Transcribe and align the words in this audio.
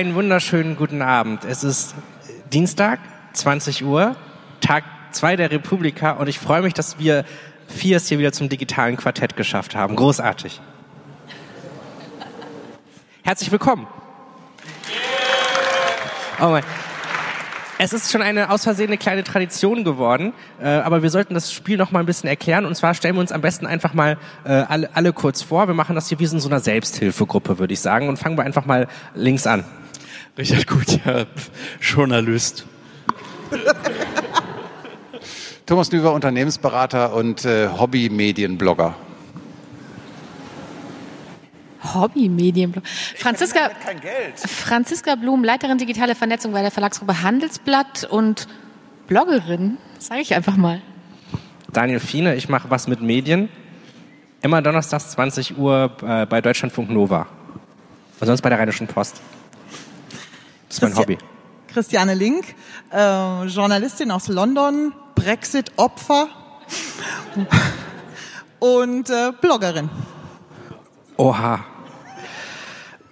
Einen 0.00 0.14
wunderschönen 0.14 0.76
guten 0.76 1.02
Abend. 1.02 1.44
Es 1.44 1.62
ist 1.62 1.94
Dienstag, 2.54 3.00
20 3.34 3.84
Uhr, 3.84 4.16
Tag 4.62 4.82
2 5.10 5.36
der 5.36 5.50
Republika 5.50 6.12
und 6.12 6.26
ich 6.26 6.38
freue 6.38 6.62
mich, 6.62 6.72
dass 6.72 6.98
wir 6.98 7.26
vier 7.68 7.98
es 7.98 8.08
hier 8.08 8.18
wieder 8.18 8.32
zum 8.32 8.48
digitalen 8.48 8.96
Quartett 8.96 9.36
geschafft 9.36 9.74
haben. 9.74 9.96
Großartig. 9.96 10.62
Herzlich 13.24 13.52
willkommen. 13.52 13.86
Oh 16.40 16.48
mein. 16.48 16.64
Es 17.76 17.92
ist 17.92 18.10
schon 18.10 18.22
eine 18.22 18.50
aus 18.50 18.64
Versehen 18.64 18.86
eine 18.86 18.96
kleine 18.96 19.22
Tradition 19.22 19.84
geworden, 19.84 20.32
äh, 20.62 20.66
aber 20.66 21.02
wir 21.02 21.10
sollten 21.10 21.34
das 21.34 21.52
Spiel 21.52 21.76
noch 21.76 21.92
mal 21.92 22.00
ein 22.00 22.06
bisschen 22.06 22.28
erklären. 22.30 22.64
Und 22.64 22.74
zwar 22.74 22.94
stellen 22.94 23.16
wir 23.16 23.20
uns 23.20 23.32
am 23.32 23.42
besten 23.42 23.66
einfach 23.66 23.92
mal 23.92 24.16
äh, 24.44 24.50
alle, 24.50 24.88
alle 24.94 25.12
kurz 25.12 25.42
vor. 25.42 25.66
Wir 25.66 25.74
machen 25.74 25.94
das 25.94 26.08
hier 26.08 26.18
wie 26.20 26.24
in 26.24 26.40
so 26.40 26.48
einer 26.48 26.60
Selbsthilfegruppe, 26.60 27.58
würde 27.58 27.74
ich 27.74 27.80
sagen. 27.80 28.08
Und 28.08 28.18
fangen 28.18 28.38
wir 28.38 28.44
einfach 28.44 28.64
mal 28.64 28.88
links 29.14 29.46
an. 29.46 29.64
Richard 30.38 30.66
Gut, 30.66 31.04
ja, 31.04 31.26
Journalist. 31.80 32.66
Thomas 35.66 35.90
Nüver, 35.92 36.12
Unternehmensberater 36.12 37.14
und 37.14 37.44
äh, 37.44 37.68
Hobby-Medienblogger. 37.68 38.94
Hobby-Medienblog. 41.94 42.84
Franziska, 43.16 43.70
Franziska 44.34 45.14
Blum, 45.14 45.44
Leiterin 45.44 45.78
digitale 45.78 46.14
Vernetzung 46.14 46.52
bei 46.52 46.62
der 46.62 46.70
Verlagsgruppe 46.70 47.22
Handelsblatt 47.22 48.04
und 48.04 48.46
Bloggerin, 49.06 49.78
sage 49.98 50.20
ich 50.20 50.34
einfach 50.34 50.56
mal. 50.56 50.80
Daniel 51.72 52.00
Fiene, 52.00 52.34
ich 52.34 52.48
mache 52.48 52.70
was 52.70 52.86
mit 52.86 53.00
Medien. 53.00 53.48
Immer 54.42 54.62
donnerstags 54.62 55.10
20 55.10 55.58
Uhr 55.58 55.96
äh, 56.02 56.26
bei 56.26 56.40
Deutschlandfunk 56.40 56.90
Nova. 56.90 57.26
Und 58.20 58.26
sonst 58.26 58.42
bei 58.42 58.48
der 58.48 58.58
Rheinischen 58.58 58.86
Post. 58.86 59.20
Das 60.70 60.76
ist 60.78 60.82
mein 60.82 60.92
Christi- 60.92 61.02
Hobby. 61.02 61.18
Christiane 61.68 62.14
Link, 62.14 62.46
äh, 62.92 63.44
Journalistin 63.44 64.10
aus 64.10 64.28
London, 64.28 64.92
Brexit-Opfer 65.14 66.28
und 68.58 69.08
äh, 69.10 69.32
Bloggerin. 69.40 69.88
Oha. 71.16 71.64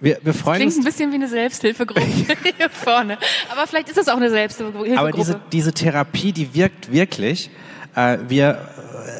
Wir, 0.01 0.17
wir 0.23 0.33
freuen 0.33 0.57
Klingt 0.57 0.73
ein 0.73 0.77
uns. 0.77 0.85
bisschen 0.85 1.11
wie 1.11 1.15
eine 1.15 1.27
Selbsthilfegruppe 1.27 2.01
hier 2.57 2.69
vorne. 2.69 3.17
Aber 3.51 3.67
vielleicht 3.67 3.89
ist 3.89 3.97
es 3.97 4.07
auch 4.07 4.15
eine 4.17 4.29
Selbsthilfegruppe. 4.29 4.97
Aber 4.97 5.11
diese, 5.11 5.39
diese 5.51 5.73
Therapie, 5.73 6.31
die 6.31 6.53
wirkt 6.53 6.91
wirklich. 6.91 7.49
Äh, 7.95 8.17
wir, 8.27 8.67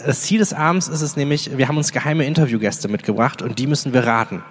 das 0.06 0.22
Ziel 0.22 0.40
des 0.40 0.54
Abends 0.54 0.88
ist 0.88 1.02
es 1.02 1.16
nämlich, 1.16 1.58
wir 1.58 1.68
haben 1.68 1.78
uns 1.78 1.92
geheime 1.92 2.26
Interviewgäste 2.26 2.88
mitgebracht 2.88 3.42
und 3.42 3.60
die 3.60 3.68
müssen 3.68 3.94
wir 3.94 4.06
raten. 4.06 4.44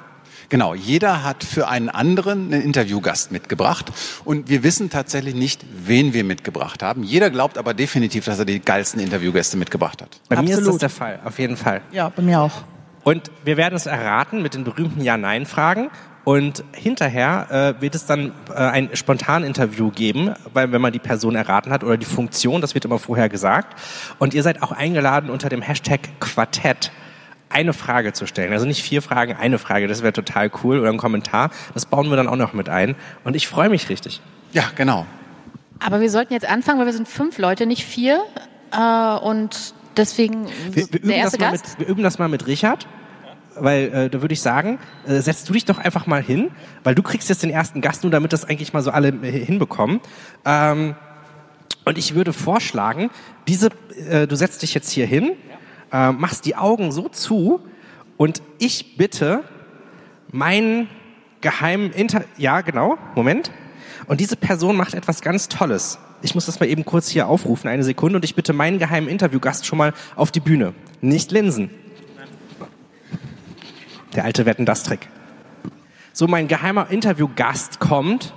Genau, 0.50 0.74
jeder 0.74 1.24
hat 1.24 1.44
für 1.44 1.68
einen 1.68 1.90
anderen 1.90 2.52
einen 2.52 2.62
Interviewgast 2.62 3.32
mitgebracht 3.32 3.92
und 4.24 4.48
wir 4.48 4.62
wissen 4.62 4.88
tatsächlich 4.88 5.34
nicht, 5.34 5.64
wen 5.84 6.14
wir 6.14 6.24
mitgebracht 6.24 6.82
haben. 6.82 7.02
Jeder 7.04 7.28
glaubt 7.28 7.58
aber 7.58 7.74
definitiv, 7.74 8.24
dass 8.24 8.38
er 8.38 8.46
die 8.46 8.58
geilsten 8.58 9.00
Interviewgäste 9.00 9.58
mitgebracht 9.58 10.00
hat. 10.00 10.20
Bei 10.28 10.36
mir 10.36 10.44
ist 10.44 10.50
das 10.52 10.58
Absolut. 10.60 10.82
der 10.82 10.90
Fall, 10.90 11.20
auf 11.22 11.38
jeden 11.38 11.58
Fall. 11.58 11.82
Ja, 11.92 12.08
bei 12.08 12.22
mir 12.22 12.40
auch. 12.40 12.62
Und 13.04 13.30
wir 13.44 13.58
werden 13.58 13.74
es 13.74 13.86
erraten 13.86 14.42
mit 14.42 14.54
den 14.54 14.64
berühmten 14.64 15.02
Ja-Nein-Fragen. 15.02 15.90
Und 16.24 16.62
hinterher 16.72 17.74
äh, 17.78 17.80
wird 17.80 17.94
es 17.94 18.04
dann 18.04 18.32
äh, 18.50 18.54
ein 18.56 18.90
Spontaninterview 18.92 19.90
geben, 19.90 20.34
weil 20.52 20.72
wenn 20.72 20.82
man 20.82 20.92
die 20.92 20.98
Person 20.98 21.34
erraten 21.34 21.72
hat 21.72 21.84
oder 21.84 21.96
die 21.96 22.04
Funktion, 22.04 22.60
das 22.60 22.74
wird 22.74 22.84
immer 22.84 22.98
vorher 22.98 23.30
gesagt. 23.30 23.80
Und 24.18 24.34
ihr 24.34 24.42
seid 24.42 24.62
auch 24.62 24.72
eingeladen 24.72 25.30
unter 25.30 25.48
dem 25.48 25.62
Hashtag 25.62 26.00
Quartett 26.20 26.92
eine 27.50 27.72
Frage 27.72 28.12
zu 28.12 28.26
stellen. 28.26 28.52
Also 28.52 28.66
nicht 28.66 28.82
vier 28.82 29.02
Fragen, 29.02 29.36
eine 29.36 29.58
Frage. 29.58 29.86
Das 29.86 30.02
wäre 30.02 30.12
total 30.12 30.50
cool. 30.62 30.80
Oder 30.80 30.90
ein 30.90 30.98
Kommentar. 30.98 31.50
Das 31.74 31.86
bauen 31.86 32.10
wir 32.10 32.16
dann 32.16 32.28
auch 32.28 32.36
noch 32.36 32.52
mit 32.52 32.68
ein. 32.68 32.94
Und 33.24 33.36
ich 33.36 33.48
freue 33.48 33.68
mich 33.68 33.88
richtig. 33.88 34.20
Ja, 34.52 34.64
genau. 34.76 35.06
Aber 35.80 36.00
wir 36.00 36.10
sollten 36.10 36.32
jetzt 36.32 36.48
anfangen, 36.48 36.78
weil 36.78 36.86
wir 36.86 36.92
sind 36.92 37.08
fünf 37.08 37.38
Leute, 37.38 37.66
nicht 37.66 37.84
vier. 37.84 38.22
Äh, 38.72 39.16
und 39.18 39.74
deswegen 39.96 40.46
Wir, 40.72 40.86
wir, 40.92 40.98
üben 41.00 41.08
der 41.08 41.16
erste 41.18 41.38
das 41.38 41.46
mal 41.46 41.52
Gast. 41.52 41.78
mit, 41.78 41.86
wir 41.86 41.92
üben 41.92 42.02
das 42.02 42.18
mal 42.18 42.28
mit 42.28 42.46
Richard. 42.46 42.86
Weil 43.60 43.92
äh, 43.92 44.10
da 44.10 44.20
würde 44.20 44.34
ich 44.34 44.40
sagen, 44.40 44.78
äh, 45.06 45.20
setzt 45.20 45.48
du 45.48 45.52
dich 45.52 45.64
doch 45.64 45.78
einfach 45.78 46.06
mal 46.06 46.22
hin, 46.22 46.50
weil 46.84 46.94
du 46.94 47.02
kriegst 47.02 47.28
jetzt 47.28 47.42
den 47.42 47.50
ersten 47.50 47.80
Gast, 47.80 48.04
nur 48.04 48.12
damit 48.12 48.32
das 48.32 48.44
eigentlich 48.44 48.72
mal 48.72 48.82
so 48.82 48.92
alle 48.92 49.08
äh, 49.08 49.44
hinbekommen. 49.44 50.00
Ähm, 50.44 50.94
und 51.84 51.98
ich 51.98 52.14
würde 52.14 52.32
vorschlagen, 52.32 53.10
diese, 53.48 53.70
äh, 54.08 54.28
du 54.28 54.36
setzt 54.36 54.62
dich 54.62 54.74
jetzt 54.74 54.90
hier 54.90 55.06
hin, 55.06 55.32
äh, 55.92 56.12
machst 56.12 56.46
die 56.46 56.56
Augen 56.56 56.92
so 56.92 57.08
zu 57.08 57.60
und 58.16 58.42
ich 58.58 58.96
bitte 58.96 59.44
meinen 60.32 60.88
geheimen 61.40 61.92
Inter... 61.92 62.24
Ja, 62.36 62.60
genau, 62.60 62.98
Moment. 63.14 63.50
Und 64.06 64.20
diese 64.20 64.36
Person 64.36 64.76
macht 64.76 64.94
etwas 64.94 65.20
ganz 65.20 65.48
Tolles. 65.48 65.98
Ich 66.22 66.34
muss 66.34 66.46
das 66.46 66.58
mal 66.58 66.66
eben 66.68 66.84
kurz 66.84 67.08
hier 67.08 67.28
aufrufen, 67.28 67.68
eine 67.68 67.84
Sekunde, 67.84 68.16
und 68.16 68.24
ich 68.24 68.34
bitte 68.34 68.52
meinen 68.52 68.78
geheimen 68.78 69.08
Interviewgast 69.08 69.66
schon 69.66 69.78
mal 69.78 69.92
auf 70.16 70.32
die 70.32 70.40
Bühne. 70.40 70.74
Nicht 71.00 71.30
Linsen. 71.30 71.70
Der 74.14 74.24
alte 74.24 74.46
Wetten-Das-Trick. 74.46 75.08
So, 76.12 76.26
mein 76.26 76.48
geheimer 76.48 76.90
Interviewgast 76.90 77.78
kommt, 77.78 78.34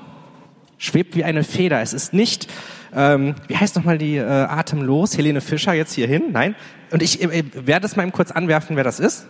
schwebt 0.78 1.16
wie 1.16 1.24
eine 1.24 1.44
Feder. 1.44 1.82
Es 1.82 1.94
ist 1.94 2.14
nicht, 2.14 2.48
ähm, 2.96 3.36
wie 3.48 3.58
heißt 3.58 3.76
nochmal 3.76 3.98
die 3.98 4.18
äh, 4.18 4.24
Atemlos, 4.26 5.18
Helene 5.18 5.42
Fischer 5.42 5.74
jetzt 5.74 5.94
hier 5.94 6.08
hin? 6.08 6.26
Nein. 6.32 6.56
Und 6.92 7.02
ich 7.02 7.22
äh, 7.22 7.44
werde 7.54 7.86
es 7.86 7.96
mal 7.96 8.04
eben 8.04 8.12
kurz 8.12 8.32
anwerfen, 8.32 8.76
wer 8.76 8.84
das 8.84 9.00
ist. 9.00 9.26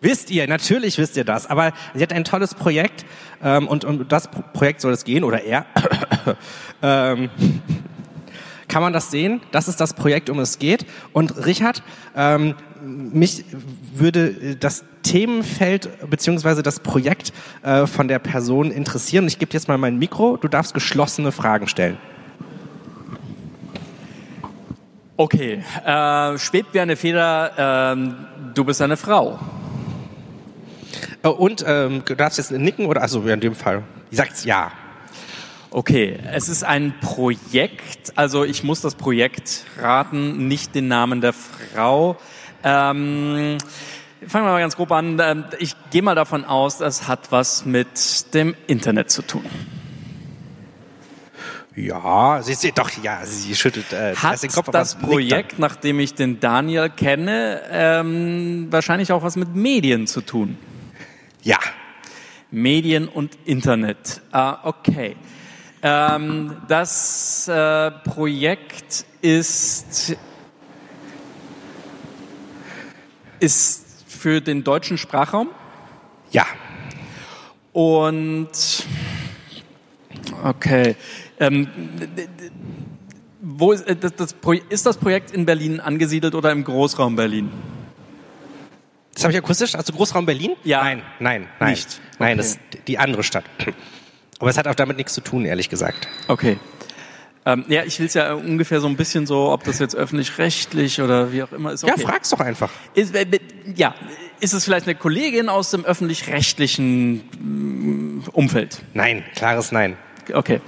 Wisst 0.00 0.30
ihr, 0.30 0.46
natürlich 0.46 0.98
wisst 0.98 1.16
ihr 1.16 1.24
das, 1.24 1.48
aber 1.48 1.72
sie 1.94 2.02
hat 2.02 2.12
ein 2.12 2.24
tolles 2.24 2.54
Projekt 2.54 3.06
ähm, 3.42 3.66
und 3.66 3.86
um 3.86 4.06
das 4.06 4.30
Pro- 4.30 4.42
Projekt 4.52 4.82
soll 4.82 4.92
es 4.92 5.04
gehen, 5.04 5.24
oder 5.24 5.42
er. 5.44 5.64
ähm, 6.82 7.30
kann 8.74 8.82
man 8.82 8.92
das 8.92 9.12
sehen? 9.12 9.40
Das 9.52 9.68
ist 9.68 9.80
das 9.80 9.94
Projekt, 9.94 10.28
um 10.28 10.40
es 10.40 10.58
geht. 10.58 10.84
Und 11.12 11.46
Richard, 11.46 11.84
ähm, 12.16 12.56
mich 12.82 13.44
würde 13.94 14.30
äh, 14.30 14.56
das 14.56 14.82
Themenfeld 15.04 16.10
beziehungsweise 16.10 16.64
das 16.64 16.80
Projekt 16.80 17.32
äh, 17.62 17.86
von 17.86 18.08
der 18.08 18.18
Person 18.18 18.72
interessieren. 18.72 19.28
Ich 19.28 19.38
gebe 19.38 19.48
dir 19.48 19.58
jetzt 19.58 19.68
mal 19.68 19.78
mein 19.78 19.96
Mikro. 20.00 20.38
Du 20.38 20.48
darfst 20.48 20.74
geschlossene 20.74 21.30
Fragen 21.30 21.68
stellen. 21.68 21.98
Okay, 25.16 25.62
äh, 25.86 26.36
schwebt 26.36 26.74
wie 26.74 26.80
eine 26.80 26.96
Feder, 26.96 27.92
ähm, 27.92 28.16
du 28.54 28.64
bist 28.64 28.82
eine 28.82 28.96
Frau. 28.96 29.38
Äh, 31.22 31.28
Und 31.28 31.64
ähm, 31.64 32.02
du 32.04 32.16
darfst 32.16 32.38
jetzt 32.38 32.50
nicken 32.50 32.86
oder 32.86 33.02
also 33.02 33.22
in 33.22 33.38
dem 33.38 33.54
Fall. 33.54 33.84
Sagt's 34.10 34.44
ja. 34.44 34.72
Okay, 35.74 36.16
es 36.30 36.48
ist 36.48 36.62
ein 36.62 36.94
Projekt, 37.00 38.12
also 38.14 38.44
ich 38.44 38.62
muss 38.62 38.80
das 38.80 38.94
Projekt 38.94 39.64
raten, 39.76 40.46
nicht 40.46 40.76
den 40.76 40.86
Namen 40.86 41.20
der 41.20 41.32
Frau. 41.32 42.16
Ähm, 42.62 43.58
fangen 44.24 44.46
wir 44.46 44.52
mal 44.52 44.60
ganz 44.60 44.76
grob 44.76 44.92
an. 44.92 45.18
Ähm, 45.20 45.44
Ich 45.58 45.74
gehe 45.90 46.00
mal 46.00 46.14
davon 46.14 46.44
aus, 46.44 46.78
das 46.78 47.08
hat 47.08 47.32
was 47.32 47.64
mit 47.64 48.32
dem 48.34 48.54
Internet 48.68 49.10
zu 49.10 49.22
tun. 49.22 49.44
Ja, 51.74 52.40
sie 52.40 52.54
sieht 52.54 52.78
doch, 52.78 52.90
ja, 53.02 53.26
sie 53.26 53.56
schüttelt 53.56 53.92
äh, 53.92 54.14
Hat 54.14 54.40
den 54.44 54.50
Kopf, 54.52 54.70
das. 54.70 54.94
Projekt, 54.94 55.58
nachdem 55.58 55.98
ich 55.98 56.14
den 56.14 56.38
Daniel 56.38 56.88
kenne, 56.88 57.62
ähm, 57.68 58.68
wahrscheinlich 58.70 59.10
auch 59.10 59.24
was 59.24 59.34
mit 59.34 59.56
Medien 59.56 60.06
zu 60.06 60.20
tun? 60.20 60.56
Ja. 61.42 61.58
Medien 62.52 63.08
und 63.08 63.36
Internet. 63.44 64.20
Ah, 64.30 64.58
okay. 64.62 65.16
Ähm, 65.86 66.56
das 66.66 67.46
äh, 67.46 67.90
Projekt 67.90 69.04
ist, 69.20 70.16
ist 73.38 73.84
für 74.08 74.40
den 74.40 74.64
deutschen 74.64 74.96
Sprachraum 74.96 75.50
Ja. 76.30 76.46
und 77.74 78.48
okay. 80.42 80.96
Ähm, 81.38 81.68
wo 83.42 83.72
ist, 83.72 83.86
äh, 83.86 83.94
das, 83.94 84.14
das, 84.14 84.34
ist 84.70 84.86
das 84.86 84.96
Projekt 84.96 85.32
in 85.32 85.44
Berlin 85.44 85.80
angesiedelt 85.80 86.34
oder 86.34 86.50
im 86.50 86.64
Großraum 86.64 87.14
Berlin? 87.14 87.50
Das 89.12 89.24
habe 89.24 89.32
ich 89.34 89.38
akustisch, 89.38 89.74
also 89.74 89.92
Großraum 89.92 90.24
Berlin? 90.24 90.52
Ja. 90.64 90.82
Nein, 90.82 91.02
nein, 91.20 91.48
nein. 91.60 91.70
Nicht. 91.72 92.00
Nein, 92.18 92.30
Okay. 92.30 92.36
das 92.38 92.46
ist 92.52 92.88
die 92.88 92.98
andere 92.98 93.22
Stadt. 93.22 93.44
Aber 94.38 94.50
es 94.50 94.58
hat 94.58 94.66
auch 94.66 94.74
damit 94.74 94.96
nichts 94.96 95.14
zu 95.14 95.20
tun, 95.20 95.44
ehrlich 95.44 95.68
gesagt. 95.68 96.08
Okay. 96.28 96.58
Ähm, 97.46 97.64
ja, 97.68 97.84
ich 97.84 97.98
will 97.98 98.06
es 98.06 98.14
ja 98.14 98.32
ungefähr 98.32 98.80
so 98.80 98.88
ein 98.88 98.96
bisschen 98.96 99.26
so, 99.26 99.50
ob 99.50 99.64
das 99.64 99.78
jetzt 99.78 99.94
öffentlich-rechtlich 99.94 101.02
oder 101.02 101.32
wie 101.32 101.42
auch 101.42 101.52
immer 101.52 101.72
ist. 101.72 101.84
Okay. 101.84 102.00
Ja, 102.00 102.06
frag's 102.06 102.30
doch 102.30 102.40
einfach. 102.40 102.70
Ist, 102.94 103.14
äh, 103.14 103.26
ja, 103.74 103.94
ist 104.40 104.54
es 104.54 104.64
vielleicht 104.64 104.86
eine 104.86 104.94
Kollegin 104.94 105.50
aus 105.50 105.70
dem 105.70 105.84
öffentlich-rechtlichen 105.84 107.16
mm, 107.16 108.24
Umfeld? 108.32 108.82
Nein, 108.94 109.24
klares 109.34 109.72
Nein. 109.72 109.98
Okay. 110.32 110.60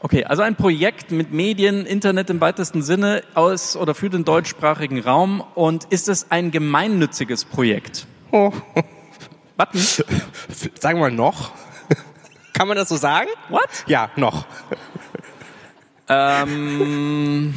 Okay, 0.00 0.24
also 0.24 0.42
ein 0.42 0.54
Projekt 0.54 1.10
mit 1.10 1.32
Medien, 1.32 1.84
Internet 1.84 2.30
im 2.30 2.40
weitesten 2.40 2.82
Sinne 2.82 3.24
aus 3.34 3.76
oder 3.76 3.94
für 3.94 4.08
den 4.08 4.24
deutschsprachigen 4.24 5.00
Raum. 5.00 5.42
Und 5.56 5.84
ist 5.86 6.08
es 6.08 6.30
ein 6.30 6.52
gemeinnütziges 6.52 7.44
Projekt? 7.44 8.06
Oh. 8.30 8.52
Button? 9.56 9.80
Sagen 10.78 11.00
wir 11.00 11.10
noch. 11.10 11.50
Kann 12.56 12.68
man 12.68 12.76
das 12.76 12.88
so 12.88 12.96
sagen? 12.96 13.28
What? 13.48 13.68
Ja, 13.86 14.10
noch. 14.16 14.46
Ähm, 16.08 17.54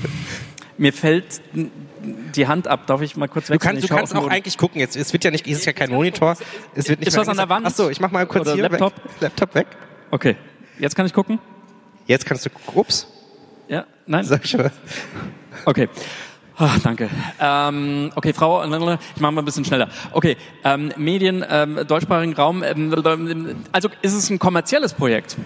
mir 0.78 0.94
fällt 0.94 1.42
die 1.54 2.48
Hand 2.48 2.68
ab. 2.68 2.88
Darf 2.88 3.02
ich 3.02 3.16
mal 3.16 3.28
kurz 3.28 3.48
Du, 3.48 3.54
wechseln? 3.54 3.74
kannst, 3.76 3.84
du 3.90 3.94
kannst 3.96 4.16
auf 4.16 4.24
den 4.24 4.30
auch 4.30 4.34
eigentlich 4.34 4.58
gucken. 4.58 4.80
Jetzt, 4.80 4.96
es 4.96 5.14
wird 5.14 5.24
ja 5.24 5.32
nicht, 5.32 5.46
es 5.48 5.60
ist 5.60 5.66
ja 5.66 5.74
kein 5.74 5.92
Monitor. 5.92 6.36
Es 6.76 6.90
wird 6.90 7.00
nicht 7.00 7.08
Ist 7.10 7.18
was 7.18 7.28
an 7.28 7.38
der 7.38 7.50
Wand? 7.50 7.66
Ach 7.68 7.72
so, 7.72 7.90
ich 7.90 8.00
mach 8.00 8.12
mal 8.12 8.26
kurz 8.26 8.42
Oder 8.48 8.54
hier 8.56 8.64
Laptop? 8.64 8.96
weg. 8.96 9.04
Laptop 9.22 9.56
weg. 9.56 9.68
Okay, 10.12 10.36
jetzt 10.80 10.96
kann 10.96 11.06
ich 11.06 11.14
gucken? 11.14 11.40
Jetzt 12.08 12.26
kannst 12.26 12.46
du, 12.46 12.50
ups, 12.74 13.08
Ja, 13.68 13.86
nein? 14.08 14.26
sag 14.26 14.44
ich 14.44 14.58
mal. 14.58 14.72
Okay. 15.66 15.88
Ah, 16.62 16.76
danke. 16.84 17.10
Ähm, 17.40 18.12
okay, 18.16 18.34
Frau, 18.34 18.62
ich 18.66 18.70
mache 18.70 19.00
mal 19.18 19.42
ein 19.42 19.46
bisschen 19.46 19.64
schneller. 19.64 19.88
Okay, 20.12 20.36
ähm, 20.66 20.92
Medien, 20.98 21.46
ähm, 21.50 21.80
deutschsprachigen 21.88 22.34
Raum. 22.34 22.64
Ähm, 22.64 23.64
also 23.72 23.88
ist 24.02 24.14
es 24.14 24.30
ein 24.30 24.40
kommerzielles 24.40 24.94
Projekt? 24.94 25.38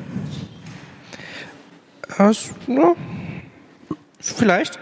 Das, 2.17 2.51
ja, 2.65 2.95
vielleicht. 4.19 4.79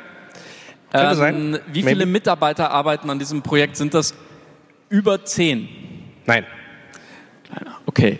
Könnte 0.92 1.16
sein. 1.16 1.36
Ähm, 1.36 1.60
wie 1.68 1.84
viele 1.84 2.06
Maybe. 2.06 2.12
Mitarbeiter 2.12 2.72
arbeiten 2.72 3.10
an 3.10 3.20
diesem 3.20 3.42
Projekt? 3.42 3.76
Sind 3.76 3.94
das 3.94 4.14
über 4.88 5.26
zehn? 5.26 5.68
Nein. 6.26 6.46
Okay. 7.86 8.20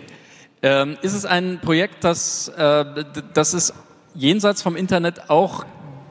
Ähm, 0.60 0.98
ist 1.00 1.14
es 1.14 1.24
ein 1.24 1.60
Projekt, 1.62 2.04
das, 2.04 2.48
äh, 2.48 3.04
das 3.32 3.54
es 3.54 3.72
jenseits 4.14 4.60
vom 4.60 4.76
Internet 4.76 5.30
auch 5.30 5.64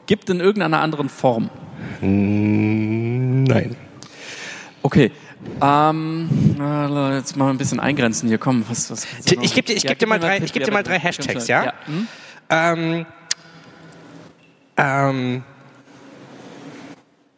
gibt 0.06 0.30
in 0.30 0.40
irgendeiner 0.40 0.80
anderen 0.80 1.08
Form? 1.08 1.48
Nein. 2.00 3.76
Okay. 4.82 5.10
Ähm, 5.60 6.28
äh, 6.60 7.16
jetzt 7.16 7.36
mal 7.36 7.50
ein 7.50 7.58
bisschen 7.58 7.80
eingrenzen 7.80 8.28
hier. 8.28 8.38
Komm, 8.38 8.64
was, 8.68 8.90
was, 8.90 9.06
ich 9.24 9.54
geb 9.54 9.66
dir- 9.66 9.76
ich 9.76 9.84
geb 9.84 9.98
dir 9.98 10.06
mal 10.06 10.18
drei- 10.20 10.38
ich 10.38 10.52
geb 10.52 10.64
dir 10.64 10.72
mal 10.72 10.82
drei 10.84 10.98
Hashtags, 10.98 11.44
schnell. 11.46 11.64
ja? 11.64 11.72
Hm? 11.86 12.06
Ähm, 12.50 13.06
ähm, 14.76 15.42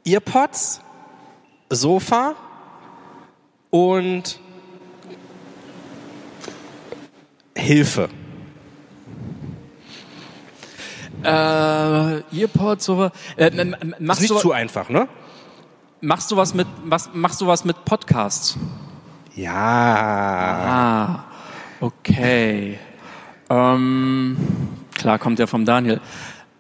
Earpods, 0.07 0.81
Sofa 1.71 2.35
und 3.71 4.39
Hilfe. 7.57 8.09
Äh, 11.25 12.23
Earpods, 12.41 12.85
so 12.85 13.11
äh, 13.37 13.47
m- 13.47 13.75
m- 13.81 13.93
Ist 13.93 14.01
machst, 14.01 14.21
nicht 14.23 14.31
du, 14.33 14.39
zu 14.39 14.53
einfach, 14.53 14.89
ne? 14.89 15.09
machst 16.01 16.31
du 16.31 16.37
was 16.37 16.53
mit 16.55 16.67
was 16.85 17.11
machst 17.15 17.41
du 17.41 17.47
was 17.47 17.65
mit 17.65 17.85
Podcasts? 17.85 18.57
Ja. 19.35 19.55
Ah, 19.55 21.25
okay. 21.81 22.79
Ähm, 23.51 24.37
klar, 24.95 25.19
kommt 25.19 25.39
ja 25.39 25.47
vom 25.47 25.65
Daniel. 25.65 26.01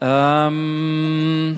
Ähm, 0.01 1.57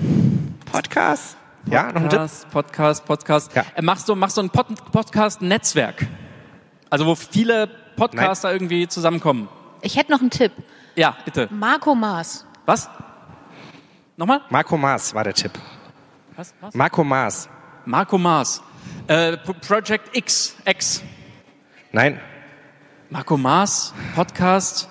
Podcast? 0.71 1.37
Ja, 1.69 1.91
noch 1.91 2.01
ein 2.01 2.09
Tipp? 2.09 2.19
Podcast, 2.19 2.49
Podcast, 2.51 3.05
Podcast. 3.05 3.55
Ja. 3.55 3.63
Äh, 3.75 3.81
machst 3.81 4.07
du 4.07 4.15
machst 4.15 4.37
du 4.37 4.41
ein 4.41 4.49
Pod 4.49 4.67
Podcast-Netzwerk? 4.91 6.07
Also 6.89 7.05
wo 7.05 7.15
viele 7.15 7.67
Podcaster 7.95 8.53
irgendwie 8.53 8.87
zusammenkommen. 8.87 9.49
Ich 9.81 9.97
hätte 9.97 10.11
noch 10.11 10.21
einen 10.21 10.29
Tipp. 10.29 10.53
Ja, 10.95 11.15
bitte. 11.25 11.47
Marco 11.51 11.93
Maas. 11.93 12.45
Was? 12.67 12.89
Nochmal? 14.17 14.41
Marco 14.49 14.75
Maas 14.75 15.13
war 15.13 15.23
der 15.23 15.33
Tipp. 15.33 15.53
Was? 16.35 16.53
Was? 16.59 16.75
Marco 16.75 17.01
Maas. 17.01 17.47
Marco 17.85 18.17
Maas. 18.17 18.61
Äh, 19.07 19.37
Project 19.37 20.13
X. 20.13 20.53
X. 20.65 21.01
Nein. 21.93 22.19
Marco 23.09 23.37
Maas, 23.37 23.93
Podcast. 24.15 24.89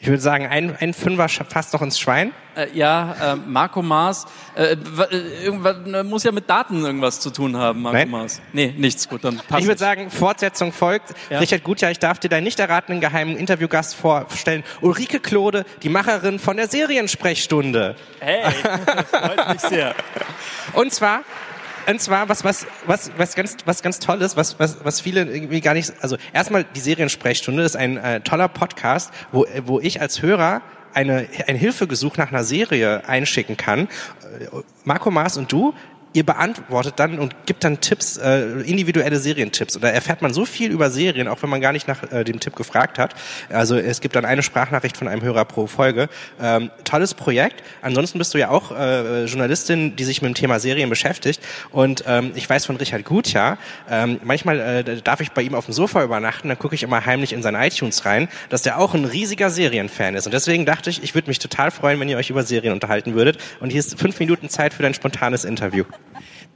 Ich 0.00 0.06
würde 0.06 0.22
sagen, 0.22 0.46
ein, 0.46 0.76
ein 0.76 0.94
Fünfer 0.94 1.26
passt 1.44 1.72
noch 1.72 1.82
ins 1.82 1.98
Schwein. 1.98 2.32
Äh, 2.54 2.68
ja, 2.72 3.32
äh, 3.32 3.36
Marco 3.36 3.82
Maas. 3.82 4.26
Äh, 4.56 4.74
äh, 4.74 5.44
irgendwas, 5.44 5.76
äh, 5.86 6.04
muss 6.04 6.22
ja 6.22 6.30
mit 6.30 6.48
Daten 6.48 6.84
irgendwas 6.84 7.18
zu 7.18 7.30
tun 7.30 7.56
haben, 7.56 7.82
Marco 7.82 7.98
Nein. 7.98 8.10
Maas. 8.10 8.40
Nee, 8.52 8.72
nichts. 8.76 9.08
Gut, 9.08 9.24
dann 9.24 9.38
passt 9.38 9.60
Ich 9.60 9.66
würde 9.66 9.78
sagen, 9.78 10.10
Fortsetzung 10.10 10.72
folgt. 10.72 11.14
Ja. 11.30 11.40
Richard 11.40 11.64
Gutjahr, 11.64 11.90
ich 11.90 11.98
darf 11.98 12.20
dir 12.20 12.28
deinen 12.28 12.44
nicht 12.44 12.60
erratenen 12.60 13.00
geheimen 13.00 13.36
Interviewgast 13.36 13.96
vorstellen. 13.96 14.62
Ulrike 14.82 15.18
Klode, 15.18 15.64
die 15.82 15.88
Macherin 15.88 16.38
von 16.38 16.56
der 16.56 16.68
Seriensprechstunde. 16.68 17.96
Hey, 18.20 18.52
freut 19.10 19.48
mich 19.52 19.60
sehr. 19.62 19.96
Und 20.74 20.92
zwar, 20.92 21.22
und 21.88 22.00
zwar 22.00 22.28
was, 22.28 22.44
was, 22.44 22.66
was, 22.86 23.10
was 23.16 23.34
ganz, 23.34 23.56
was 23.64 23.82
ganz 23.82 23.98
Tolles, 23.98 24.36
was, 24.36 24.58
was, 24.58 24.84
was 24.84 25.00
viele 25.00 25.24
irgendwie 25.24 25.60
gar 25.60 25.74
nicht, 25.74 25.92
also 26.00 26.16
erstmal 26.32 26.64
die 26.64 26.80
Seriensprechstunde 26.80 27.62
ist 27.62 27.76
ein 27.76 27.96
äh, 27.96 28.20
toller 28.20 28.48
Podcast, 28.48 29.10
wo, 29.32 29.44
äh, 29.44 29.62
wo 29.64 29.80
ich 29.80 30.00
als 30.00 30.20
Hörer 30.22 30.62
eine, 30.92 31.26
ein 31.46 31.56
Hilfegesuch 31.56 32.16
nach 32.16 32.30
einer 32.30 32.44
Serie 32.44 33.08
einschicken 33.08 33.56
kann. 33.56 33.88
Äh, 34.40 34.46
Marco 34.84 35.10
Maas 35.10 35.36
und 35.38 35.50
du, 35.50 35.74
ihr 36.18 36.26
beantwortet 36.26 36.94
dann 36.96 37.18
und 37.18 37.46
gibt 37.46 37.62
dann 37.62 37.80
Tipps, 37.80 38.16
äh, 38.16 38.60
individuelle 38.62 39.18
Serientipps. 39.18 39.76
Und 39.76 39.84
da 39.84 39.88
erfährt 39.88 40.20
man 40.20 40.34
so 40.34 40.44
viel 40.44 40.72
über 40.72 40.90
Serien, 40.90 41.28
auch 41.28 41.42
wenn 41.42 41.48
man 41.48 41.60
gar 41.60 41.72
nicht 41.72 41.86
nach 41.86 42.02
äh, 42.10 42.24
dem 42.24 42.40
Tipp 42.40 42.56
gefragt 42.56 42.98
hat. 42.98 43.14
Also 43.50 43.76
es 43.76 44.00
gibt 44.00 44.16
dann 44.16 44.24
eine 44.24 44.42
Sprachnachricht 44.42 44.96
von 44.96 45.06
einem 45.06 45.22
Hörer 45.22 45.44
pro 45.44 45.68
Folge. 45.68 46.08
Ähm, 46.42 46.70
tolles 46.82 47.14
Projekt. 47.14 47.62
Ansonsten 47.82 48.18
bist 48.18 48.34
du 48.34 48.38
ja 48.38 48.50
auch 48.50 48.72
äh, 48.72 49.26
Journalistin, 49.26 49.94
die 49.94 50.04
sich 50.04 50.20
mit 50.20 50.30
dem 50.30 50.34
Thema 50.34 50.58
Serien 50.58 50.90
beschäftigt. 50.90 51.40
Und 51.70 52.02
ähm, 52.08 52.32
ich 52.34 52.50
weiß 52.50 52.66
von 52.66 52.76
Richard 52.76 53.04
Gutjahr, 53.04 53.56
ähm, 53.88 54.18
manchmal 54.24 54.58
äh, 54.58 55.00
darf 55.02 55.20
ich 55.20 55.30
bei 55.30 55.42
ihm 55.42 55.54
auf 55.54 55.66
dem 55.66 55.74
Sofa 55.74 56.02
übernachten, 56.02 56.48
dann 56.48 56.58
gucke 56.58 56.74
ich 56.74 56.82
immer 56.82 57.06
heimlich 57.06 57.32
in 57.32 57.42
seine 57.42 57.64
iTunes 57.64 58.04
rein, 58.04 58.28
dass 58.48 58.62
der 58.62 58.80
auch 58.80 58.94
ein 58.94 59.04
riesiger 59.04 59.50
Serienfan 59.50 60.16
ist. 60.16 60.26
Und 60.26 60.32
deswegen 60.32 60.66
dachte 60.66 60.90
ich, 60.90 61.04
ich 61.04 61.14
würde 61.14 61.28
mich 61.28 61.38
total 61.38 61.70
freuen, 61.70 62.00
wenn 62.00 62.08
ihr 62.08 62.16
euch 62.16 62.30
über 62.30 62.42
Serien 62.42 62.72
unterhalten 62.72 63.14
würdet. 63.14 63.38
Und 63.60 63.70
hier 63.70 63.78
ist 63.78 63.96
fünf 64.00 64.18
Minuten 64.18 64.48
Zeit 64.48 64.74
für 64.74 64.82
dein 64.82 64.94
spontanes 64.94 65.44
Interview. 65.44 65.84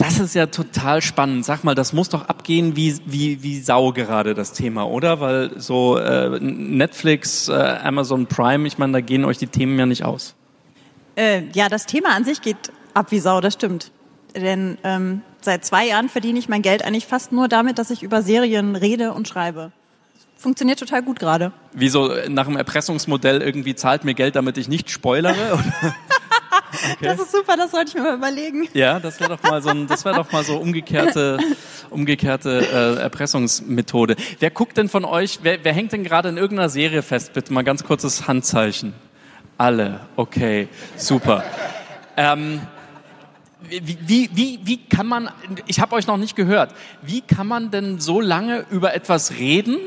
Das 0.02 0.19
ist 0.19 0.34
ja 0.34 0.46
total 0.46 1.00
spannend. 1.00 1.44
Sag 1.44 1.62
mal, 1.62 1.76
das 1.76 1.93
muss 1.93 2.09
doch 2.09 2.28
abgehen 2.28 2.75
wie, 2.75 2.97
wie, 3.06 3.44
wie 3.44 3.61
Sau 3.61 3.92
gerade 3.92 4.35
das 4.35 4.52
Thema, 4.52 4.88
oder? 4.88 5.21
Weil 5.21 5.61
so 5.61 5.97
äh, 5.97 6.40
Netflix, 6.40 7.49
äh, 7.49 7.52
Amazon 7.52 8.26
Prime, 8.26 8.66
ich 8.66 8.78
meine, 8.78 8.94
da 8.94 9.00
gehen 9.00 9.25
euch 9.25 9.38
die 9.38 9.47
Themen 9.47 9.78
ja 9.78 9.87
nicht 9.87 10.04
aus. 10.04 10.35
Äh, 11.14 11.44
ja, 11.52 11.68
das 11.68 11.87
Thema 11.87 12.16
an 12.16 12.25
sich 12.25 12.42
geht 12.42 12.73
ab 12.94 13.12
wie 13.12 13.21
Sau, 13.21 13.40
das 13.40 13.54
stimmt. 13.54 13.92
Denn 14.35 14.76
ähm, 14.82 15.23
seit 15.40 15.64
zwei 15.64 15.87
Jahren 15.87 16.09
verdiene 16.09 16.40
ich 16.40 16.49
mein 16.49 16.62
Geld 16.62 16.85
eigentlich 16.85 17.06
fast 17.06 17.30
nur 17.30 17.47
damit, 17.47 17.78
dass 17.78 17.90
ich 17.90 18.02
über 18.02 18.23
Serien 18.23 18.75
rede 18.75 19.12
und 19.12 19.28
schreibe. 19.28 19.71
Funktioniert 20.37 20.80
total 20.80 21.04
gut 21.04 21.21
gerade. 21.21 21.52
Wie 21.75 21.88
so 21.88 22.11
äh, 22.11 22.28
nach 22.28 22.47
dem 22.47 22.56
Erpressungsmodell 22.56 23.40
irgendwie 23.40 23.76
zahlt 23.76 24.02
mir 24.02 24.14
Geld, 24.14 24.35
damit 24.35 24.59
ich 24.59 24.66
nicht 24.66 24.90
spoilere? 24.90 25.62
Oder? 27.00 27.11
Das 27.11 27.21
ist 27.21 27.33
super, 27.33 27.57
das 27.57 27.71
sollte 27.71 27.88
ich 27.88 27.95
mir 27.95 28.02
mal 28.02 28.17
überlegen. 28.17 28.69
Ja, 28.75 28.99
das 29.00 29.21
wäre 29.21 29.37
doch 29.37 29.43
mal 29.43 29.62
so 29.62 29.71
ein, 29.71 29.87
das 29.87 30.05
wäre 30.05 30.17
doch 30.17 30.33
mal 30.33 30.45
so 30.45 30.57
umgekehrte, 30.57 31.38
umgekehrte 31.91 32.97
äh, 32.99 33.00
Erpressungsmethode. 33.00 34.17
Wer 34.38 34.50
guckt 34.50 34.76
denn 34.76 34.88
von 34.88 35.05
euch? 35.05 35.41
Wer, 35.43 35.64
wer 35.64 35.73
hängt 35.73 35.93
denn 35.93 36.05
gerade 36.05 36.29
in 36.29 36.37
irgendeiner 36.37 36.69
Serie 36.69 37.02
fest? 37.02 37.33
Bitte 37.33 37.52
mal 37.52 37.62
ganz 37.62 37.85
kurzes 37.85 38.26
Handzeichen. 38.26 38.95
Alle. 39.59 40.00
Okay, 40.17 40.69
super. 40.97 41.45
Ähm, 42.17 42.61
wie, 43.69 43.99
wie, 44.07 44.31
wie, 44.33 44.61
wie 44.64 44.76
kann 44.87 45.07
man? 45.07 45.31
Ich 45.67 45.81
habe 45.81 45.95
euch 45.95 46.07
noch 46.07 46.17
nicht 46.17 46.37
gehört. 46.37 46.75
Wie 47.02 47.21
kann 47.21 47.47
man 47.47 47.71
denn 47.71 48.00
so 48.00 48.21
lange 48.21 48.67
über 48.71 48.95
etwas 48.95 49.33
reden, 49.33 49.79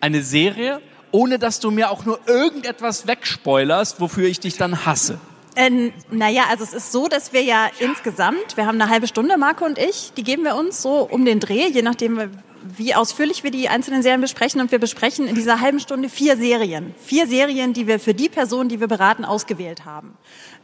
eine 0.00 0.22
Serie, 0.22 0.80
ohne 1.10 1.38
dass 1.38 1.60
du 1.60 1.70
mir 1.70 1.90
auch 1.90 2.04
nur 2.04 2.20
irgendetwas 2.26 3.06
wegspoilerst, 3.06 4.00
wofür 4.00 4.28
ich 4.28 4.40
dich 4.40 4.56
dann 4.56 4.86
hasse? 4.86 5.18
Ähm, 5.56 5.92
naja, 6.10 6.44
also 6.50 6.64
es 6.64 6.72
ist 6.72 6.92
so, 6.92 7.06
dass 7.06 7.32
wir 7.32 7.42
ja 7.42 7.70
insgesamt, 7.78 8.56
wir 8.56 8.66
haben 8.66 8.80
eine 8.80 8.90
halbe 8.90 9.06
Stunde, 9.06 9.36
Marco 9.36 9.64
und 9.64 9.78
ich, 9.78 10.12
die 10.16 10.24
geben 10.24 10.42
wir 10.42 10.56
uns 10.56 10.82
so 10.82 11.08
um 11.08 11.24
den 11.24 11.40
Dreh, 11.40 11.68
je 11.68 11.82
nachdem, 11.82 12.30
wie 12.64 12.94
ausführlich 12.94 13.44
wir 13.44 13.50
die 13.50 13.68
einzelnen 13.68 14.02
Serien 14.02 14.20
besprechen. 14.20 14.60
Und 14.60 14.72
wir 14.72 14.78
besprechen 14.78 15.28
in 15.28 15.34
dieser 15.34 15.60
halben 15.60 15.80
Stunde 15.80 16.08
vier 16.08 16.36
Serien. 16.36 16.94
Vier 17.04 17.26
Serien, 17.26 17.72
die 17.72 17.86
wir 17.86 18.00
für 18.00 18.14
die 18.14 18.28
Person, 18.28 18.68
die 18.68 18.80
wir 18.80 18.88
beraten, 18.88 19.24
ausgewählt 19.24 19.84
haben. 19.84 20.16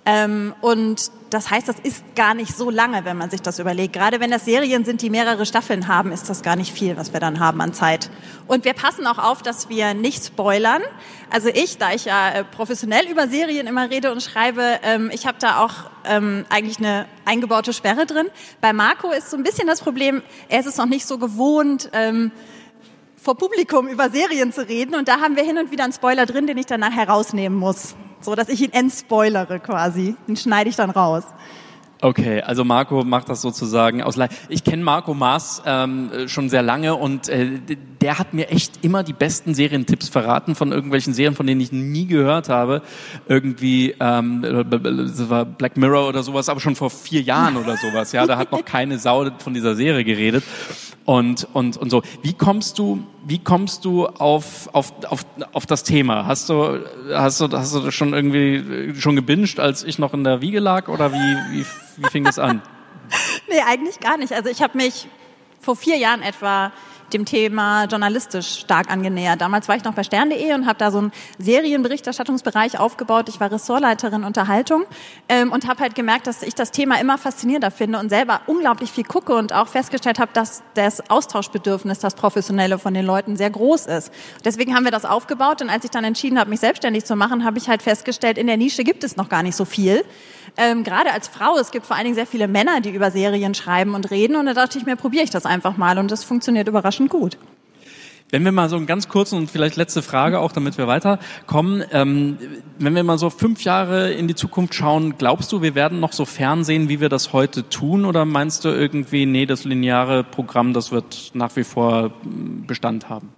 Ähm, 0.07 0.55
und 0.61 1.11
das 1.29 1.51
heißt, 1.51 1.69
das 1.69 1.79
ist 1.79 2.03
gar 2.17 2.35
nicht 2.35 2.57
so 2.57 2.71
lange, 2.71 3.05
wenn 3.05 3.17
man 3.17 3.31
sich 3.31 3.43
das 3.43 3.59
überlegt. 3.59 3.93
Gerade 3.93 4.19
wenn 4.19 4.31
das 4.31 4.45
Serien 4.45 4.85
sind, 4.85 5.03
die 5.03 5.11
mehrere 5.11 5.47
Staffeln 5.47 5.87
haben, 5.89 6.11
ist 6.11 6.29
das 6.29 6.43
gar 6.43 6.57
nicht 6.57 6.73
viel, 6.73 6.97
was 6.97 7.13
wir 7.13 7.21
dann 7.21 7.39
haben 7.39 7.61
an 7.61 7.73
Zeit. 7.73 8.11
Und 8.47 8.65
wir 8.65 8.73
passen 8.73 9.07
auch 9.07 9.19
auf, 9.19 9.43
dass 9.43 9.69
wir 9.69 9.95
nicht 9.95 10.25
spoilern. 10.25 10.83
Also 11.31 11.49
ich, 11.49 11.79
da 11.79 11.93
ich 11.93 12.07
ja 12.07 12.31
äh, 12.31 12.45
professionell 12.45 13.09
über 13.09 13.29
Serien 13.29 13.67
immer 13.67 13.91
rede 13.91 14.11
und 14.11 14.23
schreibe, 14.23 14.81
ähm, 14.83 15.11
ich 15.13 15.27
habe 15.27 15.39
da 15.39 15.63
auch 15.63 15.91
ähm, 16.05 16.47
eigentlich 16.49 16.79
eine 16.79 17.07
eingebaute 17.27 17.73
Sperre 17.73 18.07
drin. 18.07 18.27
Bei 18.61 18.73
Marco 18.73 19.13
ist 19.13 19.31
so 19.31 19.37
ein 19.37 19.43
bisschen 19.43 19.69
das 19.69 19.81
Problem, 19.81 20.23
er 20.49 20.61
ist 20.61 20.67
es 20.67 20.79
noch 20.79 20.87
nicht 20.87 21.07
so 21.07 21.19
gewohnt, 21.19 21.91
ähm, 21.93 22.33
vor 23.23 23.37
Publikum 23.37 23.87
über 23.89 24.11
Serien 24.11 24.53
zu 24.53 24.67
reden. 24.67 24.95
Und 24.95 25.09
da 25.09 25.21
haben 25.21 25.37
wir 25.37 25.45
hin 25.45 25.59
und 25.59 25.71
wieder 25.71 25.85
einen 25.85 25.93
Spoiler 25.93 26.27
drin, 26.27 26.47
den 26.47 26.57
ich 26.57 26.67
dann 26.67 26.81
nachher 26.81 27.09
rausnehmen 27.09 27.59
muss. 27.59 27.95
So, 28.21 28.35
dass 28.35 28.49
ich 28.49 28.61
ihn 28.61 28.73
entspoilere 28.73 29.61
quasi. 29.61 30.15
Den 30.27 30.37
schneide 30.37 30.71
ich 30.71 30.77
dann 30.77 30.91
raus. 30.91 31.25
Okay, 32.03 32.41
also 32.41 32.65
Marco 32.65 33.05
macht 33.05 33.29
das 33.29 33.43
sozusagen 33.43 34.03
aus. 34.03 34.17
Le 34.17 34.29
ich 34.49 34.65
kenne 34.65 34.83
Marco 34.83 35.13
Maas 35.13 35.63
ähm, 35.67 36.11
schon 36.27 36.49
sehr 36.49 36.63
lange 36.63 36.95
und 36.97 37.29
äh, 37.29 37.61
der 38.01 38.19
hat 38.19 38.33
mir 38.33 38.49
echt 38.49 38.83
immer 38.83 39.03
die 39.03 39.13
besten 39.13 39.53
Serientipps 39.53 40.09
verraten 40.09 40.55
von 40.55 40.73
irgendwelchen 40.73 41.13
Serien, 41.13 41.35
von 41.35 41.47
denen 41.47 41.61
ich 41.61 41.73
nie 41.73 42.07
gehört 42.07 42.49
habe. 42.49 42.81
Irgendwie 43.29 43.95
ähm, 44.01 44.41
Black 45.59 45.77
Mirror 45.77 46.09
oder 46.09 46.23
sowas, 46.23 46.49
aber 46.49 46.61
schon 46.61 46.75
vor 46.75 46.89
vier 46.89 47.21
Jahren 47.21 47.59
oder 47.59 47.77
sowas. 47.77 48.13
Ja, 48.13 48.27
da 48.27 48.39
hat 48.39 48.51
noch 48.51 48.65
keine 48.65 48.99
Sau 48.99 49.27
von 49.39 49.53
dieser 49.53 49.75
Serie 49.75 50.05
geredet 50.05 50.43
und 51.05 51.49
und 51.53 51.77
und 51.77 51.91
so. 51.91 52.03
Wie 52.23 52.33
kommst 52.33 52.79
du? 52.79 53.03
Wie 53.27 53.39
kommst 53.39 53.85
du 53.85 54.07
auf 54.07 54.71
auf 54.73 54.93
auf 55.09 55.27
auf 55.53 55.67
das 55.67 55.83
Thema? 55.83 56.27
Hast 56.27 56.49
du 56.49 56.79
hast 57.13 57.41
du 57.41 57.49
hast 57.51 57.75
du 57.75 57.81
das 57.81 57.95
schon 57.95 58.15
irgendwie 58.15 58.95
schon 58.99 59.17
gebinged, 59.17 59.61
als 59.61 59.83
ich 59.85 59.99
noch 59.99 60.15
in 60.15 60.25
der 60.25 60.41
Wiege 60.41 60.61
lag 60.61 60.89
oder 60.89 61.13
wie 61.13 61.37
wie 61.53 61.67
wie 62.01 62.09
fing 62.11 62.25
das 62.25 62.39
an? 62.39 62.63
Nee, 63.49 63.61
eigentlich 63.67 63.99
gar 64.01 64.17
nicht. 64.17 64.33
Also 64.33 64.49
ich 64.49 64.63
habe 64.63 64.77
mich 64.77 65.09
vor 65.61 65.77
vier 65.77 65.97
Jahren 65.97 66.23
etwa 66.23 66.73
dem 67.13 67.25
Thema 67.25 67.85
journalistisch 67.85 68.61
stark 68.61 68.91
angenähert. 68.91 69.41
Damals 69.41 69.69
war 69.69 69.77
ich 69.77 69.85
noch 69.85 69.95
bei 69.95 70.05
stern.de 70.05 70.55
und 70.55 70.67
habe 70.67 70.79
da 70.79 70.91
so 70.91 70.99
einen 70.99 71.13
Serienberichterstattungsbereich 71.39 72.79
aufgebaut. 72.79 73.29
Ich 73.29 73.41
war 73.41 73.51
Ressortleiterin 73.51 74.25
Unterhaltung 74.25 74.85
ähm, 75.29 75.53
und 75.53 75.67
habe 75.67 75.83
halt 75.83 75.95
gemerkt, 75.95 76.27
dass 76.27 76.43
ich 76.43 76.55
das 76.55 76.71
Thema 76.71 77.01
immer 77.01 77.19
faszinierender 77.19 77.71
finde 77.71 77.99
und 77.99 78.11
selber 78.11 78.43
unglaublich 78.47 78.93
viel 78.93 79.05
gucke 79.05 79.35
und 79.35 79.53
auch 79.53 79.69
festgestellt 79.69 80.19
habe, 80.19 80.31
dass 80.33 80.63
das 80.75 81.11
Austauschbedürfnis, 81.11 81.99
das 81.99 82.15
Professionelle 82.15 82.79
von 82.79 82.95
den 82.95 83.05
Leuten 83.05 83.37
sehr 83.37 83.51
groß 83.51 83.87
ist. 83.87 84.13
Deswegen 84.45 84.75
haben 84.75 84.85
wir 84.85 84.93
das 84.93 85.05
aufgebaut 85.05 85.63
und 85.63 85.71
als 85.71 85.85
ich 85.85 85.91
dann 85.91 86.05
entschieden 86.05 86.39
habe, 86.39 86.51
mich 86.51 86.61
selbstständig 86.61 87.05
zu 87.05 87.17
machen, 87.17 87.45
habe 87.45 87.59
ich 87.59 87.69
halt 87.69 87.83
festgestellt, 87.83 88.39
in 88.39 88.47
der 88.47 88.57
Nische 88.57 88.85
gibt 88.85 89.05
es 89.05 89.17
noch 89.17 89.29
gar 89.29 89.43
nicht 89.43 89.57
so 89.57 89.65
viel. 89.65 90.05
Ähm, 90.57 90.85
gerade 90.85 91.13
als 91.13 91.29
Frau, 91.29 91.59
es 91.59 91.71
gibt 91.71 91.87
vor 91.87 91.97
allen 91.97 92.05
Dingen 92.05 92.15
sehr 92.15 92.27
viele 92.27 92.49
Männer, 92.49 92.81
die 92.81 92.91
über 92.91 93.11
Serien 93.11 93.55
schreiben 93.55 93.95
und 93.95 94.11
reden 94.11 94.37
und 94.37 94.47
da 94.47 94.55
dachte 94.55 94.79
ich 94.79 94.87
mir, 94.87 94.97
probiere 94.97 95.25
ich 95.25 95.31
das 95.31 95.47
einfach 95.47 95.77
mal 95.77 95.99
und 95.99 96.11
das 96.11 96.25
funktioniert 96.25 96.69
überraschend 96.69 97.11
gut. 97.11 97.39
Wenn 98.33 98.45
wir 98.45 98.53
mal 98.53 98.69
so 98.69 98.77
einen 98.77 98.87
ganz 98.87 99.09
kurzen 99.09 99.37
und 99.37 99.51
vielleicht 99.51 99.75
letzte 99.75 100.03
Frage 100.03 100.39
auch, 100.39 100.53
damit 100.53 100.79
wir 100.79 100.87
weiterkommen. 100.87 101.85
Ähm, 101.91 102.39
wenn 102.79 102.95
wir 102.95 103.03
mal 103.03 103.19
so 103.19 103.29
fünf 103.29 103.65
Jahre 103.65 104.13
in 104.13 104.29
die 104.29 104.37
Zukunft 104.37 104.75
schauen, 104.75 105.19
glaubst 105.19 105.51
du, 105.51 105.63
wir 105.63 105.75
werden 105.75 105.99
noch 105.99 106.13
so 106.13 106.25
fernsehen, 106.25 106.89
wie 106.89 107.01
wir 107.01 107.09
das 107.09 107.33
heute 107.33 107.69
tun? 107.69 108.05
Oder 108.05 108.25
meinst 108.25 108.65
du 108.65 108.69
irgendwie, 108.69 109.27
nee, 109.27 109.47
das 109.47 109.65
lineare 109.65 110.23
Programm, 110.23 110.73
das 110.75 110.93
wird 110.93 111.33
nach 111.35 111.57
wie 111.57 111.65
vor 111.65 112.13
Bestand 112.23 113.09
haben? 113.09 113.31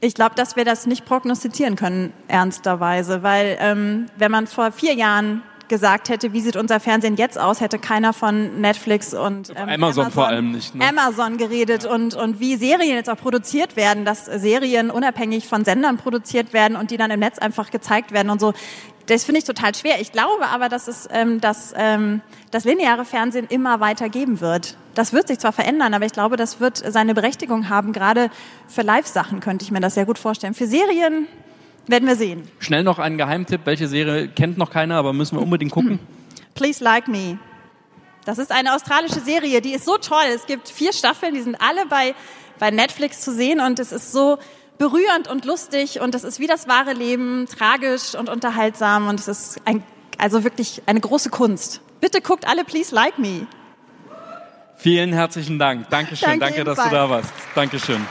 Ich 0.00 0.14
glaube, 0.14 0.34
dass 0.36 0.54
wir 0.54 0.64
das 0.64 0.86
nicht 0.86 1.04
prognostizieren 1.04 1.74
können, 1.76 2.12
ernsterweise, 2.28 3.22
weil 3.22 3.56
ähm, 3.58 4.06
wenn 4.16 4.30
man 4.30 4.46
vor 4.46 4.70
vier 4.70 4.94
Jahren 4.94 5.42
gesagt 5.68 6.08
hätte, 6.08 6.32
wie 6.32 6.40
sieht 6.40 6.56
unser 6.56 6.80
Fernsehen 6.80 7.16
jetzt 7.16 7.38
aus, 7.38 7.60
hätte 7.60 7.78
keiner 7.78 8.12
von 8.12 8.60
Netflix 8.60 9.14
und 9.14 9.50
ähm, 9.50 9.56
Amazon, 9.56 9.72
Amazon, 9.74 10.10
vor 10.10 10.26
allem 10.26 10.52
nicht. 10.52 10.74
Ne? 10.74 10.84
Amazon 10.88 11.36
geredet 11.36 11.84
ja. 11.84 11.90
und, 11.90 12.14
und 12.14 12.40
wie 12.40 12.56
Serien 12.56 12.94
jetzt 12.94 13.10
auch 13.10 13.16
produziert 13.16 13.76
werden, 13.76 14.04
dass 14.04 14.26
Serien 14.26 14.90
unabhängig 14.90 15.48
von 15.48 15.64
Sendern 15.64 15.96
produziert 15.96 16.52
werden 16.52 16.76
und 16.76 16.90
die 16.90 16.96
dann 16.96 17.10
im 17.10 17.20
Netz 17.20 17.38
einfach 17.38 17.70
gezeigt 17.70 18.12
werden 18.12 18.30
und 18.30 18.40
so. 18.40 18.52
Das 19.06 19.24
finde 19.24 19.40
ich 19.40 19.44
total 19.44 19.74
schwer. 19.74 20.00
Ich 20.00 20.12
glaube 20.12 20.46
aber, 20.48 20.68
dass 20.68 20.88
es 20.88 21.08
ähm, 21.10 21.40
dass, 21.40 21.74
ähm, 21.76 22.22
das 22.50 22.64
lineare 22.64 23.04
Fernsehen 23.04 23.46
immer 23.48 23.80
weiter 23.80 24.08
geben 24.08 24.40
wird. 24.40 24.76
Das 24.94 25.12
wird 25.12 25.28
sich 25.28 25.38
zwar 25.38 25.52
verändern, 25.52 25.92
aber 25.92 26.06
ich 26.06 26.12
glaube, 26.12 26.36
das 26.36 26.60
wird 26.60 26.76
seine 26.76 27.14
Berechtigung 27.14 27.68
haben. 27.68 27.92
Gerade 27.92 28.30
für 28.68 28.82
Live-Sachen 28.82 29.40
könnte 29.40 29.64
ich 29.64 29.70
mir 29.70 29.80
das 29.80 29.94
sehr 29.94 30.06
gut 30.06 30.18
vorstellen. 30.18 30.54
Für 30.54 30.66
Serien 30.66 31.26
werden 31.86 32.08
wir 32.08 32.16
sehen. 32.16 32.48
Schnell 32.58 32.82
noch 32.82 32.98
ein 32.98 33.18
Geheimtipp. 33.18 33.62
Welche 33.64 33.88
Serie 33.88 34.28
kennt 34.28 34.58
noch 34.58 34.70
keiner, 34.70 34.96
aber 34.96 35.12
müssen 35.12 35.36
wir 35.36 35.42
unbedingt 35.42 35.72
gucken? 35.72 35.98
Please 36.54 36.82
Like 36.82 37.08
Me. 37.08 37.38
Das 38.24 38.38
ist 38.38 38.50
eine 38.50 38.74
australische 38.74 39.20
Serie, 39.20 39.60
die 39.60 39.74
ist 39.74 39.84
so 39.84 39.98
toll. 39.98 40.24
Es 40.34 40.46
gibt 40.46 40.68
vier 40.68 40.92
Staffeln, 40.92 41.34
die 41.34 41.42
sind 41.42 41.56
alle 41.60 41.86
bei, 41.86 42.14
bei 42.58 42.70
Netflix 42.70 43.20
zu 43.20 43.32
sehen 43.32 43.60
und 43.60 43.78
es 43.78 43.92
ist 43.92 44.12
so 44.12 44.38
berührend 44.78 45.28
und 45.28 45.44
lustig 45.44 46.00
und 46.00 46.14
es 46.14 46.24
ist 46.24 46.40
wie 46.40 46.46
das 46.46 46.66
wahre 46.66 46.94
Leben, 46.94 47.46
tragisch 47.46 48.14
und 48.14 48.28
unterhaltsam 48.28 49.08
und 49.08 49.20
es 49.20 49.28
ist 49.28 49.60
ein, 49.66 49.82
also 50.18 50.42
wirklich 50.42 50.82
eine 50.86 51.00
große 51.00 51.30
Kunst. 51.30 51.80
Bitte 52.00 52.20
guckt 52.20 52.48
alle 52.48 52.64
Please 52.64 52.94
Like 52.94 53.18
Me. 53.18 53.46
Vielen 54.76 55.12
herzlichen 55.12 55.58
Dank. 55.58 55.88
Dankeschön. 55.90 56.40
Danke, 56.40 56.56
Danke 56.56 56.64
dass 56.64 56.82
du 56.82 56.90
da 56.90 57.08
warst. 57.08 57.32
Dankeschön. 57.54 58.04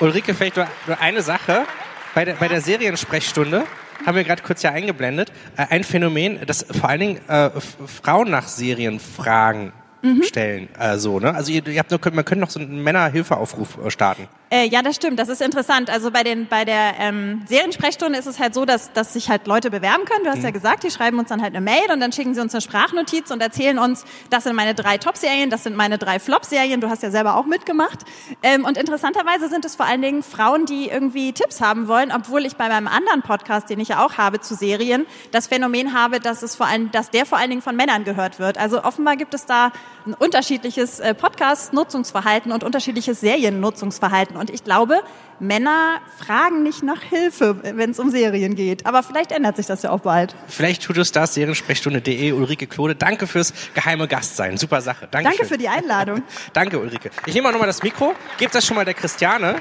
Ulrike, 0.00 0.34
vielleicht 0.34 0.56
nur 0.56 0.66
eine 1.00 1.22
Sache 1.22 1.66
bei 2.14 2.24
der, 2.24 2.34
bei 2.34 2.48
der 2.48 2.60
Seriensprechstunde 2.60 3.64
haben 4.06 4.16
wir 4.16 4.24
gerade 4.24 4.42
kurz 4.42 4.62
ja 4.62 4.70
eingeblendet, 4.70 5.32
äh, 5.56 5.66
ein 5.70 5.84
Phänomen, 5.84 6.40
das 6.46 6.64
vor 6.70 6.88
allen 6.88 7.00
Dingen 7.00 7.28
äh, 7.28 7.50
Frauen 7.60 8.30
nach 8.30 8.48
Serien 8.48 9.00
fragen 9.00 9.72
mhm. 10.02 10.22
stellen. 10.22 10.68
Äh, 10.78 10.98
so, 10.98 11.20
ne? 11.20 11.34
Also 11.34 11.52
ihr, 11.52 11.66
ihr 11.66 11.78
habt 11.78 11.90
nur, 11.90 12.00
man 12.12 12.24
könnte 12.24 12.40
noch 12.40 12.50
so 12.50 12.60
einen 12.60 12.82
Männerhilfeaufruf 12.82 13.78
äh, 13.84 13.90
starten. 13.90 14.28
Äh, 14.50 14.66
ja, 14.68 14.82
das 14.82 14.96
stimmt. 14.96 15.18
Das 15.18 15.28
ist 15.28 15.42
interessant. 15.42 15.90
Also 15.90 16.10
bei 16.10 16.22
den 16.22 16.46
bei 16.46 16.64
der 16.64 16.94
ähm, 16.98 17.42
Seriensprechstunde 17.46 18.18
ist 18.18 18.26
es 18.26 18.38
halt 18.38 18.54
so, 18.54 18.64
dass 18.64 18.92
dass 18.92 19.12
sich 19.12 19.28
halt 19.28 19.46
Leute 19.46 19.70
bewerben 19.70 20.04
können. 20.06 20.24
Du 20.24 20.30
hast 20.30 20.38
mhm. 20.38 20.44
ja 20.44 20.50
gesagt, 20.50 20.84
die 20.84 20.90
schreiben 20.90 21.18
uns 21.18 21.28
dann 21.28 21.42
halt 21.42 21.54
eine 21.54 21.60
Mail 21.60 21.92
und 21.92 22.00
dann 22.00 22.12
schicken 22.12 22.34
sie 22.34 22.40
uns 22.40 22.54
eine 22.54 22.62
Sprachnotiz 22.62 23.30
und 23.30 23.42
erzählen 23.42 23.78
uns, 23.78 24.04
das 24.30 24.44
sind 24.44 24.56
meine 24.56 24.74
drei 24.74 24.96
Top-Serien, 24.96 25.50
das 25.50 25.64
sind 25.64 25.76
meine 25.76 25.98
drei 25.98 26.18
Flop-Serien. 26.18 26.80
Du 26.80 26.88
hast 26.88 27.02
ja 27.02 27.10
selber 27.10 27.36
auch 27.36 27.44
mitgemacht. 27.44 28.00
Ähm, 28.42 28.64
und 28.64 28.78
interessanterweise 28.78 29.48
sind 29.48 29.66
es 29.66 29.76
vor 29.76 29.84
allen 29.84 30.00
Dingen 30.00 30.22
Frauen, 30.22 30.64
die 30.64 30.88
irgendwie 30.88 31.32
Tipps 31.32 31.60
haben 31.60 31.86
wollen, 31.86 32.10
obwohl 32.10 32.46
ich 32.46 32.56
bei 32.56 32.68
meinem 32.68 32.88
anderen 32.88 33.20
Podcast, 33.20 33.68
den 33.68 33.80
ich 33.80 33.88
ja 33.88 34.04
auch 34.04 34.14
habe 34.14 34.40
zu 34.40 34.54
Serien, 34.54 35.06
das 35.30 35.46
Phänomen 35.46 35.92
habe, 35.92 36.20
dass 36.20 36.42
es 36.42 36.56
vor 36.56 36.66
allem, 36.66 36.90
dass 36.90 37.10
der 37.10 37.26
vor 37.26 37.36
allen 37.36 37.50
Dingen 37.50 37.62
von 37.62 37.76
Männern 37.76 38.04
gehört 38.04 38.38
wird. 38.38 38.56
Also 38.56 38.82
offenbar 38.82 39.16
gibt 39.16 39.34
es 39.34 39.44
da 39.44 39.72
ein 40.06 40.14
unterschiedliches 40.14 41.00
äh, 41.00 41.12
Podcast-Nutzungsverhalten 41.14 42.50
und 42.50 42.64
unterschiedliches 42.64 43.20
Seriennutzungsverhalten. 43.20 44.37
Und 44.38 44.50
ich 44.50 44.64
glaube, 44.64 45.02
Männer 45.40 46.00
fragen 46.16 46.62
nicht 46.62 46.82
nach 46.82 47.02
Hilfe, 47.02 47.56
wenn 47.62 47.90
es 47.90 47.98
um 47.98 48.10
Serien 48.10 48.54
geht. 48.54 48.86
Aber 48.86 49.02
vielleicht 49.02 49.32
ändert 49.32 49.56
sich 49.56 49.66
das 49.66 49.82
ja 49.82 49.90
auch 49.90 50.00
bald. 50.00 50.34
Vielleicht 50.46 50.82
tut 50.82 50.96
es 50.98 51.12
das, 51.12 51.34
seriensprechstunde.de, 51.34 52.32
Ulrike 52.32 52.66
Klode. 52.66 52.94
Danke 52.94 53.26
fürs 53.26 53.52
geheime 53.74 54.08
Gastsein. 54.08 54.56
Super 54.56 54.80
Sache. 54.80 55.08
Dankeschön. 55.10 55.38
Danke 55.38 55.52
für 55.52 55.58
die 55.58 55.68
Einladung. 55.68 56.22
Danke, 56.52 56.78
Ulrike. 56.78 57.10
Ich 57.26 57.34
nehme 57.34 57.48
auch 57.48 57.52
nochmal 57.52 57.68
das 57.68 57.82
Mikro, 57.82 58.14
gebe 58.38 58.52
das 58.52 58.66
schon 58.66 58.76
mal 58.76 58.84
der 58.84 58.94
Christiane, 58.94 59.56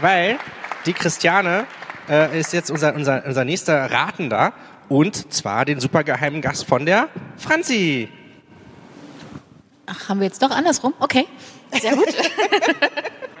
weil 0.00 0.38
die 0.84 0.92
Christiane 0.92 1.66
äh, 2.08 2.38
ist 2.38 2.52
jetzt 2.52 2.70
unser, 2.70 2.94
unser, 2.94 3.24
unser 3.24 3.44
nächster 3.44 3.90
Ratender. 3.90 4.52
Und 4.88 5.32
zwar 5.32 5.64
den 5.64 5.80
supergeheimen 5.80 6.40
Gast 6.40 6.64
von 6.64 6.86
der 6.86 7.08
Franzi. 7.36 8.08
Ach, 9.86 10.08
haben 10.08 10.20
wir 10.20 10.26
jetzt 10.26 10.42
doch 10.42 10.50
andersrum? 10.50 10.94
Okay, 11.00 11.26
sehr 11.72 11.96
gut. 11.96 12.06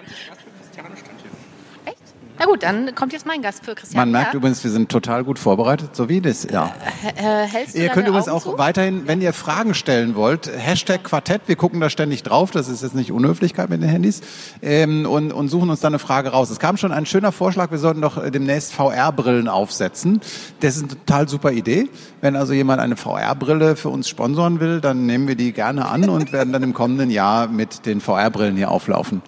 Na 2.38 2.44
gut, 2.46 2.62
dann 2.62 2.94
kommt 2.94 3.12
jetzt 3.12 3.26
mein 3.26 3.40
Gast 3.40 3.64
für 3.64 3.74
Christian. 3.74 4.00
Man 4.00 4.10
merkt 4.10 4.34
ja. 4.34 4.38
übrigens, 4.38 4.62
wir 4.62 4.70
sind 4.70 4.90
total 4.90 5.24
gut 5.24 5.38
vorbereitet, 5.38 5.96
so 5.96 6.08
wie 6.08 6.20
das, 6.20 6.46
ja. 6.50 6.74
Äh, 7.16 7.44
äh 7.44 7.82
ihr 7.82 7.88
könnt 7.88 8.08
übrigens 8.08 8.28
Augen 8.28 8.36
auch 8.36 8.52
zu? 8.52 8.58
weiterhin, 8.58 9.06
wenn 9.06 9.20
ihr 9.22 9.32
Fragen 9.32 9.74
stellen 9.74 10.16
wollt, 10.16 10.50
Hashtag 10.54 11.04
Quartett, 11.04 11.42
wir 11.46 11.56
gucken 11.56 11.80
da 11.80 11.88
ständig 11.88 12.22
drauf, 12.22 12.50
das 12.50 12.68
ist 12.68 12.82
jetzt 12.82 12.94
nicht 12.94 13.12
Unhöflichkeit 13.12 13.70
mit 13.70 13.82
den 13.82 13.88
Handys, 13.88 14.20
ähm, 14.62 15.06
und, 15.06 15.32
und 15.32 15.48
suchen 15.48 15.70
uns 15.70 15.80
dann 15.80 15.92
eine 15.92 15.98
Frage 15.98 16.30
raus. 16.30 16.50
Es 16.50 16.58
kam 16.58 16.76
schon 16.76 16.92
ein 16.92 17.06
schöner 17.06 17.32
Vorschlag, 17.32 17.70
wir 17.70 17.78
sollten 17.78 18.00
doch 18.00 18.22
demnächst 18.30 18.72
VR-Brillen 18.74 19.48
aufsetzen. 19.48 20.20
Das 20.60 20.76
ist 20.76 20.82
eine 20.82 20.88
total 20.92 21.28
super 21.28 21.52
Idee. 21.52 21.88
Wenn 22.20 22.36
also 22.36 22.52
jemand 22.52 22.80
eine 22.80 22.96
VR-Brille 22.96 23.76
für 23.76 23.88
uns 23.88 24.08
sponsoren 24.08 24.60
will, 24.60 24.80
dann 24.80 25.06
nehmen 25.06 25.28
wir 25.28 25.36
die 25.36 25.52
gerne 25.52 25.86
an 25.86 26.08
und 26.08 26.32
werden 26.32 26.52
dann 26.52 26.62
im 26.62 26.74
kommenden 26.74 27.10
Jahr 27.10 27.48
mit 27.48 27.86
den 27.86 28.00
VR-Brillen 28.00 28.56
hier 28.56 28.70
auflaufen. 28.70 29.22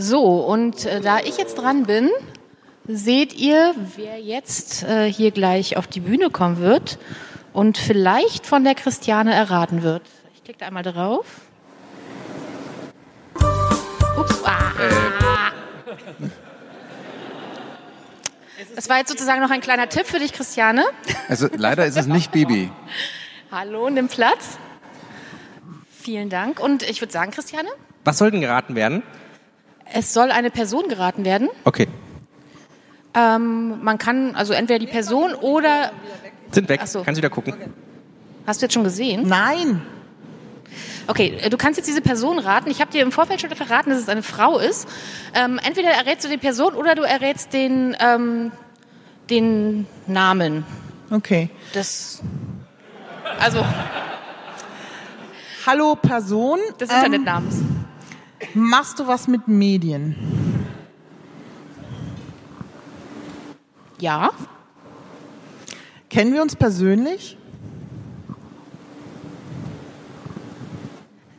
So, 0.00 0.24
und 0.24 0.86
äh, 0.86 1.02
da 1.02 1.18
ich 1.18 1.36
jetzt 1.36 1.56
dran 1.56 1.82
bin, 1.82 2.08
seht 2.86 3.34
ihr, 3.34 3.74
wer 3.96 4.18
jetzt 4.18 4.82
äh, 4.82 5.12
hier 5.12 5.30
gleich 5.30 5.76
auf 5.76 5.86
die 5.86 6.00
Bühne 6.00 6.30
kommen 6.30 6.58
wird 6.58 6.98
und 7.52 7.76
vielleicht 7.76 8.46
von 8.46 8.64
der 8.64 8.74
Christiane 8.74 9.34
erraten 9.34 9.82
wird. 9.82 10.00
Ich 10.34 10.42
klicke 10.42 10.58
da 10.60 10.68
einmal 10.68 10.84
drauf. 10.84 11.26
Ups. 14.16 14.42
Ah. 14.42 15.50
Das 18.74 18.88
war 18.88 18.96
jetzt 18.96 19.10
sozusagen 19.10 19.42
noch 19.42 19.50
ein 19.50 19.60
kleiner 19.60 19.90
Tipp 19.90 20.06
für 20.06 20.18
dich, 20.18 20.32
Christiane. 20.32 20.86
Also 21.28 21.46
leider 21.54 21.84
ist 21.84 21.98
es 21.98 22.06
nicht 22.06 22.32
Bibi. 22.32 22.70
Hallo, 23.52 23.90
nimm 23.90 24.08
Platz. 24.08 24.56
Vielen 25.90 26.30
Dank. 26.30 26.58
Und 26.58 26.88
ich 26.88 27.02
würde 27.02 27.12
sagen, 27.12 27.32
Christiane? 27.32 27.68
Was 28.04 28.16
soll 28.16 28.30
denn 28.30 28.40
geraten 28.40 28.74
werden? 28.74 29.02
Es 29.92 30.12
soll 30.12 30.30
eine 30.30 30.50
Person 30.50 30.88
geraten 30.88 31.24
werden. 31.24 31.48
Okay. 31.64 31.88
Ähm, 33.14 33.82
man 33.82 33.98
kann 33.98 34.34
also 34.36 34.52
entweder 34.52 34.78
die 34.78 34.86
Person 34.86 35.34
oder. 35.34 35.92
Sind 36.52 36.68
weg. 36.68 36.80
So. 36.86 37.02
Kannst 37.02 37.18
wieder 37.18 37.30
gucken. 37.30 37.54
Hast 38.46 38.60
du 38.62 38.66
jetzt 38.66 38.72
schon 38.74 38.84
gesehen? 38.84 39.26
Nein. 39.26 39.82
Okay, 41.08 41.36
du 41.50 41.56
kannst 41.56 41.76
jetzt 41.76 41.88
diese 41.88 42.00
Person 42.02 42.38
raten. 42.38 42.70
Ich 42.70 42.80
habe 42.80 42.92
dir 42.92 43.02
im 43.02 43.10
Vorfeld 43.10 43.40
schon 43.40 43.50
verraten, 43.50 43.90
dass 43.90 43.98
es 43.98 44.08
eine 44.08 44.22
Frau 44.22 44.58
ist. 44.58 44.88
Ähm, 45.34 45.58
entweder 45.64 45.88
errätst 45.90 46.24
du 46.24 46.28
die 46.28 46.36
Person 46.36 46.74
oder 46.74 46.94
du 46.94 47.02
errätst 47.02 47.52
den, 47.52 47.96
ähm, 48.00 48.52
den 49.28 49.86
Namen 50.06 50.64
Okay. 51.10 51.50
des, 51.74 52.22
also 53.40 53.64
Hallo 55.66 55.96
Person. 55.96 56.58
des 56.80 56.88
Ähm, 56.90 56.96
Internetnamens. 56.96 57.56
Machst 58.54 58.98
du 58.98 59.06
was 59.06 59.28
mit 59.28 59.48
Medien? 59.48 60.16
Ja, 63.98 64.30
Kennen 66.10 66.34
wir 66.34 66.42
uns 66.42 66.56
persönlich? 66.56 67.38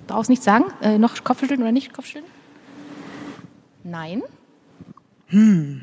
brauchst 0.08 0.30
nichts 0.30 0.44
sagen. 0.44 0.66
Äh, 0.82 0.98
noch 0.98 1.24
Kopfschütteln 1.24 1.62
oder 1.62 1.72
nicht 1.72 1.94
Kopfschütteln? 1.94 2.26
Nein. 3.84 4.24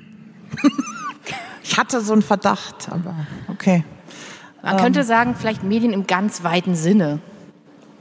Ich 1.63 1.77
hatte 1.77 2.01
so 2.01 2.15
einen 2.15 2.23
Verdacht, 2.23 2.89
aber 2.91 3.15
okay. 3.49 3.85
Man 4.63 4.79
könnte 4.79 5.05
sagen, 5.05 5.37
vielleicht 5.37 5.63
Medien 5.63 5.93
im 5.93 6.07
ganz 6.07 6.43
weiten 6.43 6.75
Sinne. 6.75 7.21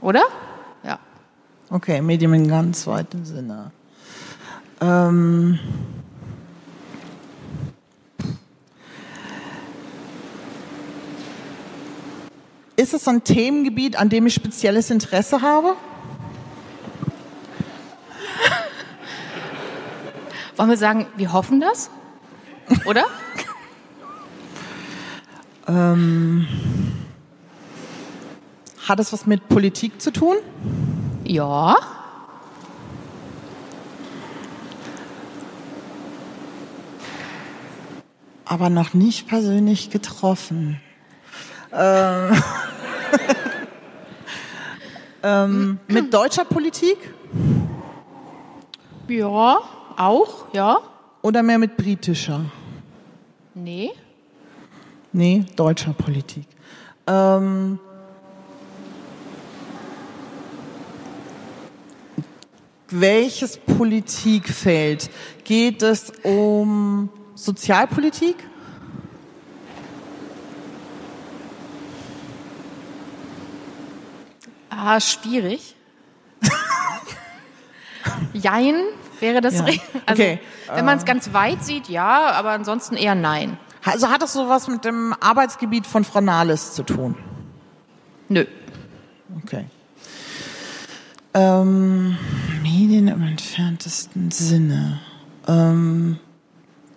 Oder? 0.00 0.22
Okay, 1.70 2.00
Medium 2.00 2.32
in 2.32 2.48
ganz 2.48 2.86
weitem 2.86 3.26
Sinne. 3.26 3.72
Ähm, 4.80 5.58
ist 12.76 12.94
es 12.94 13.06
ein 13.06 13.22
Themengebiet, 13.22 13.96
an 13.96 14.08
dem 14.08 14.26
ich 14.26 14.32
spezielles 14.32 14.90
Interesse 14.90 15.42
habe? 15.42 15.74
Wollen 20.56 20.70
wir 20.70 20.78
sagen, 20.78 21.06
wir 21.16 21.34
hoffen 21.34 21.60
das? 21.60 21.90
Oder? 22.86 23.04
Hat 28.88 29.00
es 29.00 29.12
was 29.12 29.26
mit 29.26 29.50
Politik 29.50 30.00
zu 30.00 30.10
tun? 30.10 30.36
Ja. 31.28 31.76
Aber 38.44 38.70
noch 38.70 38.94
nicht 38.94 39.28
persönlich 39.28 39.90
getroffen. 39.90 40.80
Ähm, 41.70 42.32
ähm, 45.22 45.78
mit 45.86 46.14
deutscher 46.14 46.46
Politik 46.46 46.96
Ja, 49.06 49.58
auch, 49.98 50.46
ja. 50.54 50.78
oder 51.20 51.42
mehr 51.42 51.58
mit 51.58 51.76
britischer? 51.76 52.46
Nee. 53.54 53.90
Nee, 55.12 55.44
deutscher 55.56 55.92
Politik. 55.92 56.46
Ähm, 57.06 57.78
welches 62.90 63.56
Politikfeld? 63.58 65.10
Geht 65.44 65.82
es 65.82 66.12
um 66.22 67.10
Sozialpolitik? 67.34 68.36
Ah, 74.70 75.00
schwierig. 75.00 75.74
Jein 78.32 78.74
wäre 79.20 79.40
das. 79.40 79.54
Ja. 79.54 79.64
Also, 79.64 80.22
Okay. 80.22 80.40
Wenn 80.72 80.84
man 80.84 80.98
es 80.98 81.04
ganz 81.04 81.32
weit 81.32 81.64
sieht, 81.64 81.88
ja, 81.88 82.30
aber 82.30 82.50
ansonsten 82.50 82.96
eher 82.96 83.14
nein. 83.14 83.58
Also 83.84 84.08
hat 84.08 84.22
das 84.22 84.32
sowas 84.32 84.68
mit 84.68 84.84
dem 84.84 85.14
Arbeitsgebiet 85.18 85.86
von 85.86 86.04
Frau 86.04 86.20
Nahles 86.20 86.74
zu 86.74 86.82
tun? 86.82 87.16
Nö. 88.28 88.44
Okay. 89.44 89.64
Ähm, 91.34 92.18
Medien 92.88 93.08
im 93.08 93.22
entferntesten 93.22 94.30
Sinne. 94.30 94.98
Ähm, 95.46 96.18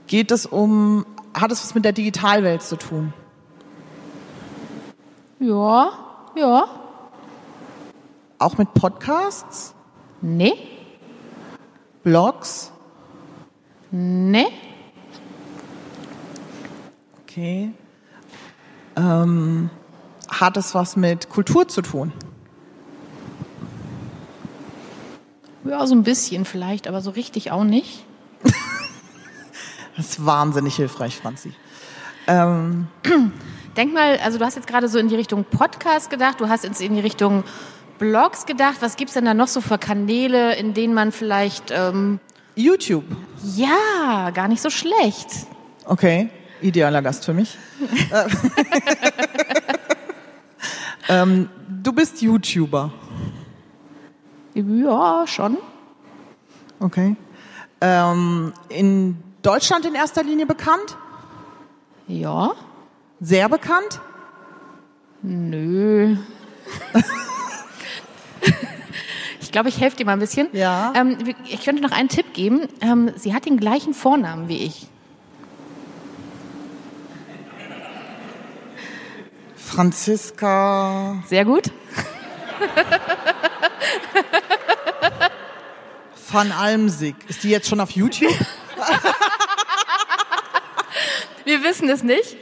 geht 0.07 0.31
es 0.31 0.45
um, 0.45 1.05
hat 1.33 1.51
es 1.51 1.61
was 1.61 1.75
mit 1.75 1.83
der 1.83 1.91
Digitalwelt 1.91 2.61
zu 2.61 2.77
tun? 2.77 3.11
Ja, 5.41 5.91
ja. 6.37 6.65
Auch 8.39 8.57
mit 8.57 8.73
Podcasts, 8.73 9.75
Nee, 10.21 10.53
Blogs? 12.03 12.71
nee. 13.91 14.47
Okay. 17.23 17.73
Ähm, 18.95 19.69
hat 20.29 20.55
es 20.55 20.73
was 20.73 20.95
mit 20.95 21.27
Kultur 21.27 21.67
zu 21.67 21.81
tun? 21.81 22.13
Ja, 25.63 25.85
so 25.85 25.95
ein 25.95 26.03
bisschen 26.03 26.45
vielleicht, 26.45 26.87
aber 26.87 27.01
so 27.01 27.11
richtig 27.11 27.51
auch 27.51 27.63
nicht. 27.63 28.03
Das 29.97 30.11
ist 30.11 30.25
wahnsinnig 30.25 30.77
hilfreich, 30.77 31.17
Franzi. 31.17 31.51
Ähm, 32.25 32.87
Denk 33.77 33.93
mal, 33.93 34.17
also 34.19 34.37
du 34.37 34.45
hast 34.45 34.55
jetzt 34.55 34.67
gerade 34.67 34.87
so 34.87 34.97
in 34.97 35.09
die 35.09 35.15
Richtung 35.15 35.43
Podcast 35.43 36.09
gedacht, 36.09 36.39
du 36.39 36.49
hast 36.49 36.63
jetzt 36.63 36.81
in 36.81 36.95
die 36.95 37.01
Richtung 37.01 37.43
Blogs 37.99 38.45
gedacht. 38.45 38.77
Was 38.81 38.95
gibt's 38.95 39.13
denn 39.13 39.25
da 39.25 39.33
noch 39.33 39.47
so 39.47 39.61
für 39.61 39.77
Kanäle, 39.77 40.55
in 40.55 40.73
denen 40.73 40.93
man 40.93 41.11
vielleicht, 41.11 41.71
ähm, 41.71 42.19
YouTube. 42.55 43.05
ja, 43.55 44.31
gar 44.33 44.47
nicht 44.47 44.61
so 44.61 44.69
schlecht. 44.69 45.27
Okay, 45.85 46.29
idealer 46.61 47.01
Gast 47.01 47.23
für 47.23 47.33
mich. 47.33 47.57
ähm, 51.09 51.49
du 51.69 51.93
bist 51.93 52.21
YouTuber. 52.21 52.91
Ja, 54.53 55.25
schon. 55.27 55.57
Okay. 56.79 57.15
Ähm, 57.79 58.53
in 58.69 59.17
Deutschland 59.41 59.85
in 59.85 59.95
erster 59.95 60.23
Linie 60.23 60.45
bekannt? 60.45 60.97
Ja. 62.07 62.53
Sehr 63.19 63.47
bekannt? 63.49 64.01
Nö. 65.21 66.17
ich 69.39 69.51
glaube, 69.51 69.69
ich 69.69 69.79
helfe 69.79 69.97
dir 69.97 70.05
mal 70.05 70.13
ein 70.13 70.19
bisschen. 70.19 70.47
Ja. 70.53 70.93
Ähm, 70.95 71.17
ich 71.47 71.63
könnte 71.63 71.81
noch 71.81 71.91
einen 71.91 72.09
Tipp 72.09 72.33
geben. 72.33 72.67
Ähm, 72.81 73.11
sie 73.15 73.33
hat 73.33 73.45
den 73.45 73.57
gleichen 73.57 73.93
Vornamen 73.93 74.47
wie 74.47 74.57
ich. 74.65 74.87
Franziska 79.55 81.23
Sehr 81.27 81.45
gut. 81.45 81.71
van 86.33 86.51
Almsig. 86.51 87.15
Ist 87.27 87.43
die 87.43 87.49
jetzt 87.49 87.67
schon 87.69 87.79
auf 87.79 87.91
YouTube? 87.91 88.33
Wir 91.45 91.63
wissen 91.63 91.89
es 91.89 92.03
nicht. 92.03 92.37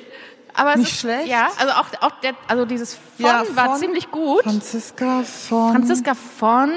Aber 0.53 0.71
es 0.71 0.77
Nicht 0.77 0.91
ist, 0.91 0.99
schlecht. 0.99 1.27
Ja, 1.27 1.49
also 1.57 1.71
auch, 1.73 1.85
auch 2.01 2.19
der, 2.21 2.33
also 2.47 2.65
dieses 2.65 2.95
von 2.95 3.25
Ja, 3.25 3.43
war 3.53 3.65
von- 3.71 3.79
ziemlich 3.79 4.11
gut. 4.11 4.43
Franziska 4.43 5.23
von... 5.23 5.71
Franziska 5.71 6.13
von. 6.15 6.71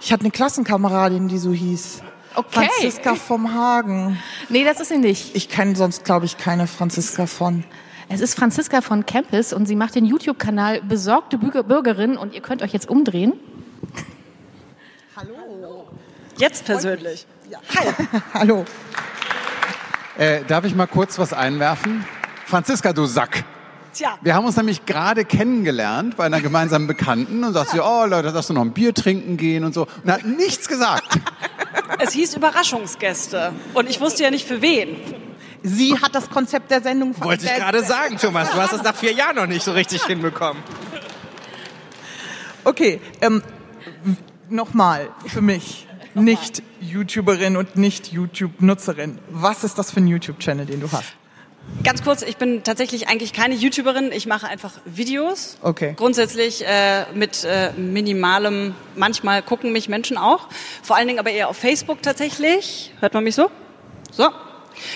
Ich 0.00 0.12
hatte 0.12 0.22
eine 0.22 0.30
Klassenkameradin, 0.30 1.28
die 1.28 1.36
so 1.38 1.52
hieß. 1.52 2.02
Okay. 2.34 2.68
Franziska 2.78 3.14
vom 3.14 3.52
Hagen. 3.52 4.18
Nee, 4.48 4.64
das 4.64 4.80
ist 4.80 4.88
sie 4.88 4.98
nicht. 4.98 5.34
Ich 5.34 5.48
kenne 5.48 5.74
sonst, 5.76 6.04
glaube 6.04 6.24
ich, 6.24 6.38
keine 6.38 6.66
Franziska 6.66 7.26
von. 7.26 7.64
Es 8.08 8.20
ist 8.20 8.34
Franziska 8.38 8.80
von 8.80 9.04
Campus 9.04 9.52
und 9.52 9.66
sie 9.66 9.74
macht 9.76 9.96
den 9.96 10.04
YouTube-Kanal 10.04 10.80
Besorgte 10.82 11.36
Bürger- 11.38 11.64
Bürgerin 11.64 12.16
und 12.16 12.32
ihr 12.34 12.40
könnt 12.40 12.62
euch 12.62 12.72
jetzt 12.72 12.88
umdrehen. 12.88 13.32
Jetzt 16.36 16.64
persönlich. 16.64 17.26
Hallo. 18.34 18.64
Äh, 20.18 20.42
darf 20.46 20.64
ich 20.64 20.74
mal 20.74 20.86
kurz 20.86 21.18
was 21.18 21.32
einwerfen? 21.32 22.04
Franziska, 22.46 22.92
du 22.92 23.06
Sack. 23.06 23.44
Tja, 23.92 24.18
Wir 24.20 24.34
haben 24.34 24.44
uns 24.44 24.56
nämlich 24.56 24.84
gerade 24.84 25.24
kennengelernt 25.24 26.16
bei 26.16 26.24
einer 26.26 26.40
gemeinsamen 26.40 26.86
Bekannten 26.86 27.42
und 27.44 27.54
sagst 27.54 27.72
du, 27.74 27.82
oh 27.82 28.04
Leute, 28.04 28.30
darfst 28.32 28.50
du 28.50 28.54
noch 28.54 28.60
ein 28.62 28.72
Bier 28.72 28.92
trinken 28.92 29.36
gehen 29.38 29.64
und 29.64 29.72
so. 29.74 29.86
Und 30.04 30.10
hat 30.12 30.24
nichts 30.24 30.68
gesagt. 30.68 31.18
es 31.98 32.12
hieß 32.12 32.34
Überraschungsgäste. 32.36 33.52
Und 33.72 33.88
ich 33.88 34.00
wusste 34.00 34.22
ja 34.24 34.30
nicht 34.30 34.46
für 34.46 34.60
wen. 34.60 34.96
Sie 35.62 35.98
hat 36.00 36.14
das 36.14 36.28
Konzept 36.28 36.70
der 36.70 36.82
Sendung 36.82 37.14
ver- 37.14 37.24
Wollte 37.24 37.46
ich 37.46 37.54
gerade 37.54 37.82
sagen, 37.82 38.18
Thomas. 38.18 38.50
Du 38.50 38.60
hast 38.60 38.74
es 38.74 38.82
nach 38.82 38.94
vier 38.94 39.12
Jahren 39.12 39.36
noch 39.36 39.46
nicht 39.46 39.64
so 39.64 39.72
richtig 39.72 40.04
hinbekommen. 40.04 40.62
Okay, 42.64 43.00
ähm, 43.22 43.42
nochmal 44.50 45.08
für 45.26 45.40
mich. 45.40 45.85
Nicht 46.22 46.62
YouTuberin 46.80 47.56
und 47.56 47.76
nicht 47.76 48.12
YouTube-Nutzerin. 48.12 49.18
Was 49.30 49.64
ist 49.64 49.78
das 49.78 49.90
für 49.90 50.00
ein 50.00 50.06
YouTube-Channel, 50.06 50.66
den 50.66 50.80
du 50.80 50.90
hast? 50.90 51.04
Ganz 51.82 52.02
kurz, 52.02 52.22
ich 52.22 52.36
bin 52.36 52.62
tatsächlich 52.62 53.08
eigentlich 53.08 53.32
keine 53.32 53.54
YouTuberin. 53.54 54.12
Ich 54.12 54.26
mache 54.26 54.46
einfach 54.46 54.72
Videos. 54.84 55.58
Okay. 55.62 55.94
Grundsätzlich 55.96 56.64
äh, 56.66 57.04
mit 57.12 57.44
äh, 57.44 57.72
minimalem, 57.72 58.74
manchmal 58.94 59.42
gucken 59.42 59.72
mich 59.72 59.88
Menschen 59.88 60.16
auch. 60.16 60.48
Vor 60.82 60.96
allen 60.96 61.08
Dingen 61.08 61.18
aber 61.18 61.30
eher 61.30 61.48
auf 61.48 61.56
Facebook 61.56 62.02
tatsächlich. 62.02 62.92
Hört 63.00 63.14
man 63.14 63.24
mich 63.24 63.34
so? 63.34 63.50
So. 64.12 64.28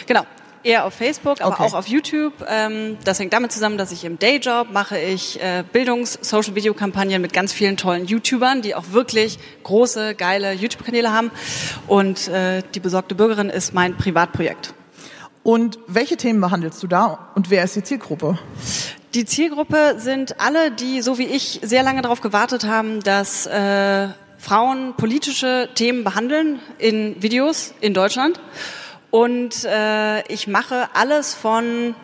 Genau. 0.06 0.24
Eher 0.62 0.84
auf 0.84 0.94
Facebook, 0.94 1.40
aber 1.40 1.54
Okay. 1.54 1.62
auch 1.62 1.74
auf 1.74 1.86
YouTube. 1.86 2.34
Ähm, 2.46 2.98
das 3.04 3.18
hängt 3.18 3.32
damit 3.32 3.50
zusammen, 3.50 3.78
dass 3.78 3.92
ich 3.92 4.04
im 4.04 4.18
Dayjob 4.18 4.70
mache 4.72 4.98
ich 4.98 5.40
äh, 5.42 5.64
Bildungs-Social-Video-Kampagnen 5.72 7.22
mit 7.22 7.32
ganz 7.32 7.52
vielen 7.52 7.76
tollen 7.76 8.04
YouTubern, 8.06 8.60
die 8.60 8.74
auch 8.74 8.92
wirklich 8.92 9.38
große, 9.62 10.14
geile 10.14 10.52
YouTube-Kanäle 10.52 11.12
haben. 11.12 11.30
Und 11.86 12.28
äh, 12.28 12.62
die 12.74 12.80
besorgte 12.80 13.14
Bürgerin 13.14 13.48
ist 13.48 13.72
mein 13.72 13.96
Privatprojekt. 13.96 14.74
Und 15.42 15.78
welche 15.86 16.18
Themen 16.18 16.40
behandelst 16.40 16.82
du 16.82 16.86
da 16.86 17.30
und 17.34 17.48
wer 17.48 17.64
ist 17.64 17.74
die 17.74 17.82
Zielgruppe? 17.82 18.38
Die 19.14 19.24
Zielgruppe 19.24 19.94
sind 19.96 20.38
alle, 20.38 20.70
die, 20.70 21.00
so 21.00 21.16
wie 21.16 21.24
ich, 21.24 21.60
sehr 21.62 21.82
lange 21.82 22.02
darauf 22.02 22.20
gewartet 22.20 22.64
haben, 22.64 23.02
dass 23.02 23.46
äh, 23.46 24.08
Frauen 24.36 24.94
politische 24.96 25.70
Themen 25.74 26.04
behandeln 26.04 26.60
in 26.78 27.22
Videos 27.22 27.72
in 27.80 27.94
Deutschland. 27.94 28.38
Und 29.10 29.64
äh, 29.64 30.26
ich 30.32 30.46
mache 30.46 30.88
alles 30.94 31.34
von, 31.34 31.94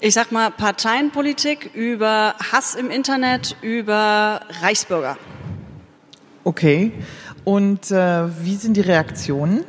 ich 0.00 0.14
sag 0.14 0.32
mal, 0.32 0.50
Parteienpolitik 0.50 1.70
über 1.74 2.34
Hass 2.52 2.74
im 2.74 2.90
Internet, 2.90 3.56
über 3.62 4.40
Reichsbürger. 4.60 5.16
Okay. 6.44 6.92
Und 7.44 7.90
äh, 7.90 8.44
wie 8.44 8.54
sind 8.56 8.76
die 8.76 8.82
Reaktionen? 8.82 9.64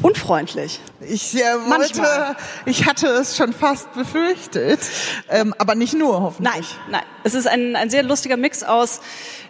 Unfreundlich. 0.00 0.80
Ich 1.00 1.34
äh, 1.34 1.40
wollte, 1.40 1.68
Manchmal. 1.68 2.36
ich 2.64 2.86
hatte 2.86 3.08
es 3.08 3.36
schon 3.36 3.52
fast 3.52 3.92
befürchtet, 3.92 4.80
ähm, 5.28 5.54
aber 5.58 5.74
nicht 5.74 5.94
nur 5.94 6.22
hoffentlich. 6.22 6.54
Nein, 6.54 6.64
nein. 6.90 7.02
Es 7.24 7.34
ist 7.34 7.46
ein, 7.46 7.76
ein 7.76 7.90
sehr 7.90 8.02
lustiger 8.02 8.36
Mix 8.36 8.62
aus 8.62 9.00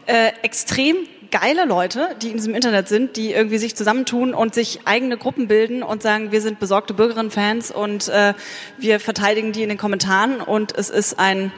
äh, 0.06 0.32
extrem 0.42 0.96
geile 1.30 1.64
Leute, 1.64 2.08
die 2.22 2.28
in 2.28 2.36
diesem 2.36 2.54
Internet 2.54 2.88
sind, 2.88 3.16
die 3.16 3.32
irgendwie 3.32 3.58
sich 3.58 3.76
zusammentun 3.76 4.34
und 4.34 4.54
sich 4.54 4.80
eigene 4.84 5.16
Gruppen 5.16 5.48
bilden 5.48 5.82
und 5.82 6.02
sagen, 6.02 6.32
wir 6.32 6.40
sind 6.40 6.58
besorgte 6.58 6.94
Bürgerinnen-Fans 6.94 7.70
und 7.70 8.08
äh, 8.08 8.34
wir 8.78 9.00
verteidigen 9.00 9.52
die 9.52 9.62
in 9.62 9.68
den 9.68 9.78
Kommentaren 9.78 10.40
und 10.40 10.76
es 10.76 10.90
ist 10.90 11.18
ein 11.18 11.52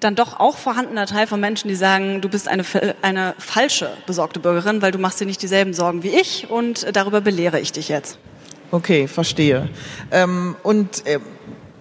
dann 0.00 0.14
doch 0.16 0.38
auch 0.38 0.58
vorhandener 0.58 1.06
Teil 1.06 1.26
von 1.26 1.40
Menschen, 1.40 1.68
die 1.68 1.74
sagen, 1.74 2.20
du 2.20 2.28
bist 2.28 2.46
eine, 2.46 2.64
eine 3.00 3.34
falsche 3.38 3.90
besorgte 4.06 4.38
Bürgerin, 4.38 4.82
weil 4.82 4.92
du 4.92 4.98
machst 4.98 5.20
dir 5.20 5.24
nicht 5.24 5.40
dieselben 5.40 5.72
Sorgen 5.72 6.02
wie 6.02 6.08
ich 6.08 6.50
und 6.50 6.82
äh, 6.84 6.92
darüber 6.92 7.20
belehre 7.20 7.60
ich 7.60 7.72
dich 7.72 7.88
jetzt. 7.88 8.18
Okay, 8.70 9.08
verstehe. 9.08 9.68
Ähm, 10.10 10.56
und 10.62 11.04
ähm, 11.06 11.22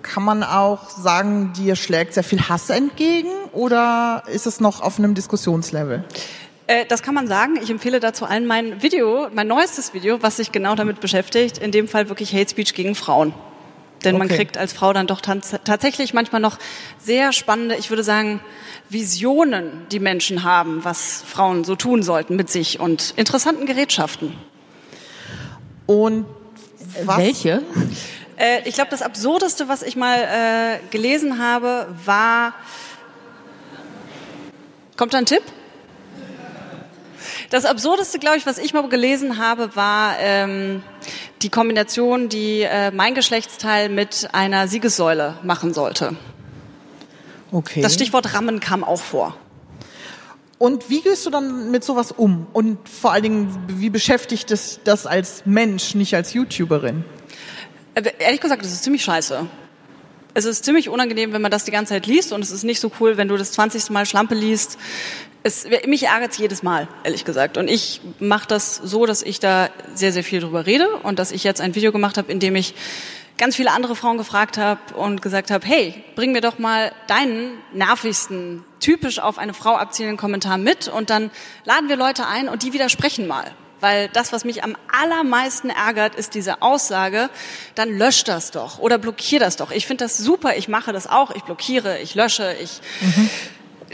kann 0.03 0.23
man 0.23 0.43
auch 0.43 0.89
sagen, 0.89 1.53
dir 1.57 1.75
schlägt 1.75 2.13
sehr 2.13 2.23
viel 2.23 2.41
Hass 2.41 2.69
entgegen 2.69 3.31
oder 3.51 4.23
ist 4.27 4.45
es 4.45 4.59
noch 4.59 4.81
auf 4.81 4.99
einem 4.99 5.15
Diskussionslevel? 5.15 6.03
Äh, 6.67 6.85
das 6.85 7.03
kann 7.03 7.13
man 7.13 7.27
sagen. 7.27 7.59
Ich 7.61 7.69
empfehle 7.69 7.99
dazu 7.99 8.25
allen 8.25 8.45
mein 8.45 8.81
Video, 8.81 9.27
mein 9.33 9.47
neuestes 9.47 9.93
Video, 9.93 10.21
was 10.21 10.37
sich 10.37 10.51
genau 10.51 10.75
damit 10.75 11.01
beschäftigt. 11.01 11.57
In 11.57 11.71
dem 11.71 11.87
Fall 11.87 12.09
wirklich 12.09 12.33
Hate 12.33 12.49
Speech 12.49 12.73
gegen 12.73 12.95
Frauen. 12.95 13.33
Denn 14.03 14.17
man 14.17 14.27
Okay. 14.27 14.35
kriegt 14.35 14.57
als 14.57 14.73
Frau 14.73 14.91
dann 14.91 15.07
doch 15.07 15.21
tatsächlich 15.21 16.13
manchmal 16.13 16.41
noch 16.41 16.57
sehr 16.99 17.31
spannende, 17.31 17.75
ich 17.75 17.89
würde 17.89 18.03
sagen, 18.03 18.41
Visionen, 18.89 19.87
die 19.91 19.99
Menschen 19.99 20.43
haben, 20.43 20.83
was 20.83 21.23
Frauen 21.25 21.63
so 21.63 21.75
tun 21.77 22.03
sollten 22.03 22.35
mit 22.35 22.49
sich 22.49 22.79
und 22.81 23.13
interessanten 23.15 23.65
Gerätschaften. 23.65 24.35
Und 25.85 26.25
was? 27.05 27.17
Welche? 27.17 27.61
Äh, 28.37 28.67
ich 28.67 28.75
glaube, 28.75 28.89
das 28.89 29.01
Absurdeste, 29.01 29.69
was 29.69 29.83
ich 29.83 29.95
mal 29.95 30.17
äh, 30.19 30.79
gelesen 30.91 31.39
habe, 31.39 31.87
war. 32.05 32.53
Kommt 34.97 35.13
da 35.13 35.17
ein 35.17 35.25
Tipp? 35.25 35.43
Das 37.53 37.65
Absurdeste, 37.65 38.17
glaube 38.17 38.37
ich, 38.37 38.47
was 38.47 38.57
ich 38.57 38.73
mal 38.73 38.89
gelesen 38.89 39.37
habe, 39.37 39.75
war 39.75 40.15
ähm, 40.17 40.81
die 41.43 41.49
Kombination, 41.49 42.27
die 42.27 42.61
äh, 42.61 42.89
mein 42.89 43.13
Geschlechtsteil 43.13 43.89
mit 43.89 44.27
einer 44.31 44.67
Siegessäule 44.67 45.37
machen 45.43 45.71
sollte. 45.71 46.15
Okay. 47.51 47.83
Das 47.83 47.93
Stichwort 47.93 48.33
Rammen 48.33 48.59
kam 48.59 48.83
auch 48.83 48.99
vor. 48.99 49.37
Und 50.57 50.89
wie 50.89 51.01
gehst 51.01 51.27
du 51.27 51.29
dann 51.29 51.69
mit 51.69 51.83
sowas 51.83 52.11
um? 52.11 52.47
Und 52.53 52.89
vor 52.89 53.11
allen 53.11 53.21
Dingen, 53.21 53.63
wie 53.67 53.91
beschäftigt 53.91 54.49
es 54.49 54.79
das 54.83 55.05
als 55.05 55.43
Mensch, 55.45 55.93
nicht 55.93 56.15
als 56.15 56.33
YouTuberin? 56.33 57.05
Äh, 57.93 58.13
Ehrlich 58.17 58.41
gesagt, 58.41 58.65
das 58.65 58.71
ist 58.71 58.83
ziemlich 58.83 59.03
scheiße. 59.03 59.45
Es 60.33 60.45
ist 60.45 60.65
ziemlich 60.65 60.89
unangenehm, 60.89 61.33
wenn 61.33 61.41
man 61.43 61.51
das 61.51 61.65
die 61.65 61.71
ganze 61.71 61.93
Zeit 61.93 62.07
liest 62.07 62.33
und 62.33 62.41
es 62.41 62.49
ist 62.49 62.63
nicht 62.63 62.79
so 62.79 62.91
cool, 62.99 63.17
wenn 63.17 63.27
du 63.27 63.37
das 63.37 63.51
20. 63.51 63.91
Mal 63.91 64.07
Schlampe 64.07 64.33
liest. 64.33 64.79
Es, 65.43 65.67
mich 65.87 66.03
ärgert 66.07 66.31
es 66.31 66.37
jedes 66.37 66.63
Mal, 66.63 66.87
ehrlich 67.03 67.25
gesagt. 67.25 67.57
Und 67.57 67.69
ich 67.69 67.99
mache 68.19 68.47
das 68.47 68.77
so, 68.77 69.05
dass 69.05 69.21
ich 69.21 69.41
da 69.41 69.69
sehr, 69.93 70.13
sehr 70.13 70.23
viel 70.23 70.39
drüber 70.39 70.65
rede 70.65 70.87
und 71.03 71.19
dass 71.19 71.31
ich 71.31 71.43
jetzt 71.43 71.59
ein 71.59 71.75
Video 71.75 71.91
gemacht 71.91 72.17
habe, 72.17 72.31
in 72.31 72.39
dem 72.39 72.55
ich 72.55 72.73
ganz 73.37 73.55
viele 73.55 73.71
andere 73.71 73.95
Frauen 73.95 74.17
gefragt 74.17 74.57
habe 74.57 74.79
und 74.95 75.21
gesagt 75.21 75.51
habe, 75.51 75.65
hey, 75.65 76.01
bring 76.15 76.31
mir 76.31 76.41
doch 76.41 76.59
mal 76.59 76.91
deinen 77.07 77.57
nervigsten, 77.73 78.63
typisch 78.79 79.19
auf 79.19 79.37
eine 79.37 79.53
Frau 79.53 79.75
abzielenden 79.75 80.17
Kommentar 80.17 80.57
mit 80.57 80.87
und 80.87 81.09
dann 81.09 81.31
laden 81.65 81.89
wir 81.89 81.95
Leute 81.95 82.25
ein 82.27 82.47
und 82.47 82.63
die 82.63 82.73
widersprechen 82.73 83.27
mal. 83.27 83.51
Weil 83.81 84.07
das, 84.13 84.31
was 84.31 84.45
mich 84.45 84.63
am 84.63 84.77
allermeisten 84.97 85.69
ärgert, 85.69 86.15
ist 86.15 86.35
diese 86.35 86.61
Aussage, 86.61 87.29
dann 87.75 87.97
lösch 87.97 88.23
das 88.23 88.51
doch 88.51 88.79
oder 88.79 88.97
blockier 88.97 89.39
das 89.39 89.57
doch. 89.57 89.71
Ich 89.71 89.87
finde 89.87 90.05
das 90.05 90.17
super, 90.17 90.55
ich 90.55 90.69
mache 90.69 90.93
das 90.93 91.05
auch, 91.05 91.31
ich 91.31 91.43
blockiere, 91.43 91.99
ich 91.99 92.15
lösche, 92.15 92.55
ich... 92.61 92.79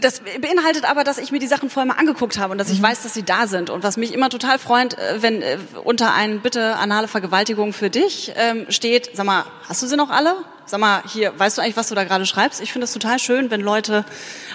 Das 0.02 0.22
beinhaltet 0.40 0.90
aber, 0.90 1.04
dass 1.04 1.18
ich 1.18 1.32
mir 1.32 1.40
die 1.40 1.48
Sachen 1.48 1.70
vorher 1.70 1.92
mal 1.94 2.00
angeguckt 2.00 2.38
habe 2.38 2.52
und 2.52 2.58
dass 2.58 2.70
ich 2.70 2.82
weiß, 2.82 3.04
dass 3.04 3.14
sie 3.14 3.24
da 3.24 3.48
sind. 3.48 3.70
Und 3.70 3.84
was 3.84 3.98
mich 3.98 4.14
immer 4.14 4.30
total 4.30 4.60
freut, 4.60 4.94
äh, 4.98 5.22
wenn 5.22 5.42
äh, 5.42 5.58
unter 5.84 6.14
ein 6.14 6.42
Bitte 6.42 6.76
anale 6.76 7.08
Vergewaltigung 7.08 7.74
für 7.74 7.90
dich 7.90 8.32
ähm, 8.36 8.66
steht, 8.70 9.12
sag 9.14 9.26
mal, 9.26 9.46
hast 9.68 9.82
du 9.82 9.88
sie 9.88 9.98
noch 9.98 10.10
alle? 10.10 10.36
Sag 10.66 10.80
mal, 10.80 11.02
hier, 11.08 11.38
weißt 11.38 11.58
du 11.58 11.62
eigentlich, 11.62 11.78
was 11.78 11.90
du 11.90 11.96
da 11.96 12.04
gerade 12.04 12.26
schreibst? 12.26 12.62
Ich 12.62 12.72
finde 12.72 12.86
es 12.86 12.94
total 12.94 13.20
schön, 13.20 13.50
wenn 13.52 13.62
Leute 13.62 14.06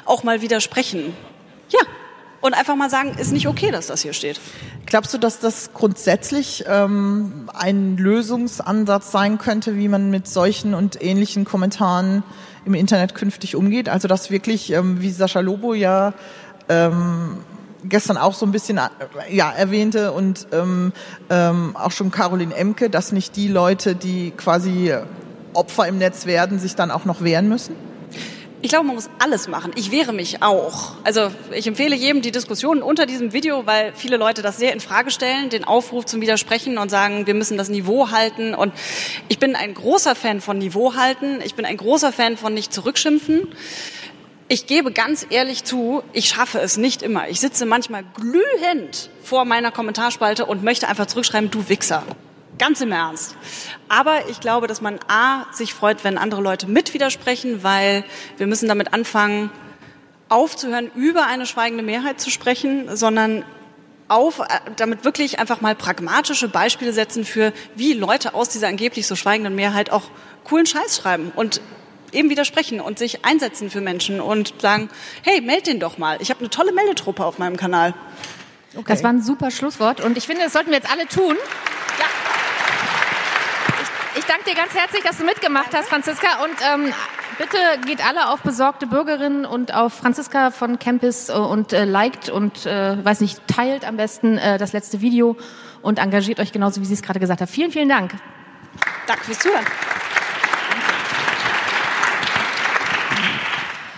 auch 0.05 0.23
mal 0.23 0.41
widersprechen. 0.41 1.15
Ja. 1.69 1.81
Und 2.41 2.53
einfach 2.53 2.77
mal 2.77 2.91
sagen, 2.91 3.17
ist 3.17 3.33
nicht 3.33 3.49
okay, 3.49 3.71
dass 3.71 3.87
das 3.87 4.03
hier 4.03 4.13
steht. 4.13 4.39
Glaubst 4.85 5.15
du, 5.15 5.19
dass 5.19 5.41
das 5.41 5.73
grundsätzlich 5.73 6.65
ähm, 6.69 7.51
ein 7.55 7.97
Lösungsansatz 7.97 9.11
sein 9.11 9.39
könnte, 9.39 9.77
wie 9.77 9.89
man 9.89 10.11
mit 10.11 10.29
solchen 10.29 10.75
und 10.75 11.03
ähnlichen 11.03 11.47
Kommentaren 11.47 12.23
im 12.65 12.75
Internet 12.75 13.15
künftig 13.15 13.57
umgeht? 13.57 13.89
Also 13.89 14.09
dass 14.09 14.31
wirklich, 14.31 14.73
ähm, 14.73 15.01
wie 15.01 15.11
Sascha 15.11 15.41
Lobo 15.41 15.75
ja 15.75 16.15
ähm, 16.69 17.39
gestern 17.85 18.17
auch 18.17 18.35
so 18.35 18.47
ein 18.47 18.53
bisschen 18.53 18.79
äh, 18.79 18.89
ja, 19.31 19.51
erwähnte 19.51 20.13
und 20.13 20.47
ähm, 20.53 20.93
ähm, 21.31 21.77
auch 21.77 21.91
schon 21.91 22.11
Caroline 22.11 22.55
Emke, 22.55 22.91
dass 22.91 23.13
nicht 23.13 23.37
die 23.37 23.49
Leute, 23.49 23.95
die 23.95 24.31
quasi 24.31 24.95
Opfer 25.53 25.87
im 25.87 25.99
Netz 25.99 26.27
werden, 26.27 26.59
sich 26.59 26.75
dann 26.75 26.91
auch 26.91 27.05
noch 27.05 27.23
wehren 27.23 27.49
müssen? 27.49 27.77
Ich 28.65 28.71
glaube, 28.71 28.87
man 28.87 28.95
muss 28.95 29.11
alles 29.19 29.47
machen. 29.47 29.73
Ich 29.77 29.91
wehre 29.91 30.15
mich 30.15 30.43
auch. 30.43 30.93
Also 31.05 31.31
ich 31.53 31.67
empfehle 31.67 31.95
jedem 31.95 32.23
die 32.23 32.31
Diskussion 32.31 32.83
unter 32.83 33.05
diesem 33.05 33.35
Video, 33.35 33.67
weil 33.67 33.93
viele 33.95 34.17
Leute 34.17 34.41
das 34.41 34.57
sehr 34.57 34.73
in 34.73 34.81
Frage 34.81 35.11
stellen, 35.11 35.51
den 35.51 35.65
Aufruf 35.65 36.07
zum 36.07 36.23
Widersprechen 36.23 36.79
und 36.79 36.89
sagen, 36.89 37.27
wir 37.27 37.35
müssen 37.35 37.59
das 37.59 37.69
Niveau 37.69 38.11
halten. 38.11 38.55
Und 38.55 38.73
ich 39.29 39.39
bin 39.39 39.55
ein 39.55 39.75
großer 39.75 40.15
Fan 40.15 40.41
von 40.41 40.57
Niveau 40.57 40.95
halten. 40.95 41.43
Ich 41.45 41.55
bin 41.57 41.67
ein 41.67 41.77
großer 41.77 42.11
Fan 42.11 42.39
von 42.39 42.55
nicht 42.55 42.73
zurückschimpfen. 42.73 43.49
Ich 44.49 44.67
gebe 44.67 44.93
ganz 44.93 45.27
ehrlich 45.29 45.65
zu, 45.65 46.03
ich 46.15 46.31
schaffe 46.31 46.59
es 46.61 46.79
nicht 46.79 47.03
immer. 47.03 47.29
Ich 47.29 47.41
sitze 47.41 47.67
manchmal 47.67 48.03
glühend 48.15 49.11
vor 49.23 49.45
meiner 49.45 49.73
Kommentarspalte 49.73 50.47
und 50.47 50.65
möchte 50.65 50.89
einfach 50.89 51.05
zurückschreiben, 51.05 51.51
du 51.51 51.69
Wichser. 51.69 52.03
Ganz 52.59 52.81
im 52.81 52.93
Ernst. 52.93 53.37
Aber 53.89 54.29
ich 54.29 54.41
glaube, 54.41 54.67
dass 54.67 54.81
man 54.81 55.01
A, 55.09 55.53
sich 55.53 55.75
freut, 55.75 56.05
wenn 56.05 56.19
andere 56.19 56.41
Leute 56.41 56.69
mit 56.69 56.95
widersprechen, 56.95 57.63
weil 57.63 58.05
wir 58.37 58.47
müssen 58.47 58.69
damit 58.69 58.93
anfangen, 58.93 59.51
aufzuhören, 60.29 60.91
über 60.95 61.27
eine 61.27 61.47
schweigende 61.47 61.83
Mehrheit 61.83 62.21
zu 62.21 62.31
sprechen, 62.31 62.97
sondern 62.97 63.45
auf, 64.09 64.41
äh, 64.41 64.45
damit 64.77 65.05
wirklich 65.05 65.39
einfach 65.39 65.61
mal 65.61 65.75
pragmatische 65.75 66.49
Beispiele 66.49 66.93
setzen 66.93 67.25
für, 67.25 67.53
wie 67.75 67.93
Leute 67.95 68.35
aus 68.35 68.49
dieser 68.49 68.69
angeblich 68.69 69.07
so 69.07 69.17
schweigenden 69.17 69.55
Mehrheit 69.55 69.91
auch 69.91 70.05
coolen 70.45 70.67
Scheiß 70.67 70.99
schreiben 70.99 71.33
und 71.35 71.61
eben 72.13 72.31
widersprechen 72.31 72.81
und 72.81 72.99
sich 72.99 73.25
einsetzen 73.25 73.71
für 73.71 73.81
Menschen 73.81 74.21
und 74.21 74.55
sagen, 74.61 74.89
hey, 75.23 75.41
meld 75.41 75.67
den 75.67 75.81
doch 75.81 75.99
mal. 75.99 76.19
Ich 76.21 76.31
habe 76.31 76.41
eine 76.41 76.51
tolle 76.51 76.73
Meldetruppe 76.73 77.25
auf 77.25 77.39
meinem 77.39 77.57
Kanal. 77.57 77.95
Das 78.87 79.03
war 79.03 79.11
ein 79.11 79.23
super 79.23 79.51
Schlusswort 79.51 80.01
und 80.01 80.17
ich 80.17 80.27
finde, 80.27 80.43
das 80.43 80.53
sollten 80.53 80.71
wir 80.71 80.77
jetzt 80.77 80.91
alle 80.91 81.07
tun. 81.07 81.37
Ich 84.17 84.25
danke 84.27 84.45
dir 84.49 84.55
ganz 84.55 84.73
herzlich, 84.75 85.03
dass 85.03 85.19
du 85.19 85.25
mitgemacht 85.25 85.75
hast, 85.75 85.89
Franziska. 85.89 86.29
Und 86.45 86.55
ähm, 86.87 86.93
bitte 87.39 87.57
geht 87.87 88.05
alle 88.07 88.29
auf 88.31 88.43
besorgte 88.43 88.87
Bürgerinnen 88.87 89.45
und 89.45 89.75
auf 89.75 89.93
Franziska 89.93 90.51
von 90.53 90.79
Campus 90.79 91.29
äh, 91.29 91.33
und 91.33 91.73
äh, 91.73 91.85
liked 91.85 92.29
und 92.29 92.65
äh, 92.65 93.05
weiß 93.05 93.21
nicht, 93.21 93.41
teilt 93.49 93.85
am 93.85 93.97
besten 93.97 94.39
äh, 94.39 94.57
das 94.59 94.73
letzte 94.73 95.01
Video 95.01 95.37
und 95.83 95.99
engagiert 95.99 96.39
euch 96.39 96.53
genauso, 96.53 96.81
wie 96.81 96.85
sie 96.85 96.95
es 96.95 97.03
gerade 97.03 97.19
gesagt 97.19 97.41
hat. 97.41 97.51
Vielen, 97.51 97.73
vielen 97.73 97.89
Dank. 97.89 98.13
Danke 99.09 99.25
fürs 99.25 99.41
Zuhören. 99.41 99.65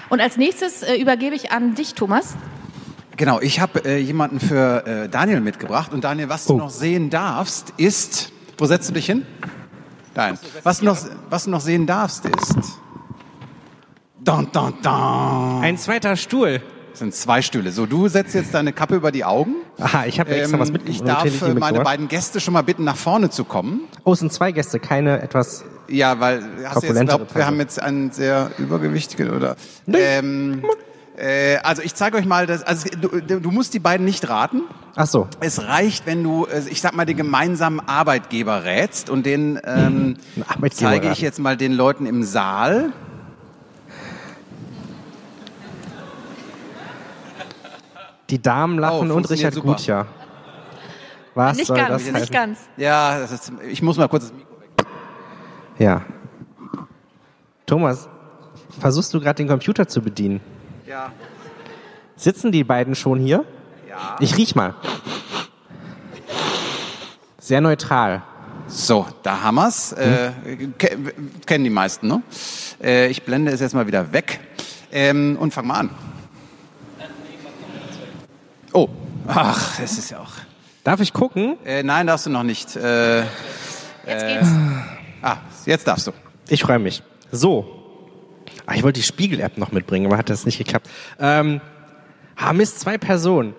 Und 0.08 0.20
als 0.20 0.36
nächstes 0.38 0.82
äh, 0.82 0.96
übergebe 0.96 1.34
ich 1.34 1.50
an 1.52 1.74
dich, 1.74 1.94
Thomas. 1.94 2.36
Genau, 3.18 3.40
ich 3.40 3.60
habe 3.60 3.84
äh, 3.84 3.98
jemanden 3.98 4.40
für 4.40 4.86
äh, 4.86 5.08
Daniel 5.08 5.40
mitgebracht. 5.40 5.92
Und 5.92 6.04
Daniel, 6.04 6.28
was 6.30 6.48
Oh. 6.48 6.54
du 6.54 6.58
noch 6.58 6.70
sehen 6.70 7.10
darfst, 7.10 7.74
ist... 7.76 8.32
Wo 8.58 8.64
setzt 8.64 8.88
du 8.88 8.94
dich 8.94 9.04
hin? 9.04 9.26
Nein. 10.16 10.38
Was 10.62 10.78
du 10.80 10.86
noch, 10.86 10.96
was 11.30 11.44
du 11.44 11.50
noch 11.50 11.60
sehen 11.60 11.86
darfst, 11.86 12.24
ist... 12.26 12.56
Dun, 14.24 14.48
dun, 14.52 14.74
dun. 14.82 15.62
Ein 15.62 15.78
zweiter 15.78 16.16
Stuhl. 16.16 16.60
Das 16.90 17.00
sind 17.00 17.14
zwei 17.14 17.42
Stühle. 17.42 17.70
So, 17.70 17.84
du 17.86 18.08
setzt 18.08 18.34
jetzt 18.34 18.54
deine 18.54 18.72
Kappe 18.72 18.96
über 18.96 19.12
die 19.12 19.24
Augen. 19.24 19.54
Aha, 19.78 20.06
ich 20.06 20.18
habe 20.18 20.34
extra 20.34 20.58
was 20.58 20.68
Ähm, 20.68 20.72
mitgebracht. 20.72 20.96
ich 21.00 21.06
darf 21.06 21.24
äh, 21.26 21.28
meine 21.44 21.54
mitgebracht. 21.54 21.84
beiden 21.84 22.08
Gäste 22.08 22.40
schon 22.40 22.54
mal 22.54 22.62
bitten, 22.62 22.84
nach 22.84 22.96
vorne 22.96 23.28
zu 23.30 23.44
kommen. 23.44 23.82
Oh, 24.04 24.14
es 24.14 24.20
sind 24.20 24.32
zwei 24.32 24.50
Gäste, 24.52 24.80
keine 24.80 25.20
etwas. 25.20 25.64
Ja, 25.88 26.18
weil 26.18 26.42
hast 26.64 26.82
du 26.82 26.86
jetzt 26.88 27.00
glaubt, 27.06 27.34
wir 27.36 27.46
haben 27.46 27.60
jetzt 27.60 27.80
einen 27.80 28.10
sehr 28.10 28.50
übergewichtigen 28.58 29.30
oder 29.30 29.56
ähm, 29.92 30.64
äh, 31.16 31.56
also 31.62 31.82
ich 31.82 31.94
zeige 31.94 32.16
euch 32.18 32.26
mal, 32.26 32.46
das, 32.46 32.62
also 32.62 32.88
du, 32.90 33.40
du 33.40 33.50
musst 33.50 33.74
die 33.74 33.78
beiden 33.78 34.04
nicht 34.04 34.28
raten. 34.28 34.62
Ach 34.94 35.06
so. 35.06 35.28
Es 35.40 35.62
reicht, 35.64 36.06
wenn 36.06 36.22
du, 36.22 36.46
äh, 36.46 36.62
ich 36.68 36.80
sag 36.80 36.94
mal, 36.94 37.06
den 37.06 37.16
gemeinsamen 37.16 37.80
Arbeitgeber 37.80 38.64
rätst 38.64 39.08
und 39.10 39.24
den 39.26 39.58
ähm, 39.64 40.16
Arbeitgeber 40.46 40.90
zeige 40.90 41.10
ich 41.10 41.20
jetzt 41.20 41.38
mal 41.38 41.56
den 41.56 41.72
Leuten 41.72 42.06
im 42.06 42.22
Saal. 42.22 42.92
Die 48.30 48.42
Damen 48.42 48.78
lachen 48.78 49.10
Oh, 49.10 49.14
und 49.14 49.30
Richard 49.30 49.54
super. 49.54 49.68
Gutjahr. 49.68 50.06
Was 51.34 51.56
Nicht 51.56 51.66
soll 51.66 51.76
ganz, 51.76 51.90
das 51.90 52.04
nicht 52.04 52.14
heißen? 52.14 52.32
ganz. 52.32 52.58
Ja, 52.76 53.18
das 53.20 53.30
ist, 53.30 53.52
ich 53.68 53.82
muss 53.82 53.96
mal 53.98 54.08
kurz 54.08 54.24
das 54.24 54.32
Mikro 54.32 54.60
weg. 54.60 54.86
Ja. 55.78 56.02
Thomas, 57.66 58.08
versuchst 58.80 59.12
du 59.14 59.20
gerade 59.20 59.36
den 59.36 59.48
Computer 59.48 59.86
zu 59.86 60.00
bedienen? 60.00 60.40
Ja. 60.86 61.12
Sitzen 62.16 62.52
die 62.52 62.64
beiden 62.64 62.94
schon 62.94 63.18
hier? 63.18 63.44
Ja. 63.88 64.16
Ich 64.20 64.36
riech 64.36 64.54
mal. 64.54 64.74
Sehr 67.38 67.60
neutral. 67.60 68.22
So, 68.68 69.06
da 69.22 69.42
haben 69.42 69.56
wir's. 69.56 69.92
Äh, 69.92 70.32
ke 70.78 70.98
kennen 71.46 71.64
die 71.64 71.70
meisten, 71.70 72.08
ne? 72.08 72.22
Äh, 72.82 73.08
ich 73.08 73.22
blende 73.22 73.52
es 73.52 73.60
jetzt 73.60 73.74
mal 73.74 73.86
wieder 73.86 74.12
weg 74.12 74.40
ähm, 74.92 75.36
und 75.40 75.52
fang 75.54 75.66
mal 75.66 75.74
an. 75.80 75.90
Oh, 78.72 78.88
ach, 79.26 79.78
das 79.80 79.98
ist 79.98 80.10
ja 80.10 80.20
auch. 80.20 80.32
Darf 80.84 81.00
ich 81.00 81.12
gucken? 81.12 81.56
Äh, 81.64 81.82
nein, 81.82 82.06
darfst 82.06 82.26
du 82.26 82.30
noch 82.30 82.42
nicht. 82.42 82.76
Äh, 82.76 83.20
Jetzt 83.20 84.26
geht's. 84.26 84.48
ah, 85.22 85.36
jetzt 85.64 85.86
darfst 85.88 86.06
du. 86.06 86.12
Ich 86.48 86.62
freue 86.62 86.78
mich. 86.78 87.02
So. 87.32 87.75
Ah, 88.66 88.74
ich 88.74 88.82
wollte 88.82 89.00
die 89.00 89.06
Spiegel-App 89.06 89.58
noch 89.58 89.70
mitbringen, 89.72 90.06
aber 90.06 90.18
hat 90.18 90.28
das 90.28 90.44
nicht 90.44 90.58
geklappt. 90.58 90.88
Ähm, 91.20 91.60
ah, 92.34 92.52
Mist, 92.52 92.80
zwei 92.80 92.98
Personen. 92.98 93.54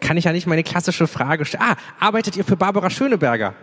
Kann 0.00 0.16
ich 0.16 0.24
ja 0.24 0.32
nicht 0.32 0.46
meine 0.46 0.62
klassische 0.62 1.06
Frage 1.06 1.44
stellen. 1.44 1.64
Ah, 1.64 1.76
arbeitet 2.00 2.36
ihr 2.36 2.44
für 2.44 2.56
Barbara 2.56 2.90
Schöneberger? 2.90 3.54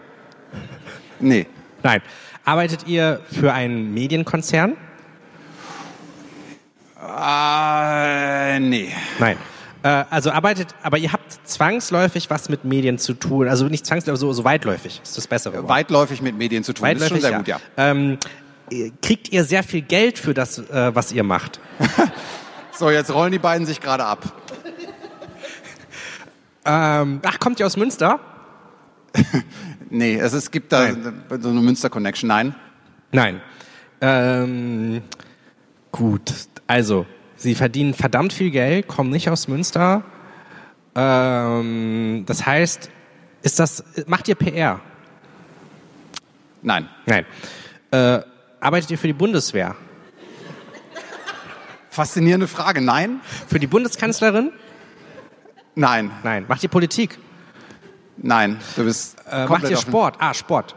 Nee. 1.19 1.45
Nein. 1.83 2.01
Arbeitet 2.45 2.87
ihr 2.87 3.21
für 3.29 3.53
einen 3.53 3.93
Medienkonzern? 3.93 4.75
Äh, 7.01 8.59
nee. 8.59 8.89
Nein. 9.19 9.37
Äh, 9.83 10.05
also 10.09 10.31
arbeitet, 10.31 10.69
aber 10.81 10.97
ihr 10.97 11.11
habt 11.11 11.47
zwangsläufig 11.47 12.29
was 12.29 12.47
mit 12.49 12.63
Medien 12.63 12.97
zu 12.97 13.13
tun. 13.13 13.47
Also 13.49 13.65
nicht 13.67 13.85
zwangsläufig, 13.85 14.19
so, 14.19 14.31
so 14.31 14.43
weitläufig 14.43 15.01
ist 15.03 15.17
das 15.17 15.27
bessere 15.27 15.55
Wort. 15.55 15.69
Weitläufig 15.69 16.21
mit 16.21 16.37
Medien 16.37 16.63
zu 16.63 16.73
tun. 16.73 16.87
das 16.87 17.01
ist 17.01 17.09
schon 17.09 17.21
sehr 17.21 17.37
gut, 17.37 17.47
ja. 17.47 17.59
Ähm, 17.77 18.17
kriegt 19.01 19.31
ihr 19.31 19.43
sehr 19.43 19.63
viel 19.63 19.81
Geld 19.81 20.19
für 20.19 20.33
das, 20.33 20.57
äh, 20.57 20.95
was 20.95 21.11
ihr 21.11 21.23
macht? 21.23 21.59
So, 22.75 22.89
jetzt 22.89 23.13
rollen 23.13 23.31
die 23.31 23.39
beiden 23.39 23.67
sich 23.67 23.79
gerade 23.79 24.03
ab. 24.03 24.33
Ähm, 26.65 27.21
ach, 27.23 27.39
kommt 27.39 27.59
ihr 27.59 27.65
aus 27.65 27.77
Münster? 27.77 28.19
Nee, 29.95 30.15
es, 30.15 30.33
es 30.33 30.49
gibt 30.49 30.71
da 30.71 30.91
so 31.39 31.49
eine 31.49 31.61
Münster-Connection. 31.61 32.27
Nein. 32.27 32.55
Nein. 33.11 33.41
Ähm, 34.01 35.03
gut, 35.91 36.33
also, 36.65 37.05
sie 37.35 37.53
verdienen 37.53 37.93
verdammt 37.93 38.33
viel 38.33 38.49
Geld, 38.49 38.87
kommen 38.87 39.11
nicht 39.11 39.29
aus 39.29 39.47
Münster. 39.47 40.03
Ähm, 40.95 42.23
das 42.25 42.43
heißt, 42.43 42.89
ist 43.43 43.59
das, 43.59 43.83
macht 44.07 44.27
ihr 44.27 44.33
PR? 44.33 44.79
Nein. 46.63 46.89
Nein. 47.05 47.25
Äh, 47.91 48.21
arbeitet 48.63 48.91
ihr 48.91 48.97
für 48.97 49.07
die 49.07 49.13
Bundeswehr? 49.13 49.75
Faszinierende 51.89 52.47
Frage. 52.47 52.81
Nein. 52.81 53.21
Für 53.47 53.59
die 53.59 53.67
Bundeskanzlerin? 53.67 54.51
Nein. 55.75 56.11
Nein. 56.23 56.45
Macht 56.47 56.63
ihr 56.63 56.69
Politik? 56.69 57.19
Nein. 58.17 58.59
Du 58.75 58.83
bist 58.83 59.17
Äh, 59.29 59.45
macht 59.47 59.69
ihr 59.69 59.77
Sport? 59.77 60.15
Ah, 60.19 60.33
Sport. 60.33 60.75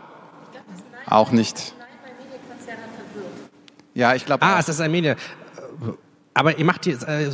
Auch 1.06 1.30
nicht. 1.30 1.74
Ja, 3.94 4.14
ich 4.14 4.26
glaube. 4.26 4.44
Ah, 4.44 4.58
es 4.58 4.68
ist 4.68 4.80
ein 4.80 4.90
Medien. 4.90 5.16
Aber 6.34 6.58
ihr 6.58 6.64
macht 6.66 6.84
die, 6.84 6.90
äh, 6.90 7.30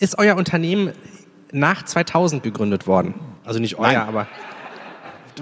ist 0.00 0.18
euer 0.18 0.36
Unternehmen 0.36 0.92
nach 1.52 1.84
2000 1.84 2.42
gegründet 2.42 2.86
worden? 2.86 3.14
Also 3.44 3.58
nicht 3.60 3.78
euer, 3.78 3.92
Nein. 3.92 4.08
aber 4.08 4.26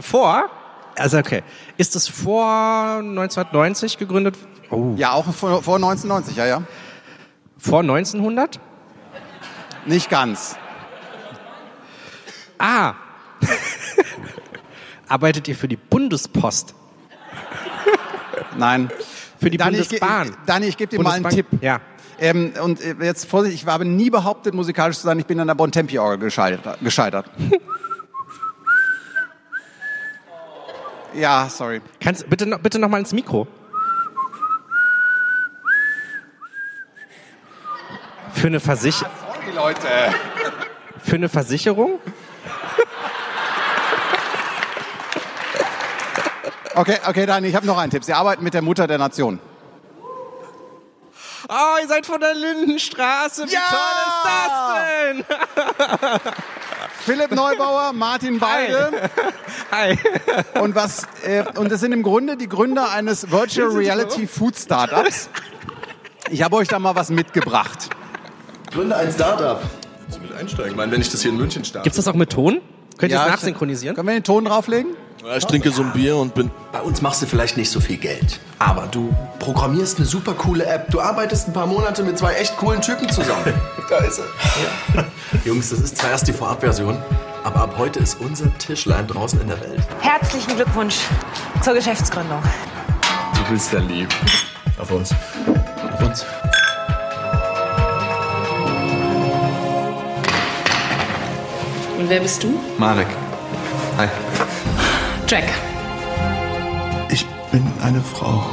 vor? 0.00 0.50
Also 0.96 1.18
okay. 1.18 1.42
Ist 1.76 1.96
es 1.96 2.08
vor 2.08 2.98
1990 2.98 3.98
gegründet? 3.98 4.36
Oh. 4.70 4.94
ja, 4.96 5.12
auch 5.12 5.24
vor, 5.32 5.62
vor 5.62 5.76
1990, 5.76 6.36
ja, 6.36 6.46
ja. 6.46 6.62
Vor 7.58 7.80
1900? 7.80 8.60
Nicht 9.86 10.10
ganz. 10.10 10.56
Ah. 12.58 12.94
Arbeitet 15.08 15.48
ihr 15.48 15.56
für 15.56 15.68
die 15.68 15.76
Bundespost? 15.76 16.74
Nein. 18.56 18.90
Für 19.38 19.50
die 19.50 19.56
Dani, 19.56 19.78
ich, 19.78 19.88
Bundesbahn? 19.88 20.36
Dani, 20.46 20.66
ich 20.66 20.76
gebe 20.76 20.96
dir 20.96 21.02
mal 21.02 21.12
einen 21.12 21.22
Bundesbank? 21.22 21.50
Tipp. 21.50 21.62
Ja. 21.62 21.80
Ähm, 22.18 22.52
und 22.62 22.80
äh, 22.80 22.94
jetzt 23.00 23.26
Vorsicht, 23.26 23.54
ich 23.54 23.66
habe 23.66 23.84
nie 23.84 24.08
behauptet, 24.08 24.54
musikalisch 24.54 24.98
zu 24.98 25.02
sein. 25.02 25.18
Ich 25.18 25.26
bin 25.26 25.40
an 25.40 25.48
der 25.48 25.54
Bontempi-Orgel 25.54 26.18
gescheitert. 26.18 26.78
gescheitert. 26.80 27.26
Ja, 31.14 31.48
sorry. 31.48 31.80
Kannst 32.00 32.28
bitte 32.28 32.46
noch, 32.46 32.58
bitte 32.58 32.78
noch 32.78 32.88
mal 32.88 32.98
ins 32.98 33.12
Mikro. 33.12 33.46
Für 38.32 38.48
eine, 38.48 38.60
Versich 38.60 38.96
Sorry, 38.96 39.54
Leute. 39.54 39.88
für 41.02 41.14
eine 41.16 41.28
Versicherung? 41.28 41.98
Okay, 46.76 46.98
okay, 47.06 47.24
Dani, 47.24 47.46
ich 47.48 47.54
habe 47.54 47.66
noch 47.66 47.78
einen 47.78 47.90
Tipp. 47.90 48.02
Sie 48.02 48.12
arbeiten 48.12 48.42
mit 48.42 48.52
der 48.52 48.62
Mutter 48.62 48.86
der 48.86 48.98
Nation. 48.98 49.38
Oh, 51.48 51.76
ihr 51.80 51.86
seid 51.86 52.04
von 52.04 52.20
der 52.20 52.34
Lindenstraße. 52.34 53.46
Wie 53.46 53.52
Ja! 53.52 53.60
toll 53.68 53.78
ist 54.08 55.24
das 55.28 56.10
denn? 56.10 56.32
Philipp 57.04 57.32
Neubauer, 57.32 57.92
Martin 57.92 58.40
Weide. 58.40 59.10
Hi. 59.70 59.98
Und 60.60 60.74
was 60.74 61.06
äh, 61.24 61.44
und 61.58 61.70
das 61.70 61.80
sind 61.80 61.92
im 61.92 62.02
Grunde 62.02 62.36
die 62.36 62.48
Gründer 62.48 62.90
eines 62.90 63.30
Virtual 63.30 63.68
Reality 63.68 64.26
Food 64.26 64.56
Startups. 64.56 65.28
Ich 66.30 66.42
habe 66.42 66.56
euch 66.56 66.68
da 66.68 66.78
mal 66.78 66.94
was 66.94 67.10
mitgebracht. 67.10 67.90
Gründe 68.72 68.96
ein 68.96 69.12
Startup. 69.12 69.60
Kannst 70.02 70.18
du 70.18 70.22
mit 70.22 70.32
einsteigen? 70.32 70.70
Ich 70.70 70.76
meine, 70.76 70.90
wenn 70.92 71.00
ich 71.00 71.10
das 71.10 71.20
hier 71.22 71.30
in 71.30 71.36
München 71.36 71.64
starte. 71.64 71.84
Gibt's 71.84 71.96
das 71.96 72.08
auch 72.08 72.14
mit 72.14 72.30
Ton? 72.30 72.60
Könnt 72.98 73.12
ihr 73.12 73.16
Ja, 73.18 73.22
es 73.22 73.26
ich- 73.28 73.32
nachsynchronisieren? 73.34 73.94
Können 73.96 74.08
wir 74.08 74.14
den 74.14 74.24
Ton 74.24 74.44
drauflegen? 74.46 74.96
Ja, 75.24 75.38
ich 75.38 75.46
trinke 75.46 75.70
so 75.70 75.82
ein 75.82 75.90
Bier 75.92 76.18
und 76.18 76.34
bin. 76.34 76.50
Bei 76.70 76.82
uns 76.82 77.00
machst 77.00 77.22
du 77.22 77.26
vielleicht 77.26 77.56
nicht 77.56 77.70
so 77.70 77.80
viel 77.80 77.96
Geld. 77.96 78.40
Aber 78.58 78.86
du 78.88 79.14
programmierst 79.38 79.96
eine 79.96 80.06
super 80.06 80.34
coole 80.34 80.66
App. 80.66 80.90
Du 80.90 81.00
arbeitest 81.00 81.48
ein 81.48 81.54
paar 81.54 81.66
Monate 81.66 82.02
mit 82.02 82.18
zwei 82.18 82.34
echt 82.34 82.54
coolen 82.58 82.82
Typen 82.82 83.08
zusammen. 83.08 83.54
Da 83.90 83.98
ist 83.98 84.18
er. 84.18 85.04
Jungs, 85.44 85.68
das 85.68 85.80
ist 85.80 85.98
zwar 85.98 86.10
erst 86.10 86.26
die 86.26 86.32
Vorabversion, 86.32 86.96
aber 87.44 87.60
ab 87.60 87.74
heute 87.76 88.00
ist 88.00 88.18
unser 88.18 88.46
Tischlein 88.56 89.06
draußen 89.06 89.38
in 89.42 89.48
der 89.48 89.60
Welt. 89.60 89.82
Herzlichen 90.00 90.56
Glückwunsch 90.56 91.00
zur 91.60 91.74
Geschäftsgründung. 91.74 92.42
Du 93.36 93.52
bist 93.52 93.70
ja 93.74 93.80
lieb. 93.80 94.08
Auf 94.78 94.90
uns. 94.90 95.10
Auf 95.92 96.00
uns. 96.00 96.24
Und 101.98 102.08
wer 102.08 102.20
bist 102.20 102.42
du? 102.42 102.58
Marek. 102.78 103.08
Hi. 103.98 104.08
Jack. 105.34 105.52
Ich 107.10 107.26
bin 107.50 107.66
eine 107.82 108.00
Frau. 108.00 108.46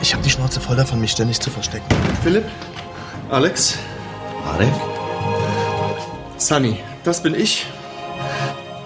Ich 0.00 0.12
habe 0.12 0.24
die 0.24 0.30
Schnauze 0.30 0.60
voll 0.60 0.74
davon, 0.74 1.00
mich 1.00 1.12
ständig 1.12 1.38
zu 1.38 1.48
verstecken. 1.48 1.86
Philipp, 2.24 2.44
Alex, 3.30 3.78
Marek? 4.44 4.72
Sunny, 6.38 6.80
das 7.04 7.22
bin 7.22 7.36
ich. 7.36 7.66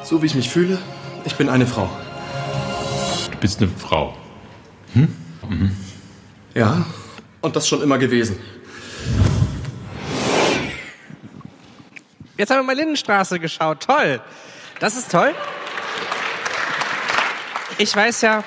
So 0.03 0.21
wie 0.21 0.27
ich 0.27 0.35
mich 0.35 0.51
fühle, 0.51 0.77
Ich 1.25 1.37
bin 1.37 1.49
eine 1.49 1.67
Frau. 1.67 1.89
Du 3.31 3.39
bist 3.39 3.63
eine 3.63 3.71
Frau. 3.71 4.15
Ja, 6.55 6.85
und 7.41 7.57
das 7.57 7.67
schon 7.67 7.81
immer 7.81 7.97
gewesen. 7.97 8.37
Jetzt 12.37 12.51
haben 12.51 12.59
wir 12.59 12.65
mal 12.65 12.77
Lindenstraße 12.77 13.41
geschaut. 13.41 13.81
Toll. 13.81 14.21
Das 14.79 14.97
ist 14.97 15.11
toll. 15.11 15.35
Ich 17.79 17.95
weiß 17.95 18.21
ja, 18.21 18.45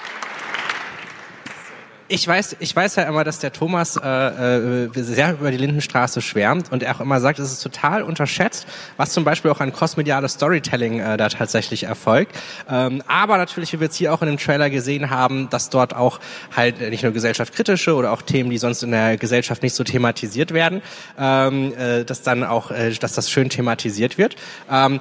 ich 2.10 2.28
weiß, 2.28 2.58
ich 2.60 2.76
weiß 2.76 2.96
ja 2.96 3.04
immer, 3.04 3.24
dass 3.24 3.40
der 3.40 3.54
Thomas 3.54 3.96
äh, 3.96 4.86
äh, 4.86 4.90
sehr 4.96 5.34
über 5.34 5.52
die 5.52 5.58
Lindenstraße 5.58 6.22
schwärmt 6.22 6.72
und 6.72 6.82
er 6.82 6.96
auch 6.96 7.02
immer 7.02 7.22
sagt, 7.22 7.38
es 7.38 7.52
ist 7.52 7.62
total 7.62 8.02
unterschätzt, 8.02 8.68
was 8.98 9.12
zum 9.12 9.24
Beispiel 9.24 9.52
auch 9.52 9.60
an 9.60 9.72
crossmediales 9.72 10.34
Storytelling 10.34 11.00
äh, 11.00 11.18
da 11.18 11.30
tatsächlich 11.30 11.84
erfolgt. 11.84 12.36
Ähm, 12.70 13.04
aber 13.08 13.38
natürlich, 13.38 13.72
wie 13.74 13.80
wir 13.80 13.86
jetzt 13.86 13.96
hier 13.96 14.12
auch 14.12 14.24
in 14.24 14.28
dem 14.28 14.38
Trailer 14.38 14.72
gesehen 14.72 15.12
haben, 15.12 15.50
dass 15.52 15.70
dort 15.70 15.96
auch 15.96 16.20
halt 16.56 16.82
nicht 16.90 17.04
nur 17.04 17.12
gesellschaftskritische 17.12 17.94
oder 17.94 18.12
auch 18.12 18.24
Themen, 18.24 18.50
die 18.50 18.58
sonst 18.58 18.82
in 18.82 18.92
der 18.92 19.18
Gesellschaft 19.18 19.62
nicht 19.62 19.76
so 19.76 19.84
thematisiert 19.84 20.52
werden, 20.52 20.82
ähm, 21.18 21.74
äh, 21.78 22.06
dass 22.06 22.24
dann 22.24 22.44
auch, 22.44 22.72
äh, 22.72 22.92
dass 22.92 23.14
das 23.14 23.30
schön 23.30 23.50
thematisiert 23.50 24.18
wird. 24.18 24.36
Ähm, 24.70 25.00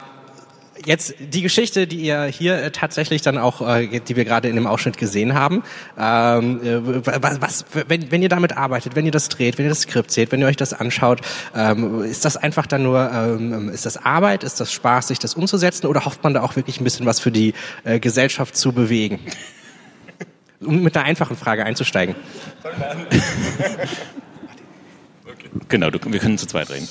Jetzt 0.84 1.14
die 1.18 1.42
Geschichte, 1.42 1.86
die 1.86 2.00
ihr 2.00 2.24
hier 2.24 2.62
äh, 2.62 2.70
tatsächlich 2.70 3.22
dann 3.22 3.38
auch, 3.38 3.66
äh, 3.66 4.00
die 4.00 4.16
wir 4.16 4.24
gerade 4.24 4.48
in 4.48 4.54
dem 4.54 4.66
Ausschnitt 4.66 4.96
gesehen 4.96 5.34
haben, 5.34 5.62
ähm, 5.98 6.60
äh, 6.62 7.22
was, 7.22 7.40
was, 7.40 7.64
wenn, 7.88 8.10
wenn 8.10 8.22
ihr 8.22 8.28
damit 8.28 8.56
arbeitet, 8.56 8.94
wenn 8.96 9.04
ihr 9.04 9.12
das 9.12 9.28
dreht, 9.28 9.58
wenn 9.58 9.66
ihr 9.66 9.70
das 9.70 9.82
Skript 9.82 10.10
seht, 10.10 10.32
wenn 10.32 10.40
ihr 10.40 10.46
euch 10.46 10.56
das 10.56 10.72
anschaut, 10.72 11.20
ähm, 11.54 12.02
ist 12.02 12.24
das 12.24 12.36
einfach 12.36 12.66
dann 12.66 12.82
nur, 12.82 13.10
ähm, 13.12 13.68
ist 13.70 13.86
das 13.86 13.96
Arbeit, 13.96 14.44
ist 14.44 14.60
das 14.60 14.72
Spaß, 14.72 15.08
sich 15.08 15.18
das 15.18 15.34
umzusetzen 15.34 15.86
oder 15.86 16.04
hofft 16.04 16.22
man 16.22 16.34
da 16.34 16.42
auch 16.42 16.56
wirklich 16.56 16.80
ein 16.80 16.84
bisschen 16.84 17.06
was 17.06 17.20
für 17.20 17.30
die 17.30 17.54
Gesellschaft 18.00 18.56
zu 18.56 18.72
bewegen? 18.72 19.20
Um 20.60 20.82
mit 20.82 20.96
einer 20.96 21.06
einfachen 21.06 21.36
Frage 21.36 21.64
einzusteigen. 21.64 22.14
Genau, 25.68 25.90
du, 25.90 25.98
wir 26.12 26.20
können 26.20 26.38
zu 26.38 26.46
zweit 26.46 26.70
reden. 26.70 26.88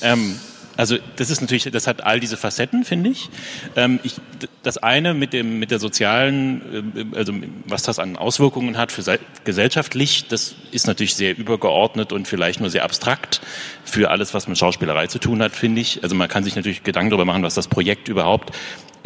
Ähm, 0.77 0.87
also 0.87 0.97
das 1.15 1.29
ist 1.29 1.41
natürlich, 1.41 1.63
das 1.71 1.87
hat 1.87 2.03
all 2.03 2.19
diese 2.19 2.37
Facetten, 2.37 2.85
finde 2.85 3.09
ich. 3.09 3.29
Ähm, 3.75 3.99
ich. 4.03 4.15
Das 4.63 4.77
eine 4.77 5.13
mit 5.13 5.33
dem 5.33 5.59
mit 5.59 5.71
der 5.71 5.79
sozialen, 5.79 7.13
äh, 7.13 7.17
also 7.17 7.33
was 7.65 7.83
das 7.83 7.99
an 7.99 8.15
Auswirkungen 8.17 8.77
hat 8.77 8.91
für 8.91 9.01
se- 9.01 9.19
gesellschaftlich, 9.43 10.27
das 10.27 10.55
ist 10.71 10.87
natürlich 10.87 11.15
sehr 11.15 11.37
übergeordnet 11.37 12.11
und 12.13 12.27
vielleicht 12.27 12.59
nur 12.59 12.69
sehr 12.69 12.83
abstrakt 12.83 13.41
für 13.83 14.11
alles, 14.11 14.33
was 14.33 14.47
mit 14.47 14.57
Schauspielerei 14.57 15.07
zu 15.07 15.19
tun 15.19 15.41
hat, 15.41 15.55
finde 15.55 15.81
ich. 15.81 16.03
Also 16.03 16.15
man 16.15 16.27
kann 16.27 16.43
sich 16.43 16.55
natürlich 16.55 16.83
Gedanken 16.83 17.09
darüber 17.09 17.25
machen, 17.25 17.43
was 17.43 17.55
das 17.55 17.67
Projekt 17.67 18.07
überhaupt 18.07 18.53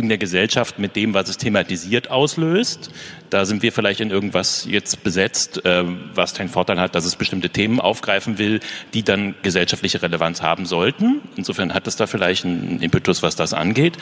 in 0.01 0.09
der 0.09 0.17
Gesellschaft 0.17 0.79
mit 0.79 0.95
dem, 0.95 1.13
was 1.13 1.29
es 1.29 1.37
thematisiert, 1.37 2.09
auslöst. 2.09 2.91
Da 3.29 3.45
sind 3.45 3.63
wir 3.63 3.71
vielleicht 3.71 4.01
in 4.01 4.09
irgendwas 4.09 4.65
jetzt 4.67 5.03
besetzt, 5.03 5.63
äh, 5.63 5.83
was 6.13 6.33
den 6.33 6.49
Vorteil 6.49 6.79
hat, 6.79 6.95
dass 6.95 7.05
es 7.05 7.15
bestimmte 7.15 7.49
Themen 7.49 7.79
aufgreifen 7.79 8.37
will, 8.37 8.59
die 8.93 9.03
dann 9.03 9.35
gesellschaftliche 9.41 10.01
Relevanz 10.01 10.41
haben 10.41 10.65
sollten. 10.65 11.21
Insofern 11.35 11.73
hat 11.73 11.87
es 11.87 11.95
da 11.95 12.07
vielleicht 12.07 12.43
einen 12.45 12.81
Impetus, 12.81 13.23
was 13.23 13.35
das 13.35 13.53
angeht. 13.53 13.97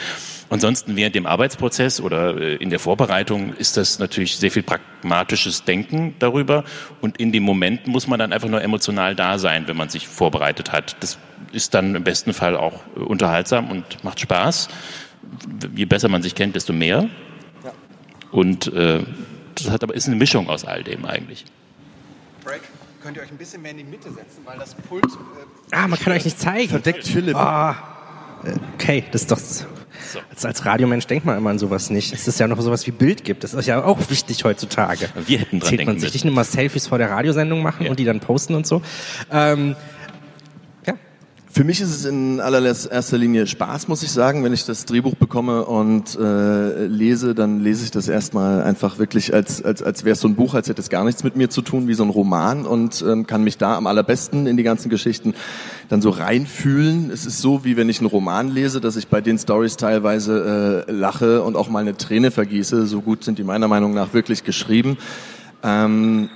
Ansonsten 0.50 0.96
während 0.96 1.14
dem 1.14 1.28
Arbeitsprozess 1.28 2.02
oder 2.02 2.38
äh, 2.38 2.56
in 2.56 2.70
der 2.70 2.80
Vorbereitung 2.80 3.54
ist 3.54 3.78
das 3.78 4.00
natürlich 4.00 4.38
sehr 4.38 4.52
viel 4.52 4.64
pragmatisches 4.64 5.64
Denken 5.64 6.16
darüber. 6.18 6.64
Und 7.02 7.18
in 7.18 7.32
dem 7.32 7.44
Moment 7.44 7.88
muss 7.88 8.08
man 8.08 8.18
dann 8.18 8.34
einfach 8.34 8.50
nur 8.50 8.64
emotional 8.64 9.16
da 9.16 9.38
sein, 9.38 9.68
wenn 9.68 9.78
man 9.78 9.90
sich 9.90 10.08
vorbereitet 10.08 10.72
hat. 10.72 10.96
Das 11.02 11.20
ist 11.52 11.74
dann 11.74 11.96
im 11.96 12.04
besten 12.04 12.34
Fall 12.34 12.56
auch 12.56 12.82
äh, 12.96 13.02
unterhaltsam 13.02 13.70
und 13.70 14.04
macht 14.04 14.20
Spaß 14.20 14.70
je 15.76 15.86
besser 15.86 16.10
man 16.10 16.22
sich 16.22 16.36
kennt, 16.36 16.56
desto 16.56 16.74
mehr. 16.74 17.10
Und 18.32 18.72
äh, 18.74 19.04
das 19.56 19.70
hat 19.72 19.84
aber 19.84 19.96
ist 19.96 20.08
eine 20.08 20.16
Mischung 20.16 20.50
aus 20.50 20.64
all 20.66 20.84
dem 20.84 21.06
eigentlich. 21.06 21.46
Break. 22.44 22.62
Könnt 23.02 23.18
ihr 23.18 23.24
euch 23.24 23.32
ein 23.32 23.38
bisschen 23.38 23.62
mehr 23.62 23.72
in 23.72 23.78
die 23.78 23.84
Mitte 23.84 24.12
setzen, 24.12 24.42
weil 24.46 24.60
das 24.60 24.76
Pult. 24.76 25.06
Äh, 25.06 25.08
Ah, 25.72 25.88
man 25.88 25.98
kann 26.00 26.14
euch 26.14 26.26
nicht 26.26 26.40
zeigen. 26.40 26.70
Verdeckt 26.70 27.08
Philipp. 27.08 27.36
Ah, 27.36 27.76
okay, 28.76 29.04
das 29.12 29.22
ist 29.22 29.32
doch. 29.32 29.40
Als, 30.30 30.46
als 30.46 30.66
Radiomensch 30.66 31.08
denkt 31.08 31.26
man 31.26 31.38
immer 31.38 31.50
an 31.50 31.60
sowas 31.60 31.90
nicht. 31.90 32.14
Es 32.14 32.28
ist 32.28 32.40
ja 32.40 32.48
noch 32.48 32.60
sowas 32.62 32.86
wie 32.88 32.92
Bild 32.92 33.24
gibt. 33.24 33.44
Das 33.44 33.54
ist 33.54 33.66
ja 33.68 33.84
auch 33.84 34.10
wichtig 34.10 34.44
heutzutage. 34.44 35.10
Wir 35.28 35.40
hätten 35.40 35.60
dran 35.60 35.70
Zählt 35.70 35.80
man 35.82 35.88
denken 35.88 36.00
sich 36.02 36.08
müssen. 36.10 36.16
nicht 36.16 36.26
nur 36.26 36.34
mal 36.36 36.44
Selfies 36.44 36.88
vor 36.88 36.98
der 36.98 37.10
Radiosendung 37.12 37.62
machen 37.62 37.88
und 37.88 38.00
die 38.00 38.06
dann 38.06 38.20
posten 38.20 38.56
und 38.56 38.66
so. 38.68 38.82
Ähm, 39.32 39.76
Für 41.52 41.64
mich 41.64 41.82
ist 41.82 41.90
es 41.90 42.06
in 42.06 42.40
allererster 42.40 43.18
Linie 43.18 43.48
Spaß, 43.48 43.88
muss 43.88 44.04
ich 44.04 44.12
sagen. 44.12 44.44
Wenn 44.44 44.54
ich 44.54 44.66
das 44.66 44.86
Drehbuch 44.86 45.16
bekomme 45.16 45.66
und 45.66 46.16
äh, 46.16 46.86
lese, 46.86 47.34
dann 47.34 47.62
lese 47.62 47.84
ich 47.84 47.92
das 47.92 48.08
erstmal 48.08 48.62
einfach 48.62 49.00
wirklich, 49.00 49.34
als, 49.34 49.64
als, 49.64 49.82
als 49.82 50.04
wäre 50.04 50.14
es 50.14 50.20
so 50.20 50.28
ein 50.28 50.36
Buch, 50.36 50.54
als 50.54 50.70
hätte 50.70 50.80
es 50.80 50.90
gar 50.90 51.04
nichts 51.04 51.24
mit 51.24 51.36
mir 51.36 51.50
zu 51.50 51.64
tun, 51.64 51.88
wie 51.88 51.96
so 51.96 52.04
ein 52.04 52.12
Roman 52.12 52.68
und 52.68 53.04
ähm, 53.06 53.26
kann 53.26 53.44
mich 53.44 53.58
da 53.58 53.76
am 53.76 53.88
allerbesten 53.88 54.46
in 54.46 54.58
die 54.58 54.64
ganzen 54.64 54.90
Geschichten 54.90 55.34
dann 55.90 56.04
so 56.04 56.12
reinfühlen. 56.12 57.10
Es 57.10 57.26
ist 57.26 57.40
so, 57.40 57.66
wie 57.66 57.78
wenn 57.78 57.90
ich 57.90 58.00
einen 58.00 58.10
Roman 58.10 58.50
lese, 58.50 58.80
dass 58.80 58.96
ich 58.96 59.08
bei 59.08 59.20
den 59.20 59.40
Stories 59.40 59.76
teilweise 59.76 60.86
äh, 60.88 60.92
lache 60.92 61.42
und 61.42 61.56
auch 61.56 61.68
mal 61.68 61.80
eine 61.80 61.98
Träne 61.98 62.30
vergieße. 62.30 62.86
So 62.86 63.02
gut 63.02 63.24
sind 63.24 63.40
die 63.40 63.44
meiner 63.44 63.68
Meinung 63.68 63.96
nach 63.96 64.14
wirklich 64.14 64.44
geschrieben. 64.44 64.98
Ähm, 65.64 66.30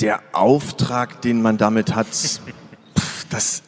der 0.00 0.20
Auftrag, 0.32 1.22
den 1.22 1.42
man 1.42 1.58
damit 1.58 1.96
hat, 1.96 2.06
pff, 2.98 3.26
das 3.30 3.62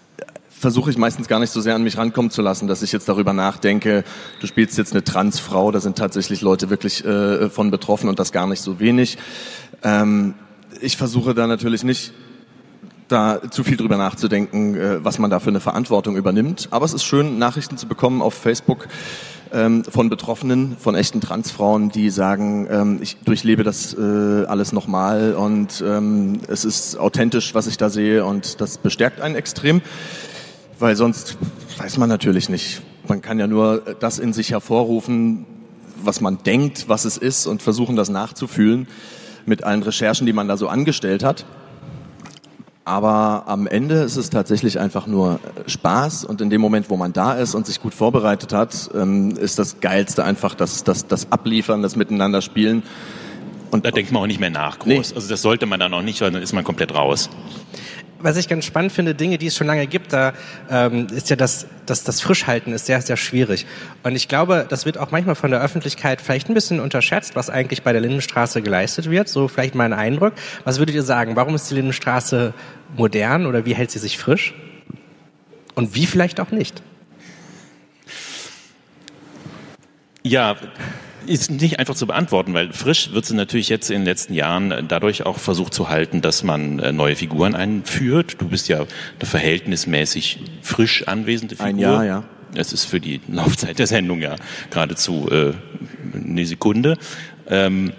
versuche 0.58 0.90
ich 0.90 0.98
meistens 0.98 1.28
gar 1.28 1.38
nicht 1.38 1.52
so 1.52 1.60
sehr 1.60 1.74
an 1.74 1.82
mich 1.82 1.96
rankommen 1.96 2.30
zu 2.30 2.42
lassen, 2.42 2.66
dass 2.68 2.82
ich 2.82 2.92
jetzt 2.92 3.08
darüber 3.08 3.32
nachdenke, 3.32 4.04
du 4.40 4.46
spielst 4.46 4.76
jetzt 4.76 4.92
eine 4.92 5.04
Transfrau, 5.04 5.70
da 5.70 5.80
sind 5.80 5.96
tatsächlich 5.96 6.40
Leute 6.40 6.70
wirklich 6.70 7.04
äh, 7.04 7.48
von 7.48 7.70
betroffen 7.70 8.08
und 8.08 8.18
das 8.18 8.32
gar 8.32 8.46
nicht 8.46 8.60
so 8.60 8.80
wenig. 8.80 9.18
Ähm, 9.82 10.34
ich 10.80 10.96
versuche 10.96 11.34
da 11.34 11.46
natürlich 11.46 11.84
nicht 11.84 12.12
da 13.08 13.40
zu 13.50 13.64
viel 13.64 13.76
drüber 13.76 13.96
nachzudenken, 13.96 14.74
äh, 14.74 15.04
was 15.04 15.18
man 15.18 15.30
da 15.30 15.40
für 15.40 15.50
eine 15.50 15.60
Verantwortung 15.60 16.16
übernimmt. 16.16 16.68
Aber 16.70 16.84
es 16.84 16.92
ist 16.92 17.04
schön, 17.04 17.38
Nachrichten 17.38 17.78
zu 17.78 17.86
bekommen 17.86 18.20
auf 18.20 18.34
Facebook 18.34 18.88
ähm, 19.52 19.84
von 19.84 20.10
Betroffenen, 20.10 20.76
von 20.78 20.94
echten 20.94 21.20
Transfrauen, 21.20 21.90
die 21.90 22.10
sagen, 22.10 22.68
ähm, 22.70 22.98
ich 23.00 23.16
durchlebe 23.24 23.62
das 23.62 23.94
äh, 23.94 24.44
alles 24.46 24.72
nochmal 24.72 25.34
und 25.34 25.82
ähm, 25.86 26.40
es 26.48 26.64
ist 26.64 26.98
authentisch, 26.98 27.54
was 27.54 27.66
ich 27.66 27.76
da 27.76 27.88
sehe 27.88 28.24
und 28.24 28.60
das 28.60 28.78
bestärkt 28.78 29.20
einen 29.20 29.36
extrem, 29.36 29.80
weil 30.78 30.96
sonst 30.96 31.36
weiß 31.78 31.98
man 31.98 32.08
natürlich 32.08 32.48
nicht. 32.48 32.82
Man 33.08 33.22
kann 33.22 33.38
ja 33.38 33.46
nur 33.46 33.82
das 34.00 34.18
in 34.18 34.32
sich 34.32 34.50
hervorrufen, 34.50 35.46
was 36.02 36.20
man 36.20 36.38
denkt, 36.42 36.88
was 36.88 37.04
es 37.04 37.16
ist 37.16 37.46
und 37.46 37.62
versuchen, 37.62 37.96
das 37.96 38.08
nachzufühlen 38.08 38.86
mit 39.46 39.64
allen 39.64 39.82
Recherchen, 39.82 40.26
die 40.26 40.32
man 40.32 40.46
da 40.46 40.56
so 40.56 40.68
angestellt 40.68 41.24
hat. 41.24 41.44
Aber 42.84 43.44
am 43.46 43.66
Ende 43.66 43.96
ist 43.96 44.16
es 44.16 44.30
tatsächlich 44.30 44.78
einfach 44.78 45.06
nur 45.06 45.40
Spaß 45.66 46.24
und 46.24 46.40
in 46.40 46.48
dem 46.48 46.60
Moment, 46.60 46.88
wo 46.88 46.96
man 46.96 47.12
da 47.12 47.34
ist 47.34 47.54
und 47.54 47.66
sich 47.66 47.82
gut 47.82 47.92
vorbereitet 47.92 48.54
hat, 48.54 48.90
ähm, 48.94 49.36
ist 49.36 49.58
das 49.58 49.80
Geilste 49.80 50.24
einfach 50.24 50.54
das, 50.54 50.84
das, 50.84 51.06
das 51.06 51.30
Abliefern, 51.30 51.82
das 51.82 51.96
Miteinander 51.96 52.40
spielen. 52.40 52.82
Und 53.70 53.84
da 53.84 53.90
denkt 53.90 54.10
man 54.10 54.22
auch 54.22 54.26
nicht 54.26 54.40
mehr 54.40 54.48
nach 54.48 54.78
groß. 54.78 55.12
Also 55.12 55.28
das 55.28 55.42
sollte 55.42 55.66
man 55.66 55.78
dann 55.78 55.92
auch 55.92 56.00
nicht, 56.00 56.22
weil 56.22 56.30
dann 56.30 56.42
ist 56.42 56.54
man 56.54 56.64
komplett 56.64 56.94
raus. 56.94 57.28
Was 58.20 58.36
ich 58.36 58.48
ganz 58.48 58.64
spannend 58.64 58.92
finde, 58.92 59.14
Dinge, 59.14 59.38
die 59.38 59.46
es 59.46 59.56
schon 59.56 59.66
lange 59.66 59.86
gibt, 59.86 60.12
da 60.12 60.32
ähm, 60.70 61.06
ist 61.14 61.30
ja 61.30 61.36
das, 61.36 61.66
das, 61.86 62.04
das 62.04 62.20
Frischhalten 62.20 62.72
ist 62.72 62.86
sehr, 62.86 63.00
sehr 63.00 63.16
schwierig. 63.16 63.66
Und 64.02 64.16
ich 64.16 64.28
glaube, 64.28 64.66
das 64.68 64.86
wird 64.86 64.98
auch 64.98 65.10
manchmal 65.10 65.34
von 65.34 65.50
der 65.50 65.60
Öffentlichkeit 65.60 66.20
vielleicht 66.20 66.48
ein 66.48 66.54
bisschen 66.54 66.80
unterschätzt, 66.80 67.36
was 67.36 67.50
eigentlich 67.50 67.82
bei 67.82 67.92
der 67.92 68.00
Lindenstraße 68.00 68.62
geleistet 68.62 69.10
wird. 69.10 69.28
So 69.28 69.48
vielleicht 69.48 69.74
mal 69.74 69.84
ein 69.84 69.92
Eindruck. 69.92 70.34
Was 70.64 70.78
würdet 70.78 70.94
ihr 70.94 71.02
sagen? 71.02 71.36
Warum 71.36 71.54
ist 71.54 71.70
die 71.70 71.74
Lindenstraße 71.74 72.54
modern 72.96 73.46
oder 73.46 73.64
wie 73.64 73.74
hält 73.74 73.90
sie 73.90 73.98
sich 73.98 74.18
frisch? 74.18 74.54
Und 75.74 75.94
wie 75.94 76.06
vielleicht 76.06 76.40
auch 76.40 76.50
nicht? 76.50 76.82
Ja, 80.24 80.56
ist 81.28 81.50
nicht 81.50 81.78
einfach 81.78 81.94
zu 81.94 82.06
beantworten, 82.06 82.54
weil 82.54 82.72
frisch 82.72 83.12
wird 83.12 83.26
sie 83.26 83.34
natürlich 83.34 83.68
jetzt 83.68 83.90
in 83.90 84.00
den 84.00 84.04
letzten 84.04 84.34
Jahren 84.34 84.86
dadurch 84.88 85.26
auch 85.26 85.38
versucht 85.38 85.74
zu 85.74 85.88
halten, 85.88 86.20
dass 86.20 86.42
man 86.42 86.78
äh, 86.78 86.92
neue 86.92 87.16
Figuren 87.16 87.54
einführt. 87.54 88.36
Du 88.38 88.48
bist 88.48 88.68
ja 88.68 88.78
eine 88.78 88.88
verhältnismäßig 89.22 90.40
frisch 90.62 91.06
anwesende 91.06 91.56
Figur. 91.56 91.68
Ein 91.68 91.78
Jahr, 91.78 92.04
ja. 92.04 92.24
Es 92.54 92.72
ist 92.72 92.84
für 92.84 93.00
die 93.00 93.20
Laufzeit 93.28 93.78
der 93.78 93.86
Sendung 93.86 94.20
ja 94.20 94.36
geradezu 94.70 95.28
äh, 95.30 95.52
eine 96.14 96.46
Sekunde. 96.46 96.96
Ähm, 97.48 97.92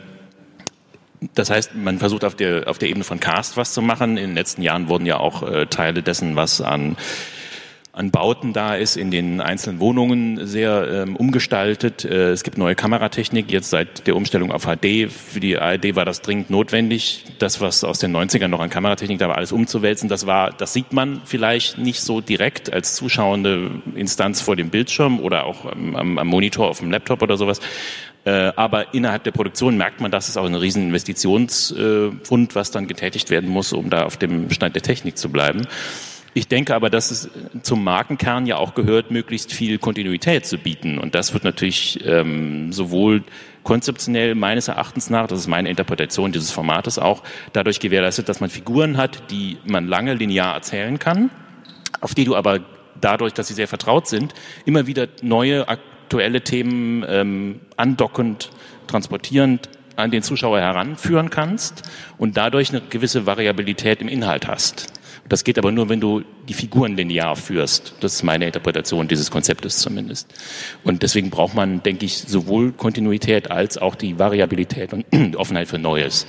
das 1.35 1.49
heißt, 1.49 1.75
man 1.75 1.99
versucht 1.99 2.23
auf 2.23 2.35
der, 2.35 2.67
auf 2.67 2.77
der 2.77 2.89
Ebene 2.89 3.03
von 3.03 3.19
Cast 3.19 3.57
was 3.57 3.73
zu 3.73 3.81
machen. 3.81 4.17
In 4.17 4.29
den 4.29 4.35
letzten 4.35 4.61
Jahren 4.61 4.87
wurden 4.87 5.05
ja 5.05 5.17
auch 5.17 5.43
äh, 5.43 5.65
Teile 5.65 6.01
dessen, 6.01 6.35
was 6.35 6.61
an 6.61 6.95
an 7.99 8.11
Bauten 8.11 8.53
da 8.53 8.75
ist, 8.75 8.95
in 8.95 9.11
den 9.11 9.41
einzelnen 9.41 9.81
Wohnungen 9.81 10.47
sehr 10.47 10.87
ähm, 10.89 11.17
umgestaltet. 11.17 12.05
Äh, 12.05 12.31
es 12.31 12.43
gibt 12.43 12.57
neue 12.57 12.73
Kameratechnik, 12.73 13.51
jetzt 13.51 13.71
seit 13.71 14.07
der 14.07 14.15
Umstellung 14.15 14.53
auf 14.53 14.63
HD. 14.63 15.11
Für 15.11 15.41
die 15.41 15.57
ARD 15.57 15.97
war 15.97 16.05
das 16.05 16.21
dringend 16.21 16.49
notwendig, 16.49 17.25
das, 17.39 17.59
was 17.59 17.83
aus 17.83 17.99
den 17.99 18.15
90ern 18.15 18.47
noch 18.47 18.61
an 18.61 18.69
Kameratechnik 18.69 19.19
da 19.19 19.27
war, 19.27 19.35
alles 19.35 19.51
umzuwälzen. 19.51 20.07
Das 20.07 20.25
war, 20.25 20.51
das 20.51 20.71
sieht 20.71 20.93
man 20.93 21.21
vielleicht 21.25 21.77
nicht 21.77 21.99
so 21.99 22.21
direkt 22.21 22.71
als 22.71 22.95
zuschauende 22.95 23.69
Instanz 23.95 24.39
vor 24.39 24.55
dem 24.55 24.69
Bildschirm 24.69 25.19
oder 25.19 25.43
auch 25.43 25.65
am, 25.65 26.17
am, 26.17 26.27
Monitor 26.27 26.69
auf 26.69 26.79
dem 26.79 26.91
Laptop 26.91 27.21
oder 27.21 27.35
sowas. 27.35 27.59
Äh, 28.23 28.53
aber 28.55 28.93
innerhalb 28.93 29.25
der 29.25 29.31
Produktion 29.31 29.75
merkt 29.75 29.99
man, 29.99 30.09
dass 30.09 30.29
es 30.29 30.37
auch 30.37 30.45
ein 30.45 30.55
riesen 30.55 30.83
Investitionsfund, 30.83 32.55
was 32.55 32.71
dann 32.71 32.87
getätigt 32.87 33.29
werden 33.29 33.49
muss, 33.49 33.73
um 33.73 33.89
da 33.89 34.05
auf 34.05 34.15
dem 34.15 34.49
Stand 34.51 34.75
der 34.75 34.83
Technik 34.83 35.17
zu 35.17 35.29
bleiben. 35.29 35.67
Ich 36.33 36.47
denke 36.47 36.75
aber, 36.75 36.89
dass 36.89 37.11
es 37.11 37.29
zum 37.63 37.83
Markenkern 37.83 38.45
ja 38.45 38.57
auch 38.57 38.75
gehört, 38.75 39.11
möglichst 39.11 39.51
viel 39.51 39.79
Kontinuität 39.79 40.45
zu 40.45 40.57
bieten. 40.57 40.99
Und 40.99 41.15
das 41.15 41.33
wird 41.33 41.43
natürlich 41.43 41.99
ähm, 42.05 42.71
sowohl 42.71 43.23
konzeptionell 43.63 44.35
meines 44.35 44.67
Erachtens 44.67 45.09
nach, 45.09 45.27
das 45.27 45.39
ist 45.39 45.47
meine 45.47 45.69
Interpretation 45.69 46.31
dieses 46.31 46.51
Formates 46.51 46.99
auch, 46.99 47.23
dadurch 47.53 47.79
gewährleistet, 47.79 48.29
dass 48.29 48.39
man 48.39 48.49
Figuren 48.49 48.97
hat, 48.97 49.31
die 49.31 49.57
man 49.65 49.87
lange 49.87 50.13
linear 50.13 50.53
erzählen 50.53 50.99
kann, 50.99 51.29
auf 51.99 52.13
die 52.13 52.25
du 52.25 52.35
aber 52.35 52.59
dadurch, 53.01 53.33
dass 53.33 53.47
sie 53.47 53.53
sehr 53.53 53.67
vertraut 53.67 54.07
sind, 54.07 54.33
immer 54.65 54.87
wieder 54.87 55.07
neue 55.21 55.67
aktuelle 55.67 56.41
Themen 56.41 57.05
ähm, 57.07 57.61
andockend, 57.77 58.49
transportierend 58.87 59.69
an 59.95 60.11
den 60.11 60.23
Zuschauer 60.23 60.59
heranführen 60.59 61.29
kannst 61.29 61.89
und 62.17 62.37
dadurch 62.37 62.69
eine 62.69 62.81
gewisse 62.81 63.25
Variabilität 63.25 64.01
im 64.01 64.07
Inhalt 64.07 64.47
hast. 64.47 64.98
Das 65.29 65.43
geht 65.43 65.59
aber 65.59 65.71
nur, 65.71 65.89
wenn 65.89 65.99
du 65.99 66.23
die 66.47 66.55
Figuren 66.55 66.97
linear 66.97 67.35
führst. 67.35 67.93
Das 67.99 68.15
ist 68.15 68.23
meine 68.23 68.47
Interpretation 68.47 69.07
dieses 69.07 69.29
Konzeptes 69.29 69.77
zumindest. 69.77 70.27
Und 70.83 71.03
deswegen 71.03 71.29
braucht 71.29 71.53
man, 71.53 71.83
denke 71.83 72.05
ich, 72.05 72.17
sowohl 72.17 72.71
Kontinuität 72.71 73.51
als 73.51 73.77
auch 73.77 73.93
die 73.93 74.17
Variabilität 74.17 74.91
und 74.91 75.05
Offenheit 75.35 75.67
für 75.67 75.77
Neues. 75.77 76.25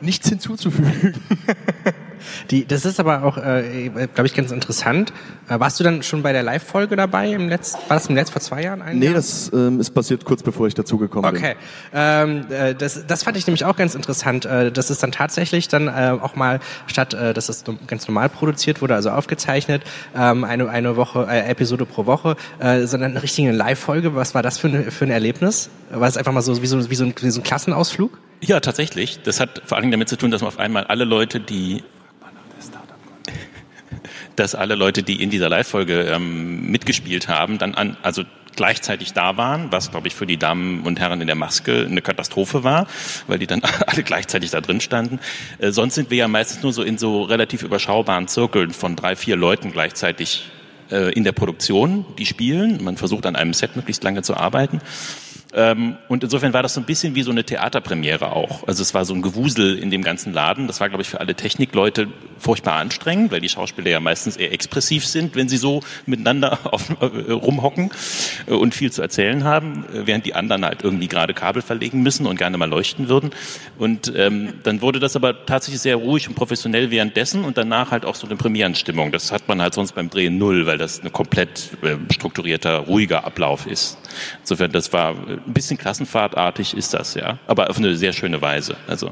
Nichts 0.00 0.28
hinzuzufügen. 0.28 1.14
Die, 2.50 2.66
das 2.66 2.84
ist 2.84 3.00
aber 3.00 3.24
auch, 3.24 3.36
äh, 3.36 3.88
glaube 3.88 4.26
ich, 4.26 4.34
ganz 4.34 4.50
interessant. 4.50 5.12
Äh, 5.48 5.60
warst 5.60 5.78
du 5.80 5.84
dann 5.84 6.02
schon 6.02 6.22
bei 6.22 6.32
der 6.32 6.42
Live-Folge 6.42 6.96
dabei? 6.96 7.32
Im 7.32 7.48
Letz, 7.48 7.74
war 7.88 7.96
das 7.96 8.06
im 8.06 8.14
Netz 8.14 8.30
vor 8.30 8.40
zwei 8.40 8.62
Jahren? 8.62 8.82
Nee, 8.98 9.06
Jahr? 9.06 9.14
das 9.14 9.50
ähm, 9.52 9.80
ist 9.80 9.90
passiert 9.90 10.24
kurz 10.24 10.42
bevor 10.42 10.66
ich 10.66 10.74
dazugekommen 10.74 11.30
okay. 11.30 11.40
bin. 11.40 11.50
Okay, 11.50 11.56
ähm, 11.94 12.46
äh, 12.50 12.74
das, 12.74 13.06
das 13.06 13.22
fand 13.22 13.36
ich 13.36 13.46
nämlich 13.46 13.64
auch 13.64 13.76
ganz 13.76 13.94
interessant. 13.94 14.44
Äh, 14.44 14.72
dass 14.72 14.90
es 14.90 14.98
dann 14.98 15.12
tatsächlich 15.12 15.68
dann 15.68 15.88
äh, 15.88 16.16
auch 16.20 16.36
mal 16.36 16.60
statt, 16.86 17.14
äh, 17.14 17.34
dass 17.34 17.48
es 17.48 17.64
ganz 17.86 18.08
normal 18.08 18.28
produziert 18.28 18.82
wurde, 18.82 18.94
also 18.94 19.10
aufgezeichnet, 19.10 19.82
ähm, 20.16 20.44
eine, 20.44 20.68
eine 20.68 20.96
Woche, 20.96 21.26
äh, 21.28 21.48
Episode 21.50 21.86
pro 21.86 22.06
Woche, 22.06 22.36
äh, 22.58 22.86
sondern 22.86 23.12
eine 23.12 23.22
richtige 23.22 23.52
Live-Folge. 23.52 24.14
Was 24.14 24.34
war 24.34 24.42
das 24.42 24.58
für, 24.58 24.68
eine, 24.68 24.90
für 24.90 25.04
ein 25.04 25.10
Erlebnis? 25.10 25.70
War 25.90 26.08
es 26.08 26.16
einfach 26.16 26.32
mal 26.32 26.42
so 26.42 26.62
wie 26.62 26.66
so, 26.66 26.90
wie 26.90 26.94
so, 26.94 27.04
ein, 27.04 27.14
wie 27.20 27.30
so 27.30 27.40
ein 27.40 27.44
Klassenausflug? 27.44 28.18
Ja, 28.40 28.60
tatsächlich. 28.60 29.20
Das 29.22 29.40
hat 29.40 29.62
vor 29.64 29.76
allen 29.76 29.82
Dingen 29.82 29.92
damit 29.92 30.08
zu 30.08 30.16
tun, 30.16 30.30
dass 30.30 30.40
man 30.40 30.48
auf 30.48 30.58
einmal 30.58 30.84
alle 30.84 31.04
Leute, 31.04 31.40
die 31.40 31.82
dass 34.36 34.54
alle 34.54 34.74
Leute, 34.74 35.02
die 35.02 35.22
in 35.22 35.30
dieser 35.30 35.48
Live-Folge 35.48 36.02
ähm, 36.02 36.70
mitgespielt 36.70 37.28
haben, 37.28 37.58
dann 37.58 37.74
an, 37.74 37.96
also 38.02 38.24
gleichzeitig 38.56 39.12
da 39.12 39.36
waren, 39.36 39.72
was, 39.72 39.90
glaube 39.90 40.08
ich, 40.08 40.14
für 40.14 40.26
die 40.26 40.36
Damen 40.36 40.82
und 40.82 41.00
Herren 41.00 41.20
in 41.20 41.26
der 41.26 41.36
Maske 41.36 41.86
eine 41.88 42.02
Katastrophe 42.02 42.64
war, 42.64 42.86
weil 43.26 43.38
die 43.38 43.46
dann 43.46 43.62
alle 43.86 44.02
gleichzeitig 44.02 44.50
da 44.50 44.60
drin 44.60 44.80
standen. 44.80 45.20
Äh, 45.58 45.70
sonst 45.70 45.94
sind 45.94 46.10
wir 46.10 46.18
ja 46.18 46.28
meistens 46.28 46.62
nur 46.62 46.72
so 46.72 46.82
in 46.82 46.98
so 46.98 47.22
relativ 47.22 47.62
überschaubaren 47.62 48.28
Zirkeln 48.28 48.72
von 48.72 48.96
drei, 48.96 49.16
vier 49.16 49.36
Leuten 49.36 49.72
gleichzeitig 49.72 50.50
äh, 50.90 51.12
in 51.12 51.24
der 51.24 51.32
Produktion, 51.32 52.04
die 52.18 52.26
spielen. 52.26 52.82
Man 52.82 52.96
versucht 52.96 53.26
an 53.26 53.36
einem 53.36 53.54
Set 53.54 53.76
möglichst 53.76 54.04
lange 54.04 54.22
zu 54.22 54.36
arbeiten. 54.36 54.80
Ähm, 55.52 55.96
und 56.08 56.22
insofern 56.22 56.52
war 56.52 56.62
das 56.62 56.74
so 56.74 56.80
ein 56.80 56.86
bisschen 56.86 57.14
wie 57.14 57.22
so 57.22 57.30
eine 57.30 57.44
Theaterpremiere 57.44 58.32
auch. 58.32 58.66
Also 58.68 58.82
es 58.82 58.94
war 58.94 59.04
so 59.04 59.14
ein 59.14 59.22
Gewusel 59.22 59.78
in 59.78 59.90
dem 59.90 60.02
ganzen 60.02 60.32
Laden. 60.32 60.66
Das 60.68 60.80
war, 60.80 60.88
glaube 60.88 61.02
ich, 61.02 61.08
für 61.08 61.20
alle 61.20 61.34
Technikleute 61.34 62.08
furchtbar 62.38 62.74
anstrengend, 62.74 63.32
weil 63.32 63.40
die 63.40 63.48
Schauspieler 63.48 63.90
ja 63.90 64.00
meistens 64.00 64.36
eher 64.36 64.52
expressiv 64.52 65.06
sind, 65.06 65.34
wenn 65.34 65.48
sie 65.48 65.56
so 65.56 65.82
miteinander 66.06 66.58
auf, 66.72 66.90
äh, 67.00 67.32
rumhocken 67.32 67.90
äh, 68.46 68.52
und 68.52 68.74
viel 68.74 68.92
zu 68.92 69.02
erzählen 69.02 69.44
haben, 69.44 69.84
äh, 69.92 70.06
während 70.06 70.24
die 70.24 70.34
anderen 70.34 70.64
halt 70.64 70.82
irgendwie 70.82 71.08
gerade 71.08 71.34
Kabel 71.34 71.62
verlegen 71.62 72.02
müssen 72.02 72.26
und 72.26 72.36
gerne 72.36 72.56
mal 72.56 72.68
leuchten 72.68 73.08
würden. 73.08 73.30
Und 73.76 74.12
ähm, 74.16 74.54
dann 74.62 74.82
wurde 74.82 75.00
das 75.00 75.16
aber 75.16 75.46
tatsächlich 75.46 75.82
sehr 75.82 75.96
ruhig 75.96 76.28
und 76.28 76.34
professionell 76.34 76.90
währenddessen 76.90 77.44
und 77.44 77.58
danach 77.58 77.90
halt 77.90 78.04
auch 78.04 78.14
so 78.14 78.26
eine 78.26 78.36
Premierenstimmung. 78.36 79.10
Das 79.10 79.32
hat 79.32 79.48
man 79.48 79.60
halt 79.60 79.74
sonst 79.74 79.92
beim 79.92 80.10
Drehen 80.10 80.38
null, 80.38 80.66
weil 80.66 80.78
das 80.78 81.02
ein 81.02 81.12
komplett 81.12 81.70
äh, 81.82 81.96
strukturierter, 82.12 82.78
ruhiger 82.78 83.24
Ablauf 83.24 83.66
ist. 83.66 83.98
Insofern, 84.40 84.72
das 84.72 84.92
war 84.92 85.14
ein 85.46 85.52
bisschen 85.52 85.78
klassenfahrtartig 85.78 86.76
ist 86.76 86.94
das, 86.94 87.14
ja. 87.14 87.38
Aber 87.46 87.70
auf 87.70 87.78
eine 87.78 87.96
sehr 87.96 88.12
schöne 88.12 88.40
Weise. 88.40 88.76
Also 88.86 89.10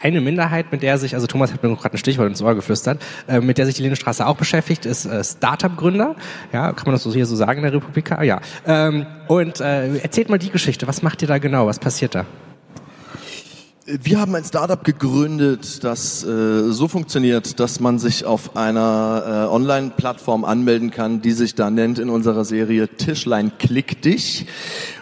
eine 0.00 0.20
Minderheit, 0.20 0.72
mit 0.72 0.82
der 0.82 0.96
sich, 0.98 1.14
also 1.14 1.26
Thomas 1.26 1.52
hat 1.52 1.62
mir 1.62 1.74
gerade 1.76 1.94
ein 1.94 1.98
Stichwort 1.98 2.28
ins 2.28 2.40
Ohr 2.40 2.54
geflüstert, 2.54 3.02
äh, 3.28 3.40
mit 3.40 3.58
der 3.58 3.66
sich 3.66 3.74
die 3.74 3.82
Lindenstraße 3.82 4.26
auch 4.26 4.36
beschäftigt, 4.36 4.86
ist 4.86 5.04
äh, 5.04 5.22
Startup-Gründer. 5.22 6.16
Ja, 6.52 6.72
kann 6.72 6.86
man 6.86 6.94
das 6.94 7.02
so 7.02 7.12
hier 7.12 7.26
so 7.26 7.36
sagen 7.36 7.58
in 7.58 7.64
der 7.64 7.74
Republika? 7.74 8.22
Ja. 8.22 8.40
Ähm, 8.66 9.06
und 9.28 9.60
äh, 9.60 9.98
erzählt 9.98 10.30
mal 10.30 10.38
die 10.38 10.50
Geschichte. 10.50 10.86
Was 10.86 11.02
macht 11.02 11.20
ihr 11.22 11.28
da 11.28 11.38
genau? 11.38 11.66
Was 11.66 11.78
passiert 11.78 12.14
da? 12.14 12.24
Wir 13.98 14.20
haben 14.20 14.36
ein 14.36 14.44
Startup 14.44 14.84
gegründet, 14.84 15.82
das 15.82 16.22
äh, 16.22 16.70
so 16.70 16.86
funktioniert, 16.86 17.58
dass 17.58 17.80
man 17.80 17.98
sich 17.98 18.24
auf 18.24 18.56
einer 18.56 19.48
äh, 19.48 19.52
Online-Plattform 19.52 20.44
anmelden 20.44 20.92
kann, 20.92 21.22
die 21.22 21.32
sich 21.32 21.56
da 21.56 21.70
nennt 21.70 21.98
in 21.98 22.08
unserer 22.08 22.44
Serie 22.44 22.86
Tischlein 22.86 23.50
Klick 23.58 24.00
dich. 24.00 24.46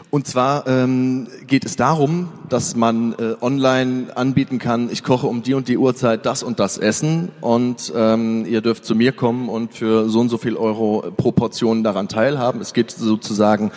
Und 0.09 0.27
zwar 0.27 0.67
ähm, 0.67 1.27
geht 1.47 1.67
es 1.67 1.77
darum, 1.77 2.31
dass 2.49 2.77
man 2.77 3.13
äh, 3.13 3.35
online 3.43 4.17
anbieten 4.17 4.59
kann, 4.59 4.89
ich 4.91 5.03
koche 5.03 5.27
um 5.27 5.43
die 5.43 5.53
und 5.53 5.69
die 5.69 5.77
Uhrzeit 5.77 6.25
das 6.25 6.43
und 6.43 6.59
das 6.59 6.79
Essen 6.79 7.29
und 7.43 7.93
ähm, 7.95 8.47
ihr 8.47 8.63
dürft 8.63 8.87
zu 8.87 8.95
mir 8.95 9.13
kommen 9.13 9.51
und 9.51 9.75
für 9.75 10.09
so 10.09 10.21
und 10.21 10.31
so 10.31 10.39
viel 10.39 10.57
Euro 10.57 11.13
pro 11.15 11.33
Portion 11.33 11.85
daran 11.85 12.09
teilhaben. 12.09 12.63
Es 12.63 12.73
geht 12.73 12.91
sozusagen 12.91 13.71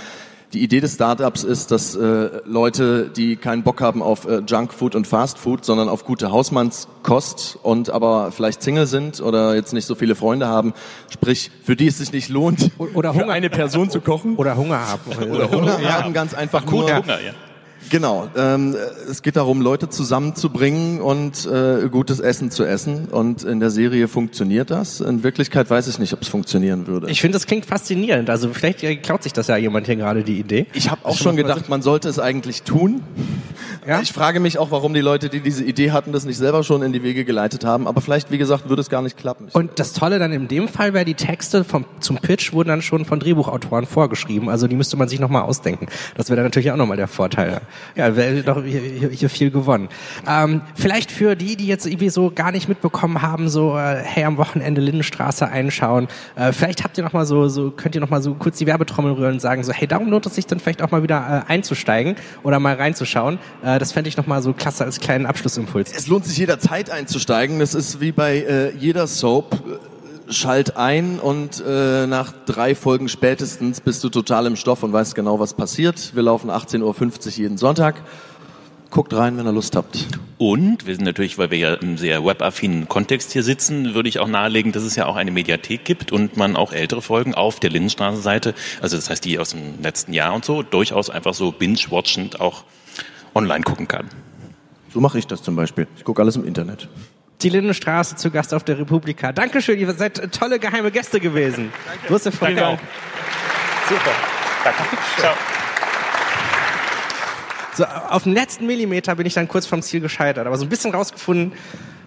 die 0.53 0.63
Idee 0.63 0.79
des 0.79 0.95
Startups 0.95 1.43
ist, 1.43 1.71
dass 1.71 1.95
äh, 1.95 2.29
Leute, 2.45 3.09
die 3.09 3.35
keinen 3.35 3.63
Bock 3.63 3.81
haben 3.81 4.01
auf 4.01 4.27
äh, 4.27 4.41
Junkfood 4.45 4.95
und 4.95 5.07
Fastfood, 5.07 5.63
sondern 5.63 5.89
auf 5.89 6.03
gute 6.03 6.31
Hausmannskost 6.31 7.57
und 7.61 7.89
aber 7.89 8.31
vielleicht 8.31 8.61
Single 8.61 8.87
sind 8.87 9.21
oder 9.21 9.55
jetzt 9.55 9.73
nicht 9.73 9.85
so 9.85 9.95
viele 9.95 10.15
Freunde 10.15 10.47
haben, 10.47 10.73
sprich 11.09 11.51
für 11.63 11.75
die 11.75 11.87
es 11.87 11.97
sich 11.97 12.11
nicht 12.11 12.29
lohnt, 12.29 12.71
oder 12.77 13.13
Hunger, 13.13 13.25
für 13.25 13.31
eine 13.31 13.49
Person 13.49 13.89
zu 13.89 14.01
kochen 14.01 14.35
oder 14.35 14.55
Hunger 14.57 14.87
haben. 14.87 15.01
Oder 15.31 15.49
Hunger 15.49 15.93
haben, 15.93 16.13
ganz 16.13 16.33
einfach 16.33 16.65
nur 16.65 16.83
Hunger, 16.83 17.19
ja. 17.21 17.33
Genau. 17.89 18.29
Ähm, 18.37 18.75
es 19.09 19.21
geht 19.21 19.35
darum, 19.35 19.61
Leute 19.61 19.89
zusammenzubringen 19.89 21.01
und 21.01 21.45
äh, 21.45 21.89
gutes 21.89 22.19
Essen 22.19 22.51
zu 22.51 22.63
essen. 22.63 23.07
Und 23.09 23.43
in 23.43 23.59
der 23.59 23.69
Serie 23.69 24.07
funktioniert 24.07 24.71
das. 24.71 25.01
In 25.01 25.23
Wirklichkeit 25.23 25.69
weiß 25.69 25.87
ich 25.87 25.99
nicht, 25.99 26.13
ob 26.13 26.21
es 26.21 26.27
funktionieren 26.27 26.87
würde. 26.87 27.09
Ich 27.09 27.21
finde, 27.21 27.35
das 27.35 27.47
klingt 27.47 27.65
faszinierend. 27.65 28.29
Also 28.29 28.49
vielleicht 28.53 28.79
klaut 29.03 29.23
sich 29.23 29.33
das 29.33 29.47
ja 29.47 29.57
jemand 29.57 29.87
hier 29.87 29.95
gerade 29.95 30.23
die 30.23 30.39
Idee. 30.39 30.67
Ich 30.73 30.89
habe 30.89 31.05
auch 31.05 31.17
schon 31.17 31.35
gedacht, 31.35 31.69
man 31.69 31.81
sollte 31.81 32.09
es 32.09 32.19
eigentlich 32.19 32.63
tun. 32.63 33.01
Ja? 33.87 34.01
Ich 34.01 34.13
frage 34.13 34.39
mich 34.39 34.57
auch, 34.57 34.71
warum 34.71 34.93
die 34.93 35.01
Leute, 35.01 35.29
die 35.29 35.39
diese 35.41 35.63
Idee 35.63 35.91
hatten, 35.91 36.11
das 36.11 36.25
nicht 36.25 36.37
selber 36.37 36.63
schon 36.63 36.83
in 36.83 36.93
die 36.93 37.03
Wege 37.03 37.25
geleitet 37.25 37.65
haben. 37.65 37.87
Aber 37.87 38.01
vielleicht, 38.01 38.31
wie 38.31 38.37
gesagt, 38.37 38.69
würde 38.69 38.81
es 38.81 38.89
gar 38.89 39.01
nicht 39.01 39.17
klappen. 39.17 39.47
Und 39.53 39.79
das 39.79 39.93
Tolle 39.93 40.19
dann 40.19 40.31
in 40.31 40.47
dem 40.47 40.67
Fall 40.67 40.93
wäre, 40.93 41.05
die 41.05 41.15
Texte 41.15 41.63
vom, 41.63 41.85
zum 41.99 42.17
Pitch 42.17 42.53
wurden 42.53 42.69
dann 42.69 42.81
schon 42.81 43.05
von 43.05 43.19
Drehbuchautoren 43.19 43.85
vorgeschrieben. 43.85 44.49
Also 44.49 44.67
die 44.67 44.75
müsste 44.75 44.97
man 44.97 45.07
sich 45.07 45.19
nochmal 45.19 45.43
ausdenken. 45.43 45.87
Das 46.15 46.29
wäre 46.29 46.37
dann 46.37 46.45
natürlich 46.45 46.71
auch 46.71 46.77
nochmal 46.77 46.97
der 46.97 47.07
Vorteil. 47.07 47.61
Ja, 47.95 48.15
wäre 48.15 48.43
doch 48.43 48.63
hier, 48.63 49.09
hier 49.09 49.29
viel 49.29 49.51
gewonnen. 49.51 49.89
Ähm, 50.27 50.61
vielleicht 50.75 51.11
für 51.11 51.35
die, 51.35 51.55
die 51.55 51.67
jetzt 51.67 51.85
irgendwie 51.85 52.09
so 52.09 52.31
gar 52.33 52.51
nicht 52.51 52.69
mitbekommen 52.69 53.21
haben, 53.21 53.49
so 53.49 53.77
äh, 53.77 54.01
hey 54.03 54.23
am 54.23 54.37
Wochenende 54.37 54.81
Lindenstraße 54.81 55.47
einschauen. 55.47 56.07
Äh, 56.35 56.53
vielleicht 56.53 56.83
habt 56.83 56.97
ihr 56.97 57.03
noch 57.03 57.13
mal 57.13 57.25
so, 57.25 57.47
so 57.47 57.71
könnt 57.71 57.95
ihr 57.95 58.01
noch 58.01 58.09
mal 58.09 58.21
so 58.21 58.33
kurz 58.33 58.57
die 58.57 58.67
Werbetrommel 58.67 59.13
rühren 59.13 59.33
und 59.33 59.39
sagen 59.39 59.63
so 59.63 59.71
hey, 59.71 59.87
darum 59.87 60.09
lohnt 60.09 60.25
es 60.25 60.35
sich 60.35 60.45
dann 60.45 60.59
vielleicht 60.59 60.81
auch 60.81 60.91
mal 60.91 61.03
wieder 61.03 61.45
äh, 61.47 61.51
einzusteigen 61.51 62.15
oder 62.43 62.59
mal 62.59 62.75
reinzuschauen. 62.75 63.39
Äh, 63.63 63.79
das 63.79 63.91
fände 63.91 64.09
ich 64.09 64.17
noch 64.17 64.27
mal 64.27 64.41
so 64.41 64.53
klasse 64.53 64.83
als 64.83 64.99
kleinen 64.99 65.25
Abschlussimpuls. 65.25 65.91
Es 65.95 66.07
lohnt 66.07 66.25
sich 66.25 66.37
jederzeit 66.37 66.89
einzusteigen. 66.89 67.59
Das 67.59 67.73
ist 67.73 68.01
wie 68.01 68.11
bei 68.11 68.37
äh, 68.37 68.75
jeder 68.77 69.07
Soap 69.07 69.61
schalt 70.31 70.77
ein 70.77 71.19
und 71.19 71.63
äh, 71.65 72.07
nach 72.07 72.33
drei 72.45 72.75
Folgen 72.75 73.09
spätestens 73.09 73.81
bist 73.81 74.03
du 74.03 74.09
total 74.09 74.45
im 74.45 74.55
Stoff 74.55 74.83
und 74.83 74.93
weißt 74.93 75.15
genau, 75.15 75.39
was 75.39 75.53
passiert. 75.53 76.15
Wir 76.15 76.23
laufen 76.23 76.49
18.50 76.49 76.81
Uhr 76.83 77.31
jeden 77.37 77.57
Sonntag. 77.57 78.01
Guckt 78.89 79.13
rein, 79.13 79.37
wenn 79.37 79.45
ihr 79.45 79.53
Lust 79.53 79.75
habt. 79.77 80.07
Und 80.37 80.85
wir 80.85 80.95
sind 80.95 81.05
natürlich, 81.05 81.37
weil 81.37 81.49
wir 81.49 81.57
ja 81.57 81.73
im 81.75 81.97
sehr 81.97 82.25
webaffinen 82.25 82.89
Kontext 82.89 83.31
hier 83.31 83.43
sitzen, 83.43 83.93
würde 83.93 84.09
ich 84.09 84.19
auch 84.19 84.27
nahelegen, 84.27 84.73
dass 84.73 84.83
es 84.83 84.97
ja 84.97 85.05
auch 85.05 85.15
eine 85.15 85.31
Mediathek 85.31 85.85
gibt 85.85 86.11
und 86.11 86.35
man 86.35 86.57
auch 86.57 86.73
ältere 86.73 87.01
Folgen 87.01 87.33
auf 87.33 87.61
der 87.61 87.69
Lindenstraßenseite, 87.69 88.53
also 88.81 88.97
das 88.97 89.09
heißt 89.09 89.23
die 89.23 89.39
aus 89.39 89.51
dem 89.51 89.81
letzten 89.81 90.11
Jahr 90.11 90.33
und 90.33 90.43
so, 90.43 90.61
durchaus 90.61 91.09
einfach 91.09 91.33
so 91.33 91.53
binge-watchend 91.53 92.41
auch 92.41 92.65
online 93.33 93.63
gucken 93.63 93.87
kann. 93.87 94.09
So 94.93 94.99
mache 94.99 95.19
ich 95.19 95.25
das 95.25 95.41
zum 95.41 95.55
Beispiel. 95.55 95.87
Ich 95.95 96.03
gucke 96.03 96.21
alles 96.21 96.35
im 96.35 96.43
Internet 96.43 96.89
die 97.43 97.49
Lindenstraße 97.49 98.15
zu 98.15 98.31
Gast 98.31 98.53
auf 98.53 98.63
der 98.63 98.77
Republika. 98.77 99.31
Dankeschön, 99.31 99.79
ihr 99.79 99.93
seid 99.93 100.31
tolle 100.33 100.59
geheime 100.59 100.91
Gäste 100.91 101.19
gewesen. 101.19 101.71
Danke. 101.85 102.07
Große 102.07 102.31
Freude. 102.31 102.55
Danke 102.55 102.81
auch. 102.81 103.89
Super. 103.89 104.11
Danke. 104.63 104.97
Ciao. 105.17 105.33
So, 107.73 107.85
auf 107.85 108.23
den 108.23 108.33
letzten 108.33 108.65
Millimeter 108.67 109.15
bin 109.15 109.25
ich 109.25 109.33
dann 109.33 109.47
kurz 109.47 109.65
vom 109.65 109.81
Ziel 109.81 110.01
gescheitert, 110.01 110.45
aber 110.45 110.57
so 110.57 110.65
ein 110.65 110.69
bisschen 110.69 110.93
rausgefunden, 110.93 111.53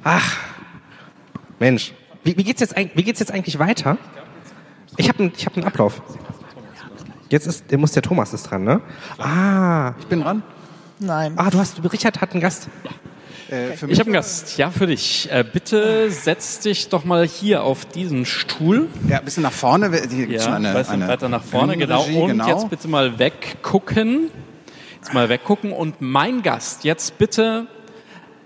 ach, 0.03 0.37
Mensch, 1.59 1.95
wie, 2.22 2.37
wie 2.37 2.45
geht's 2.45 2.61
jetzt, 2.61 2.76
wie 2.76 3.03
geht's 3.03 3.20
jetzt 3.20 3.32
eigentlich 3.32 3.59
weiter? 3.59 3.97
Ich 4.97 5.09
habe 5.09 5.20
einen, 5.20 5.32
ich 5.37 5.47
einen 5.49 5.64
Ablauf. 5.64 6.03
Jetzt 7.30 7.47
ist, 7.47 7.72
muss 7.72 7.93
der 7.93 8.03
Thomas 8.03 8.32
ist 8.35 8.45
dran, 8.45 8.64
ne? 8.64 8.80
Ah. 9.18 9.95
Ich 9.99 10.07
bin 10.07 10.20
dran. 10.20 10.43
Nein. 11.01 11.32
Ah, 11.37 11.51
du 11.51 11.59
hast, 11.59 11.82
Richard 11.93 12.20
hat 12.20 12.32
einen 12.32 12.41
Gast. 12.41 12.68
Äh, 13.55 13.77
für 13.77 13.91
Ich 13.91 13.99
habe 14.01 14.09
einen 14.09 14.15
Gast, 14.15 14.59
ja, 14.59 14.71
für 14.71 14.87
dich. 14.87 15.29
Äh, 15.31 15.45
bitte 15.51 16.11
setz 16.11 16.61
dich 16.61 16.89
doch 16.89 17.05
mal 17.05 17.27
hier 17.27 17.63
auf 17.63 17.85
diesen 17.85 18.25
Stuhl. 18.25 18.89
Ja, 19.09 19.19
ein 19.19 19.25
bisschen 19.25 19.43
nach 19.43 19.53
vorne. 19.53 19.91
Hier 19.91 20.27
gibt's 20.27 20.45
Ja, 20.45 20.55
schon 20.55 20.67
eine, 20.67 20.79
bisschen 20.79 20.95
eine 20.95 21.09
weiter 21.09 21.29
nach 21.29 21.45
vorne, 21.45 21.77
genau. 21.77 22.05
Und 22.05 22.29
genau. 22.29 22.49
jetzt 22.49 22.69
bitte 22.69 22.89
mal 22.89 23.19
weggucken. 23.19 24.31
Jetzt 24.97 25.15
mal 25.15 25.29
weggucken. 25.29 25.73
Und 25.73 26.01
mein 26.01 26.43
Gast, 26.43 26.85
jetzt 26.85 27.19
bitte 27.19 27.67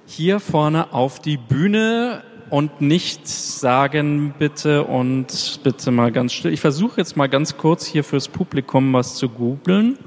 hier 0.07 0.41
vorne 0.41 0.93
auf 0.93 1.21
die 1.21 1.37
Bühne 1.37 2.23
und 2.51 2.81
nicht 2.81 3.29
sagen 3.29 4.35
bitte 4.39 4.85
und 4.85 5.61
bitte 5.63 5.91
mal 5.91 6.13
ganz 6.13 6.33
still. 6.33 6.53
Ich 6.53 6.61
versuche 6.61 6.99
jetzt 6.99 7.17
mal 7.17 7.29
ganz 7.29 7.57
kurz 7.57 7.87
hier 7.87 8.05
fürs 8.05 8.29
Publikum 8.29 8.93
was 8.93 9.17
zu 9.17 9.29
googeln. 9.29 9.99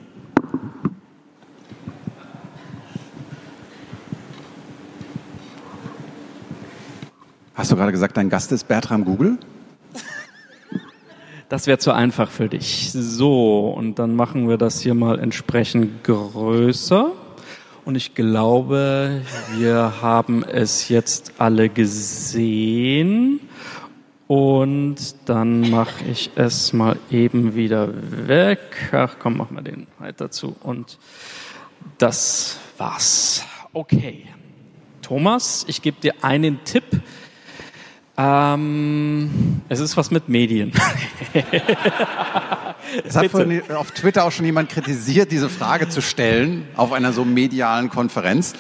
Hast 7.62 7.72
du 7.72 7.76
gerade 7.76 7.92
gesagt, 7.92 8.18
dein 8.18 8.32
Gast 8.32 8.52
ist 8.54 8.68
Bertram 8.68 9.06
Google? 9.06 9.38
Das 11.48 11.68
wäre 11.68 11.78
zu 11.78 11.92
einfach 11.92 12.32
für 12.32 12.50
dich. 12.50 12.92
So, 12.92 13.70
und 13.70 14.00
dann 14.00 14.16
machen 14.16 14.50
wir 14.50 14.58
das 14.58 14.82
hier 14.82 14.96
mal 14.96 15.20
entsprechend 15.20 16.04
größer. 16.04 17.12
Und 17.86 17.96
ich 17.96 18.16
glaube, 18.16 19.22
wir 19.60 20.02
haben 20.02 20.44
es 20.44 20.90
jetzt 20.90 21.34
alle 21.38 21.70
gesehen. 21.70 23.42
Und 24.26 25.30
dann 25.30 25.70
mache 25.70 26.04
ich 26.06 26.32
es 26.34 26.74
mal 26.74 26.98
eben 27.12 27.54
wieder 27.54 27.90
weg. 28.28 28.90
Ach 28.92 29.18
komm, 29.20 29.38
mach 29.38 29.52
mal 29.52 29.62
den 29.62 29.86
halt 30.00 30.20
dazu. 30.20 30.56
Und 30.64 30.98
das 32.00 32.58
war's. 32.80 33.46
Okay. 33.72 34.26
Thomas, 35.04 35.64
ich 35.68 35.84
gebe 35.84 36.02
dir 36.02 36.16
einen 36.24 36.64
Tipp. 36.64 36.86
Ähm, 38.22 39.62
es 39.70 39.80
ist 39.80 39.98
was 39.98 40.12
mit 40.12 40.30
Medien. 40.30 40.72
Es 43.06 43.16
hat 43.16 43.28
vorhin 43.28 43.62
auf 43.72 43.92
Twitter 43.92 44.26
auch 44.26 44.32
schon 44.32 44.46
jemand 44.46 44.70
kritisiert, 44.70 45.32
diese 45.32 45.50
Frage 45.50 45.88
zu 45.90 46.02
stellen 46.02 46.68
auf 46.76 46.92
einer 46.92 47.14
so 47.14 47.24
medialen 47.26 47.90
Konferenz. 47.90 48.54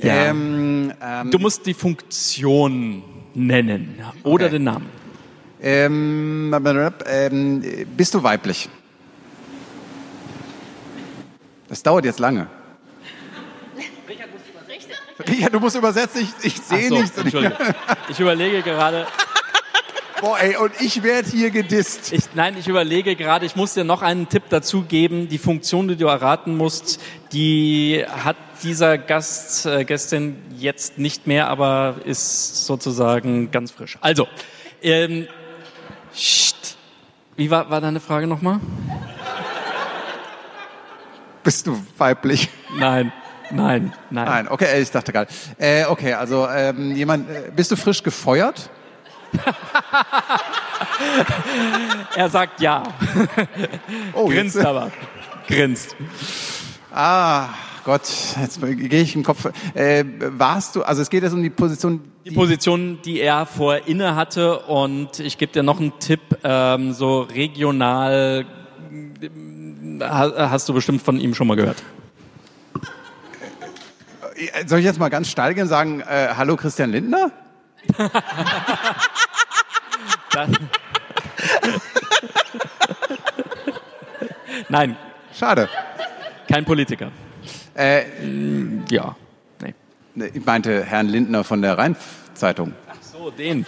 Ja. 0.00 0.26
Ähm, 0.26 0.92
ähm, 1.02 1.30
Du 1.30 1.38
musst 1.38 1.66
die 1.66 1.74
Funktion 1.74 3.02
nennen 3.34 3.98
oder 4.22 4.44
Okay. 4.46 4.52
den 4.56 4.64
Namen. 4.64 4.86
ähm, 5.60 6.54
ähm, 7.06 7.62
bist 7.96 8.14
du 8.14 8.22
weiblich? 8.22 8.68
Das 11.68 11.82
dauert 11.82 12.04
jetzt 12.04 12.18
lange. 12.20 12.46
Richard, 15.26 15.54
du 15.54 15.60
musst 15.60 15.76
übersetzen, 15.76 16.22
ich, 16.22 16.46
ich 16.46 16.60
sehe 16.60 16.88
so, 16.88 16.98
nichts. 17.00 17.16
Ich 18.08 18.20
überlege 18.20 18.62
gerade, 18.62 19.06
Boah, 20.20 20.40
ey, 20.40 20.56
und 20.56 20.72
ich 20.80 21.04
werde 21.04 21.30
hier 21.30 21.50
gedisst. 21.50 22.12
ich, 22.12 22.34
nein, 22.34 22.56
ich 22.58 22.66
überlege 22.66 23.14
gerade, 23.14 23.46
ich 23.46 23.54
muss 23.54 23.74
dir 23.74 23.84
noch 23.84 24.02
einen 24.02 24.28
Tipp 24.28 24.44
dazu 24.48 24.82
geben. 24.82 25.28
Die 25.28 25.38
Funktion, 25.38 25.86
die 25.86 25.96
du 25.96 26.06
erraten 26.06 26.56
musst, 26.56 27.00
die 27.32 28.04
hat 28.08 28.36
dieser 28.64 28.98
Gast, 28.98 29.66
äh, 29.66 29.84
Gästin 29.84 30.42
jetzt 30.56 30.98
nicht 30.98 31.28
mehr, 31.28 31.48
aber 31.48 31.96
ist 32.04 32.66
sozusagen 32.66 33.52
ganz 33.52 33.70
frisch. 33.70 33.96
Also, 34.00 34.26
ähm, 34.82 35.28
Psst. 36.12 36.76
Wie 37.36 37.48
war, 37.50 37.70
war 37.70 37.80
deine 37.80 38.00
Frage 38.00 38.26
nochmal? 38.26 38.58
Bist 41.44 41.68
du 41.68 41.80
weiblich? 41.96 42.48
Nein, 42.76 43.12
nein, 43.50 43.92
nein. 44.10 44.24
Nein, 44.26 44.48
okay, 44.48 44.80
ich 44.80 44.90
dachte 44.90 45.12
gerade. 45.12 45.30
Äh, 45.58 45.84
okay, 45.86 46.12
also 46.14 46.46
ähm, 46.48 46.94
jemand, 46.94 47.28
äh, 47.30 47.50
bist 47.54 47.70
du 47.70 47.76
frisch 47.76 48.02
gefeuert? 48.02 48.68
Er 52.16 52.28
sagt 52.28 52.60
ja. 52.60 52.82
Oh, 54.12 54.26
Grinst 54.28 54.56
jetzt- 54.56 54.66
aber. 54.66 54.90
Grinst. 55.46 55.96
Ah, 56.92 57.48
Gott, 57.84 58.02
jetzt 58.40 58.60
gehe 58.60 59.02
ich 59.02 59.14
im 59.14 59.22
Kopf. 59.22 59.48
Äh, 59.74 60.04
warst 60.36 60.76
du, 60.76 60.82
also 60.82 61.00
es 61.02 61.08
geht 61.10 61.22
jetzt 61.22 61.32
um 61.32 61.42
die 61.42 61.50
Position, 61.50 62.00
Die 62.24 62.30
Position, 62.32 62.98
die 63.04 63.20
er 63.20 63.46
vorher 63.46 63.86
inne 63.86 64.14
hatte 64.14 64.58
und 64.60 65.20
ich 65.20 65.38
gebe 65.38 65.52
dir 65.52 65.62
noch 65.62 65.80
einen 65.80 65.98
Tipp, 65.98 66.20
ähm, 66.44 66.92
so 66.92 67.20
regional 67.22 68.44
äh, 69.20 70.04
ha- 70.04 70.50
hast 70.50 70.68
du 70.68 70.74
bestimmt 70.74 71.00
von 71.02 71.18
ihm 71.20 71.34
schon 71.34 71.46
mal 71.46 71.56
gehört. 71.56 71.82
Äh, 74.38 74.66
soll 74.66 74.78
ich 74.78 74.84
jetzt 74.84 74.98
mal 74.98 75.08
ganz 75.08 75.28
steil 75.28 75.54
gehen 75.54 75.64
und 75.64 75.68
sagen, 75.68 76.00
äh, 76.00 76.28
hallo 76.36 76.56
Christian 76.56 76.90
Lindner? 76.90 77.30
Nein, 84.68 84.96
Schade. 85.32 85.68
kein 86.48 86.64
Politiker. 86.64 87.10
Äh, 87.74 88.02
Ja, 88.90 89.16
nee. 89.62 89.74
ne, 90.14 90.26
ich 90.28 90.44
meinte 90.44 90.84
Herrn 90.84 91.06
Lindner 91.08 91.44
von 91.44 91.62
der 91.62 91.78
Rhein-Zeitung. 91.78 92.74
So, 93.00 93.30
den. 93.30 93.64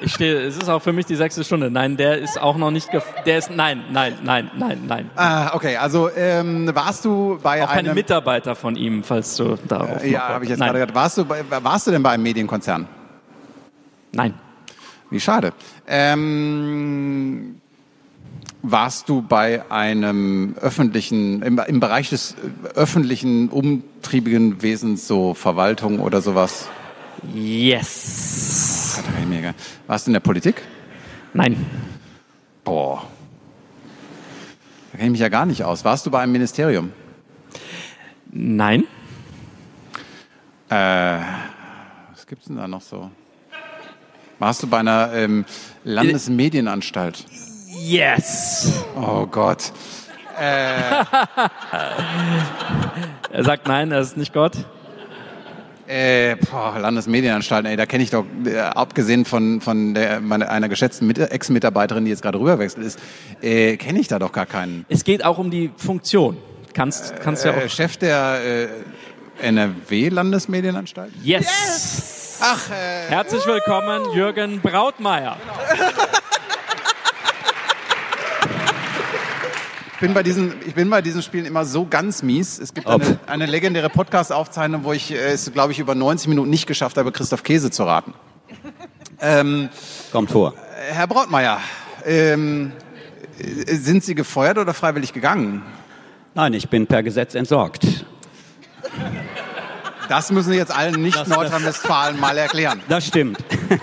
Ich 0.00 0.12
stehe, 0.12 0.40
es 0.42 0.56
ist 0.56 0.68
auch 0.68 0.82
für 0.82 0.92
mich 0.92 1.06
die 1.06 1.16
sechste 1.16 1.42
Stunde. 1.42 1.70
Nein, 1.70 1.96
der 1.96 2.18
ist 2.18 2.38
auch 2.40 2.56
noch 2.56 2.70
nicht, 2.70 2.88
der 3.24 3.38
ist, 3.38 3.50
nein, 3.50 3.82
nein, 3.90 4.14
nein, 4.22 4.50
nein, 4.58 4.82
nein. 4.86 5.10
Ah, 5.16 5.54
okay, 5.54 5.76
also 5.76 6.10
ähm, 6.14 6.70
warst 6.74 7.04
du 7.06 7.38
bei 7.42 7.64
Auch 7.64 7.68
keine 7.68 7.88
einem... 7.90 7.94
Mitarbeiter 7.94 8.54
von 8.54 8.76
ihm, 8.76 9.02
falls 9.04 9.36
du 9.36 9.56
darauf 9.66 10.04
ja, 10.04 10.18
noch- 10.18 10.28
habe 10.28 10.44
ich 10.44 10.50
jetzt 10.50 10.58
nein. 10.58 10.68
gerade 10.68 10.80
gedacht. 10.80 10.94
Warst 10.94 11.16
du, 11.18 11.24
bei, 11.24 11.42
warst 11.48 11.86
du 11.86 11.90
denn 11.92 12.02
bei 12.02 12.10
einem 12.10 12.24
Medienkonzern? 12.24 12.86
Nein. 14.12 14.34
Wie 15.08 15.20
schade. 15.20 15.52
Ähm, 15.86 17.60
warst 18.62 19.08
du 19.08 19.22
bei 19.22 19.62
einem 19.70 20.56
öffentlichen, 20.60 21.40
im, 21.42 21.58
im 21.66 21.80
Bereich 21.80 22.10
des 22.10 22.32
äh, 22.32 22.76
öffentlichen, 22.76 23.48
umtriebigen 23.48 24.60
Wesens, 24.62 25.06
so 25.08 25.32
Verwaltung 25.32 26.00
oder 26.00 26.20
sowas? 26.20 26.68
Yes. 27.32 28.75
Ey, 29.18 29.26
mega. 29.26 29.54
Warst 29.86 30.06
du 30.06 30.10
in 30.10 30.14
der 30.14 30.20
Politik? 30.20 30.62
Nein. 31.32 31.64
Boah. 32.64 33.06
Da 34.92 34.98
kenne 34.98 35.08
ich 35.08 35.12
mich 35.12 35.20
ja 35.20 35.28
gar 35.28 35.46
nicht 35.46 35.62
aus. 35.64 35.84
Warst 35.84 36.06
du 36.06 36.10
bei 36.10 36.20
einem 36.20 36.32
Ministerium? 36.32 36.92
Nein. 38.30 38.84
Äh, 40.68 41.20
was 42.12 42.26
gibt's 42.26 42.46
denn 42.46 42.56
da 42.56 42.66
noch 42.66 42.80
so? 42.80 43.10
Warst 44.38 44.62
du 44.62 44.66
bei 44.66 44.78
einer 44.78 45.12
ähm, 45.14 45.44
Landesmedienanstalt? 45.84 47.24
Yes. 47.68 48.84
Oh 48.94 49.26
Gott. 49.26 49.72
Er 53.30 53.44
sagt 53.44 53.66
nein, 53.66 53.90
er 53.90 54.00
ist 54.00 54.16
nicht 54.16 54.32
Gott. 54.32 54.52
Äh, 55.88 56.36
boah, 56.50 56.76
Landesmedienanstalten, 56.78 57.70
ey, 57.70 57.76
da 57.76 57.86
kenne 57.86 58.02
ich 58.02 58.10
doch, 58.10 58.24
äh, 58.44 58.58
abgesehen 58.58 59.24
von, 59.24 59.60
von 59.60 59.94
der, 59.94 60.20
meine, 60.20 60.48
einer 60.50 60.68
geschätzten 60.68 61.06
Mit- 61.06 61.18
Ex-Mitarbeiterin, 61.18 62.04
die 62.04 62.10
jetzt 62.10 62.22
gerade 62.22 62.40
rüberwechselt 62.40 62.84
ist, 62.84 62.98
äh, 63.40 63.76
kenne 63.76 64.00
ich 64.00 64.08
da 64.08 64.18
doch 64.18 64.32
gar 64.32 64.46
keinen. 64.46 64.84
Es 64.88 65.04
geht 65.04 65.24
auch 65.24 65.38
um 65.38 65.50
die 65.50 65.70
Funktion. 65.76 66.36
Kannst, 66.74 67.14
kannst 67.22 67.44
ja 67.44 67.52
Äh, 67.52 67.64
auch. 67.66 67.70
Chef 67.70 67.96
der 67.98 68.68
äh, 69.40 69.46
NRW-Landesmedienanstalt? 69.46 71.12
Yes. 71.22 72.38
Ach, 72.42 72.68
äh, 72.70 73.08
Herzlich 73.10 73.46
willkommen, 73.46 74.12
Jürgen 74.14 74.60
Brautmeier. 74.60 75.36
ich 75.72 75.80
bin 80.00 80.14
bei 80.14 80.22
diesen, 80.22 80.54
ich 80.66 80.74
bin 80.74 80.90
bei 80.90 81.02
diesen 81.02 81.22
Spielen 81.22 81.46
immer 81.46 81.64
so 81.64 81.86
ganz 81.86 82.22
mies. 82.22 82.58
Es 82.58 82.74
gibt 82.74 82.86
eine, 82.86 83.18
eine 83.26 83.46
legendäre 83.46 83.88
Podcast-Aufzeichnung, 83.90 84.84
wo 84.84 84.92
ich 84.92 85.12
äh, 85.12 85.32
es, 85.32 85.52
glaube 85.52 85.72
ich, 85.72 85.78
über 85.78 85.94
90 85.94 86.28
Minuten 86.28 86.50
nicht 86.50 86.66
geschafft 86.66 86.96
habe, 86.96 87.12
Christoph 87.12 87.42
Käse 87.42 87.70
zu 87.70 87.84
raten. 87.84 88.14
Ähm, 89.20 89.68
Kommt 90.12 90.30
vor. 90.30 90.54
Herr 90.90 91.06
Brautmeier, 91.06 91.60
ähm, 92.04 92.72
äh, 93.38 93.74
sind 93.74 94.04
Sie 94.04 94.14
gefeuert 94.14 94.58
oder 94.58 94.74
freiwillig 94.74 95.12
gegangen? 95.12 95.62
Nein, 96.34 96.52
ich 96.52 96.68
bin 96.68 96.86
per 96.86 97.02
Gesetz 97.02 97.34
entsorgt. 97.34 98.04
Das 100.08 100.30
müssen 100.30 100.52
Sie 100.52 100.56
jetzt 100.58 100.74
allen 100.74 101.02
Nicht-Nordrhein-Westfalen 101.02 102.20
mal 102.20 102.36
erklären. 102.36 102.80
Das 102.88 103.06
stimmt. 103.06 103.38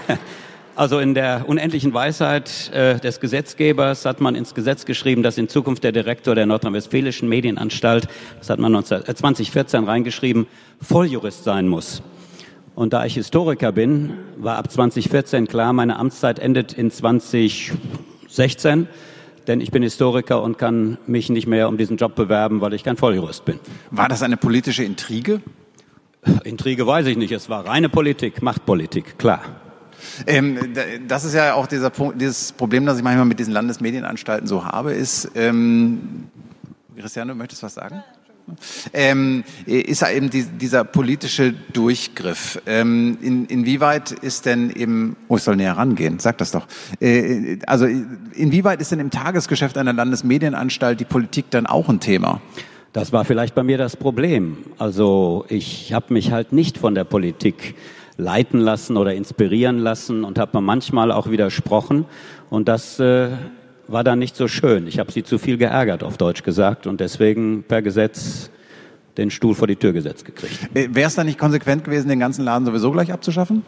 Also 0.76 0.98
in 0.98 1.14
der 1.14 1.48
unendlichen 1.48 1.94
Weisheit 1.94 2.72
äh, 2.74 3.00
des 3.00 3.20
Gesetzgebers 3.20 4.06
hat 4.06 4.22
man 4.22 4.34
ins 4.34 4.56
Gesetz 4.56 4.86
geschrieben, 4.86 5.22
dass 5.22 5.38
in 5.38 5.48
Zukunft 5.48 5.84
der 5.84 5.92
Direktor 5.92 6.34
der 6.34 6.48
Nordrhein-Westfälischen 6.48 7.30
Medienanstalt, 7.30 8.08
das 8.40 8.50
hat 8.50 8.58
man 8.58 8.72
19, 8.72 9.04
äh, 9.06 9.14
2014 9.14 9.84
reingeschrieben, 9.84 10.48
Volljurist 10.82 11.44
sein 11.44 11.68
muss. 11.68 12.02
Und 12.74 12.92
da 12.94 13.06
ich 13.06 13.14
Historiker 13.14 13.72
bin, 13.72 14.14
war 14.38 14.58
ab 14.58 14.72
2014 14.72 15.48
klar, 15.48 15.74
meine 15.74 15.98
Amtszeit 15.98 16.40
endet 16.40 16.74
in 16.74 16.90
2016. 16.90 18.88
denn 19.46 19.62
ich 19.62 19.70
bin 19.70 19.84
Historiker 19.84 20.42
und 20.42 20.58
kann 20.58 20.98
mich 21.06 21.30
nicht 21.30 21.46
mehr 21.46 21.68
um 21.68 21.78
diesen 21.78 21.98
Job 21.98 22.16
bewerben, 22.16 22.62
weil 22.62 22.74
ich 22.74 22.84
kein 22.84 22.98
Volljurist 22.98 23.46
bin. 23.46 23.60
War 23.92 24.10
das 24.10 24.24
eine 24.24 24.38
politische 24.38 24.84
Intrige? 24.84 25.42
Intrige 26.46 26.88
weiß 26.88 27.06
ich 27.06 27.18
nicht. 27.18 27.32
Es 27.32 27.48
war 27.48 27.68
reine 27.68 27.90
Politik, 27.90 28.42
Machtpolitik, 28.42 29.20
klar. 29.20 29.42
Ähm, 30.28 30.74
das 31.08 31.24
ist 31.24 31.34
ja 31.34 31.54
auch 31.54 31.68
dieser 31.68 31.90
Punkt, 31.90 32.20
dieses 32.22 32.52
Problem, 32.52 32.86
das 32.86 32.98
ich 32.98 33.04
manchmal 33.04 33.26
mit 33.26 33.40
diesen 33.40 33.54
Landesmedienanstalten 33.54 34.48
so 34.48 34.66
habe, 34.66 34.94
ist, 34.94 35.32
ähm, 35.36 36.26
Christiane, 36.98 37.32
du 37.32 37.38
möchtest 37.38 37.64
was 37.64 37.74
sagen? 37.74 38.04
Ähm, 38.94 39.44
ist 39.66 40.02
ja 40.02 40.10
eben 40.10 40.30
die, 40.30 40.44
dieser 40.44 40.84
politische 40.84 41.54
Durchgriff. 41.54 42.62
Ähm, 42.66 43.18
in, 43.22 43.46
inwieweit 43.46 44.12
ist 44.12 44.46
denn 44.46 44.70
eben, 44.70 45.16
oh, 45.28 45.38
ich 45.38 45.44
soll 45.44 45.56
näher 45.56 45.78
rangehen, 45.78 46.20
sag 46.20 46.38
das 46.40 46.52
doch. 46.52 46.68
Äh, 47.00 47.60
also 47.66 47.86
inwieweit 47.86 48.82
ist 48.82 48.92
denn 48.92 49.00
im 49.00 49.12
Tagesgeschäft 49.12 49.78
einer 49.78 49.94
Landesmedienanstalt 49.94 51.00
die 51.00 51.06
Politik 51.06 51.46
dann 51.52 51.66
auch 51.66 51.90
ein 51.90 52.00
Thema? 52.00 52.42
Das 52.92 53.12
war 53.12 53.26
vielleicht 53.26 53.56
bei 53.56 53.64
mir 53.64 53.78
das 53.78 53.98
Problem. 53.98 54.58
Also 54.78 55.46
ich 55.50 55.94
habe 55.94 56.14
mich 56.14 56.32
halt 56.32 56.54
nicht 56.54 56.78
von 56.78 56.94
der 56.94 57.06
Politik 57.06 57.76
leiten 58.18 58.60
lassen 58.60 58.98
oder 58.98 59.14
inspirieren 59.14 59.80
lassen 59.80 60.24
und 60.24 60.38
habe 60.38 60.58
mir 60.58 60.62
manchmal 60.62 61.12
auch 61.12 61.30
widersprochen. 61.30 62.06
Und 62.50 62.68
das 62.68 63.00
äh, 63.00 63.30
war 63.88 64.04
dann 64.04 64.20
nicht 64.20 64.36
so 64.36 64.48
schön. 64.48 64.88
Ich 64.88 65.00
habe 65.00 65.12
sie 65.12 65.24
zu 65.24 65.38
viel 65.38 65.58
geärgert, 65.58 66.04
auf 66.04 66.18
Deutsch 66.18 66.44
gesagt, 66.44 66.88
und 66.88 67.00
deswegen 67.00 67.64
per 67.64 67.82
Gesetz 67.82 68.50
den 69.18 69.30
Stuhl 69.30 69.56
vor 69.56 69.68
die 69.68 69.76
Tür 69.76 69.94
gesetzt 69.94 70.26
gekriegt. 70.26 70.76
Äh, 70.76 70.90
Wäre 70.94 71.08
es 71.08 71.16
dann 71.16 71.28
nicht 71.28 71.40
konsequent 71.40 71.84
gewesen, 71.84 72.10
den 72.10 72.20
ganzen 72.20 72.46
Laden 72.46 72.66
sowieso 72.66 72.92
gleich 72.92 73.12
abzuschaffen? 73.12 73.64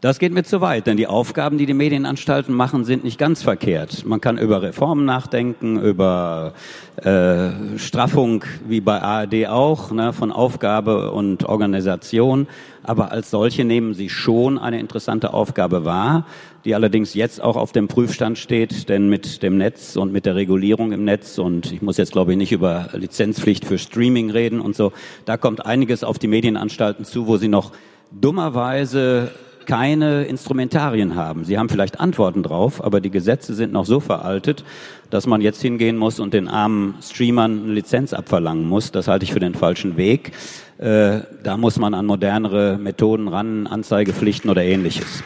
Das 0.00 0.18
geht 0.18 0.32
mir 0.32 0.44
zu 0.44 0.62
weit, 0.62 0.86
denn 0.86 0.96
die 0.96 1.06
Aufgaben, 1.06 1.58
die 1.58 1.66
die 1.66 1.74
Medienanstalten 1.74 2.54
machen, 2.54 2.86
sind 2.86 3.04
nicht 3.04 3.18
ganz 3.18 3.42
verkehrt. 3.42 4.06
Man 4.06 4.18
kann 4.18 4.38
über 4.38 4.62
Reformen 4.62 5.04
nachdenken, 5.04 5.78
über 5.78 6.54
äh, 6.96 7.76
Straffung, 7.76 8.42
wie 8.66 8.80
bei 8.80 9.02
ARD 9.02 9.48
auch, 9.48 9.90
ne, 9.90 10.14
von 10.14 10.32
Aufgabe 10.32 11.10
und 11.10 11.44
Organisation. 11.44 12.48
Aber 12.82 13.12
als 13.12 13.28
solche 13.28 13.66
nehmen 13.66 13.92
sie 13.92 14.08
schon 14.08 14.56
eine 14.56 14.80
interessante 14.80 15.34
Aufgabe 15.34 15.84
wahr, 15.84 16.24
die 16.64 16.74
allerdings 16.74 17.12
jetzt 17.12 17.42
auch 17.42 17.56
auf 17.56 17.72
dem 17.72 17.86
Prüfstand 17.86 18.38
steht, 18.38 18.88
denn 18.88 19.10
mit 19.10 19.42
dem 19.42 19.58
Netz 19.58 19.96
und 19.96 20.14
mit 20.14 20.24
der 20.24 20.34
Regulierung 20.34 20.92
im 20.92 21.04
Netz 21.04 21.36
und 21.36 21.72
ich 21.72 21.82
muss 21.82 21.98
jetzt 21.98 22.12
glaube 22.12 22.32
ich 22.32 22.38
nicht 22.38 22.52
über 22.52 22.88
Lizenzpflicht 22.94 23.66
für 23.66 23.76
Streaming 23.76 24.30
reden 24.30 24.62
und 24.62 24.74
so, 24.74 24.94
da 25.26 25.36
kommt 25.36 25.66
einiges 25.66 26.04
auf 26.04 26.18
die 26.18 26.28
Medienanstalten 26.28 27.04
zu, 27.04 27.26
wo 27.26 27.36
sie 27.36 27.48
noch 27.48 27.72
dummerweise 28.12 29.30
keine 29.70 30.24
Instrumentarien 30.24 31.14
haben. 31.14 31.44
Sie 31.44 31.56
haben 31.56 31.68
vielleicht 31.68 32.00
Antworten 32.00 32.42
drauf, 32.42 32.82
aber 32.82 33.00
die 33.00 33.10
Gesetze 33.10 33.54
sind 33.54 33.72
noch 33.72 33.86
so 33.86 34.00
veraltet, 34.00 34.64
dass 35.10 35.28
man 35.28 35.40
jetzt 35.40 35.62
hingehen 35.62 35.96
muss 35.96 36.18
und 36.18 36.34
den 36.34 36.48
armen 36.48 36.96
Streamern 37.00 37.62
eine 37.62 37.72
Lizenz 37.74 38.12
abverlangen 38.12 38.68
muss. 38.68 38.90
Das 38.90 39.06
halte 39.06 39.24
ich 39.24 39.32
für 39.32 39.38
den 39.38 39.54
falschen 39.54 39.96
Weg. 39.96 40.32
Äh, 40.78 41.20
da 41.44 41.56
muss 41.56 41.78
man 41.78 41.94
an 41.94 42.06
modernere 42.06 42.78
Methoden 42.78 43.28
ran, 43.28 43.68
Anzeigepflichten 43.68 44.50
oder 44.50 44.64
ähnliches. 44.64 45.22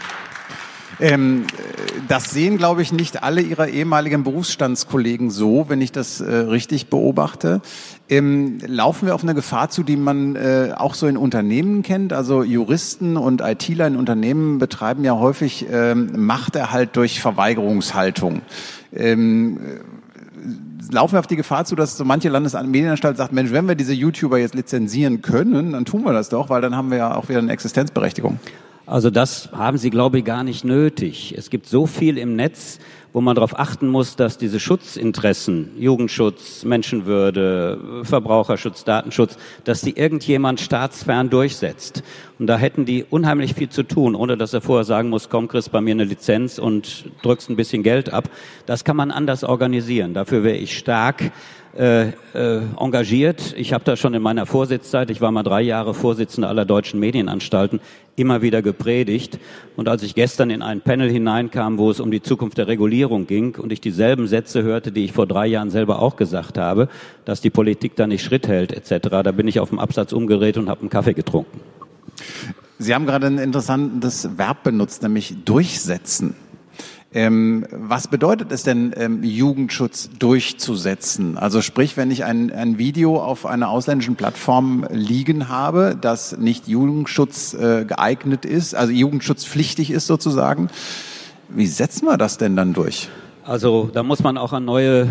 Ähm, 1.00 1.46
das 2.08 2.30
sehen, 2.30 2.58
glaube 2.58 2.82
ich, 2.82 2.92
nicht 2.92 3.22
alle 3.22 3.40
Ihrer 3.40 3.68
ehemaligen 3.68 4.24
Berufsstandskollegen 4.24 5.30
so, 5.30 5.66
wenn 5.68 5.80
ich 5.80 5.90
das 5.90 6.20
äh, 6.20 6.34
richtig 6.34 6.88
beobachte. 6.88 7.62
Ähm, 8.08 8.58
laufen 8.66 9.06
wir 9.06 9.14
auf 9.14 9.22
eine 9.22 9.34
Gefahr 9.34 9.70
zu, 9.70 9.82
die 9.82 9.96
man 9.96 10.36
äh, 10.36 10.72
auch 10.76 10.94
so 10.94 11.06
in 11.06 11.16
Unternehmen 11.16 11.82
kennt? 11.82 12.12
Also 12.12 12.42
Juristen 12.42 13.16
und 13.16 13.40
ITler 13.40 13.86
in 13.86 13.96
Unternehmen 13.96 14.58
betreiben 14.58 15.04
ja 15.04 15.18
häufig 15.18 15.66
ähm, 15.72 16.10
Machterhalt 16.14 16.96
durch 16.96 17.20
Verweigerungshaltung. 17.20 18.42
Ähm, 18.92 19.58
laufen 20.90 21.14
wir 21.14 21.20
auf 21.20 21.26
die 21.26 21.36
Gefahr 21.36 21.64
zu, 21.64 21.76
dass 21.76 21.96
so 21.96 22.04
manche 22.04 22.28
Landesmedienanstalt 22.28 23.16
sagt, 23.16 23.32
Mensch, 23.32 23.52
wenn 23.52 23.66
wir 23.66 23.74
diese 23.74 23.94
YouTuber 23.94 24.38
jetzt 24.38 24.54
lizenzieren 24.54 25.22
können, 25.22 25.72
dann 25.72 25.86
tun 25.86 26.04
wir 26.04 26.12
das 26.12 26.28
doch, 26.28 26.50
weil 26.50 26.60
dann 26.60 26.76
haben 26.76 26.90
wir 26.90 26.98
ja 26.98 27.14
auch 27.14 27.28
wieder 27.28 27.38
eine 27.38 27.52
Existenzberechtigung. 27.52 28.38
Also 28.86 29.08
das 29.10 29.48
haben 29.52 29.78
Sie, 29.78 29.88
glaube 29.88 30.18
ich, 30.18 30.24
gar 30.24 30.44
nicht 30.44 30.64
nötig. 30.64 31.34
Es 31.36 31.48
gibt 31.48 31.66
so 31.66 31.86
viel 31.86 32.18
im 32.18 32.36
Netz, 32.36 32.78
wo 33.14 33.20
man 33.20 33.36
darauf 33.36 33.58
achten 33.58 33.86
muss, 33.86 34.16
dass 34.16 34.38
diese 34.38 34.58
Schutzinteressen, 34.58 35.70
Jugendschutz, 35.78 36.64
Menschenwürde, 36.64 38.02
Verbraucherschutz, 38.02 38.82
Datenschutz, 38.82 39.38
dass 39.62 39.82
die 39.82 39.96
irgendjemand 39.96 40.60
staatsfern 40.60 41.30
durchsetzt. 41.30 42.02
Und 42.40 42.48
da 42.48 42.58
hätten 42.58 42.84
die 42.84 43.04
unheimlich 43.08 43.54
viel 43.54 43.68
zu 43.68 43.84
tun, 43.84 44.16
ohne 44.16 44.36
dass 44.36 44.52
er 44.52 44.60
vorher 44.60 44.84
sagen 44.84 45.10
muss, 45.10 45.30
komm, 45.30 45.46
kriegst 45.46 45.70
bei 45.70 45.80
mir 45.80 45.92
eine 45.92 46.02
Lizenz 46.02 46.58
und 46.58 47.04
drückst 47.22 47.50
ein 47.50 47.56
bisschen 47.56 47.84
Geld 47.84 48.12
ab. 48.12 48.28
Das 48.66 48.82
kann 48.82 48.96
man 48.96 49.12
anders 49.12 49.44
organisieren. 49.44 50.12
Dafür 50.12 50.42
wäre 50.42 50.56
ich 50.56 50.76
stark 50.76 51.30
äh, 51.76 52.10
äh, 52.34 52.60
engagiert. 52.78 53.52
Ich 53.56 53.72
habe 53.72 53.82
da 53.84 53.96
schon 53.96 54.14
in 54.14 54.22
meiner 54.22 54.46
Vorsitzzeit, 54.46 55.10
ich 55.10 55.20
war 55.20 55.32
mal 55.32 55.42
drei 55.42 55.60
Jahre 55.62 55.92
Vorsitzender 55.92 56.48
aller 56.48 56.64
deutschen 56.64 57.00
Medienanstalten, 57.00 57.80
immer 58.14 58.42
wieder 58.42 58.62
gepredigt. 58.62 59.40
Und 59.74 59.88
als 59.88 60.04
ich 60.04 60.14
gestern 60.14 60.50
in 60.50 60.62
ein 60.62 60.82
Panel 60.82 61.10
hineinkam, 61.10 61.78
wo 61.78 61.90
es 61.90 61.98
um 61.98 62.12
die 62.12 62.22
Zukunft 62.22 62.58
der 62.58 62.68
Regulierung 62.68 63.26
ging 63.26 63.56
und 63.56 63.72
ich 63.72 63.80
dieselben 63.80 64.28
Sätze 64.28 64.62
hörte, 64.62 64.92
die 64.92 65.04
ich 65.04 65.12
vor 65.12 65.26
drei 65.26 65.46
Jahren 65.48 65.70
selber 65.70 66.00
auch 66.00 66.14
gesagt 66.14 66.58
habe, 66.58 66.88
dass 67.24 67.40
die 67.40 67.50
Politik 67.50 67.96
da 67.96 68.06
nicht 68.06 68.22
Schritt 68.22 68.46
hält 68.46 68.72
etc., 68.72 69.08
da 69.10 69.32
bin 69.32 69.48
ich 69.48 69.58
auf 69.58 69.70
dem 69.70 69.80
Absatz 69.80 70.12
umgedreht 70.12 70.56
und 70.56 70.68
habe 70.68 70.82
einen 70.82 70.90
Kaffee 70.90 71.14
getrunken. 71.14 71.60
Sie 72.78 72.94
haben 72.94 73.06
gerade 73.06 73.26
ein 73.26 73.38
interessantes 73.38 74.36
Verb 74.36 74.62
benutzt, 74.62 75.02
nämlich 75.02 75.34
durchsetzen. 75.44 76.36
Ähm, 77.16 77.64
was 77.70 78.08
bedeutet 78.08 78.50
es 78.50 78.64
denn, 78.64 78.92
ähm, 78.96 79.22
Jugendschutz 79.22 80.10
durchzusetzen? 80.18 81.38
Also 81.38 81.62
sprich, 81.62 81.96
wenn 81.96 82.10
ich 82.10 82.24
ein, 82.24 82.50
ein 82.52 82.76
Video 82.76 83.22
auf 83.22 83.46
einer 83.46 83.68
ausländischen 83.68 84.16
Plattform 84.16 84.84
liegen 84.90 85.48
habe, 85.48 85.96
das 85.98 86.36
nicht 86.36 86.66
Jugendschutz 86.66 87.54
äh, 87.54 87.84
geeignet 87.84 88.44
ist, 88.44 88.74
also 88.74 88.92
Jugendschutzpflichtig 88.92 89.92
ist 89.92 90.08
sozusagen, 90.08 90.68
wie 91.48 91.68
setzen 91.68 92.06
wir 92.06 92.18
das 92.18 92.36
denn 92.36 92.56
dann 92.56 92.72
durch? 92.72 93.08
Also 93.44 93.90
da 93.92 94.02
muss 94.02 94.24
man 94.24 94.36
auch 94.36 94.52
an 94.52 94.64
neue 94.64 95.06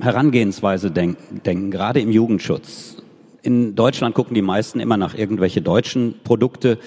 Herangehensweise 0.00 0.90
denken, 0.90 1.42
denken 1.44 1.70
gerade 1.70 2.00
im 2.00 2.10
Jugendschutz. 2.10 2.96
In 3.42 3.74
Deutschland 3.74 4.14
gucken 4.14 4.34
die 4.34 4.42
meisten 4.42 4.80
immer 4.80 4.96
nach 4.96 5.14
irgendwelche 5.14 5.60
deutschen 5.60 6.14
Produkte. 6.24 6.78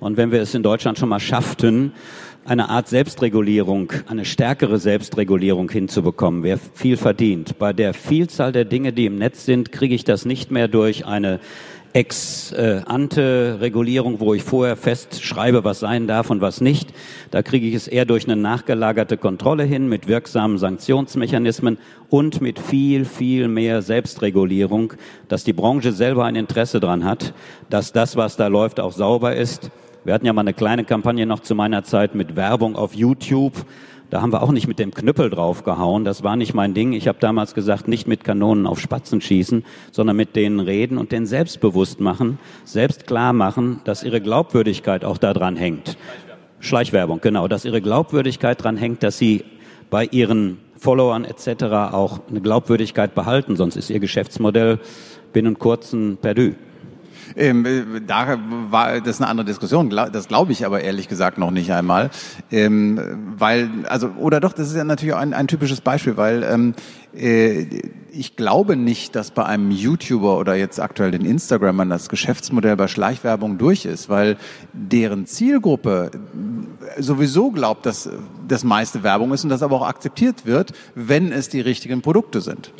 Und 0.00 0.18
wenn 0.18 0.32
wir 0.32 0.42
es 0.42 0.54
in 0.54 0.62
Deutschland 0.62 0.98
schon 0.98 1.08
mal 1.08 1.20
schafften, 1.20 1.92
eine 2.46 2.68
Art 2.68 2.88
Selbstregulierung, 2.88 3.92
eine 4.06 4.24
stärkere 4.24 4.78
Selbstregulierung 4.78 5.68
hinzubekommen, 5.70 6.42
wer 6.42 6.58
viel 6.58 6.96
verdient. 6.96 7.58
Bei 7.58 7.72
der 7.72 7.92
Vielzahl 7.92 8.52
der 8.52 8.64
Dinge, 8.64 8.92
die 8.92 9.06
im 9.06 9.18
Netz 9.18 9.44
sind, 9.44 9.72
kriege 9.72 9.94
ich 9.94 10.04
das 10.04 10.24
nicht 10.24 10.52
mehr 10.52 10.68
durch 10.68 11.06
eine 11.06 11.40
Ex-ante-Regulierung, 11.92 14.20
wo 14.20 14.34
ich 14.34 14.42
vorher 14.42 14.76
festschreibe, 14.76 15.64
was 15.64 15.80
sein 15.80 16.06
darf 16.06 16.30
und 16.30 16.42
was 16.42 16.60
nicht. 16.60 16.92
Da 17.30 17.42
kriege 17.42 17.66
ich 17.66 17.74
es 17.74 17.88
eher 17.88 18.04
durch 18.04 18.26
eine 18.26 18.36
nachgelagerte 18.36 19.16
Kontrolle 19.16 19.64
hin 19.64 19.88
mit 19.88 20.06
wirksamen 20.06 20.58
Sanktionsmechanismen 20.58 21.78
und 22.10 22.42
mit 22.42 22.58
viel, 22.58 23.06
viel 23.06 23.48
mehr 23.48 23.80
Selbstregulierung, 23.80 24.92
dass 25.28 25.44
die 25.44 25.54
Branche 25.54 25.92
selber 25.92 26.26
ein 26.26 26.36
Interesse 26.36 26.80
daran 26.80 27.04
hat, 27.04 27.32
dass 27.70 27.92
das, 27.92 28.16
was 28.16 28.36
da 28.36 28.48
läuft, 28.48 28.78
auch 28.78 28.92
sauber 28.92 29.34
ist 29.34 29.70
wir 30.06 30.14
hatten 30.14 30.24
ja 30.24 30.32
mal 30.32 30.42
eine 30.42 30.54
kleine 30.54 30.84
Kampagne 30.84 31.26
noch 31.26 31.40
zu 31.40 31.56
meiner 31.56 31.82
Zeit 31.82 32.14
mit 32.14 32.36
Werbung 32.36 32.76
auf 32.76 32.94
YouTube. 32.94 33.54
Da 34.08 34.22
haben 34.22 34.32
wir 34.32 34.40
auch 34.40 34.52
nicht 34.52 34.68
mit 34.68 34.78
dem 34.78 34.94
Knüppel 34.94 35.30
draufgehauen. 35.30 36.04
Das 36.04 36.22
war 36.22 36.36
nicht 36.36 36.54
mein 36.54 36.74
Ding. 36.74 36.92
Ich 36.92 37.08
habe 37.08 37.18
damals 37.18 37.54
gesagt, 37.54 37.88
nicht 37.88 38.06
mit 38.06 38.22
Kanonen 38.22 38.68
auf 38.68 38.78
Spatzen 38.78 39.20
schießen, 39.20 39.64
sondern 39.90 40.14
mit 40.14 40.36
denen 40.36 40.60
reden 40.60 40.96
und 40.96 41.10
denen 41.10 41.26
selbstbewusst 41.26 41.98
machen, 41.98 42.38
selbst 42.64 43.08
klar 43.08 43.32
machen, 43.32 43.80
dass 43.82 44.04
ihre 44.04 44.20
Glaubwürdigkeit 44.20 45.04
auch 45.04 45.18
daran 45.18 45.56
hängt. 45.56 45.98
Schleichwerbung, 46.60 47.20
genau, 47.20 47.48
dass 47.48 47.64
ihre 47.64 47.82
Glaubwürdigkeit 47.82 48.60
daran 48.60 48.76
hängt, 48.76 49.02
dass 49.02 49.18
sie 49.18 49.42
bei 49.90 50.04
ihren 50.04 50.58
Followern 50.76 51.24
etc. 51.24 51.64
auch 51.92 52.20
eine 52.30 52.40
Glaubwürdigkeit 52.40 53.16
behalten, 53.16 53.56
sonst 53.56 53.74
ist 53.74 53.90
ihr 53.90 53.98
Geschäftsmodell 53.98 54.78
binnen 55.32 55.58
kurzen 55.58 56.16
perdu. 56.16 56.52
Ähm, 57.34 57.64
äh, 57.64 58.00
da 58.06 58.38
war 58.70 59.00
das 59.00 59.20
eine 59.20 59.28
andere 59.28 59.46
Diskussion. 59.46 59.90
Das 59.90 60.28
glaube 60.28 60.52
ich 60.52 60.64
aber 60.66 60.82
ehrlich 60.82 61.08
gesagt 61.08 61.38
noch 61.38 61.50
nicht 61.50 61.72
einmal, 61.72 62.10
ähm, 62.50 63.34
weil 63.36 63.70
also 63.88 64.08
oder 64.18 64.40
doch, 64.40 64.52
das 64.52 64.68
ist 64.68 64.76
ja 64.76 64.84
natürlich 64.84 65.14
auch 65.14 65.20
ein, 65.20 65.34
ein 65.34 65.48
typisches 65.48 65.80
Beispiel, 65.80 66.16
weil 66.16 66.42
ähm, 66.42 66.74
äh, 67.14 67.66
ich 68.12 68.36
glaube 68.36 68.76
nicht, 68.76 69.14
dass 69.14 69.30
bei 69.30 69.44
einem 69.44 69.70
YouTuber 69.70 70.38
oder 70.38 70.54
jetzt 70.54 70.80
aktuell 70.80 71.10
den 71.10 71.24
Instagramern 71.24 71.90
das 71.90 72.08
Geschäftsmodell 72.08 72.76
bei 72.76 72.88
Schleichwerbung 72.88 73.58
durch 73.58 73.84
ist, 73.84 74.08
weil 74.08 74.36
deren 74.72 75.26
Zielgruppe 75.26 76.10
sowieso 76.98 77.50
glaubt, 77.50 77.84
dass 77.84 78.08
das 78.48 78.64
meiste 78.64 79.02
Werbung 79.02 79.32
ist 79.32 79.44
und 79.44 79.50
das 79.50 79.62
aber 79.62 79.76
auch 79.76 79.86
akzeptiert 79.86 80.46
wird, 80.46 80.72
wenn 80.94 81.30
es 81.32 81.48
die 81.48 81.60
richtigen 81.60 82.00
Produkte 82.00 82.40
sind. 82.40 82.72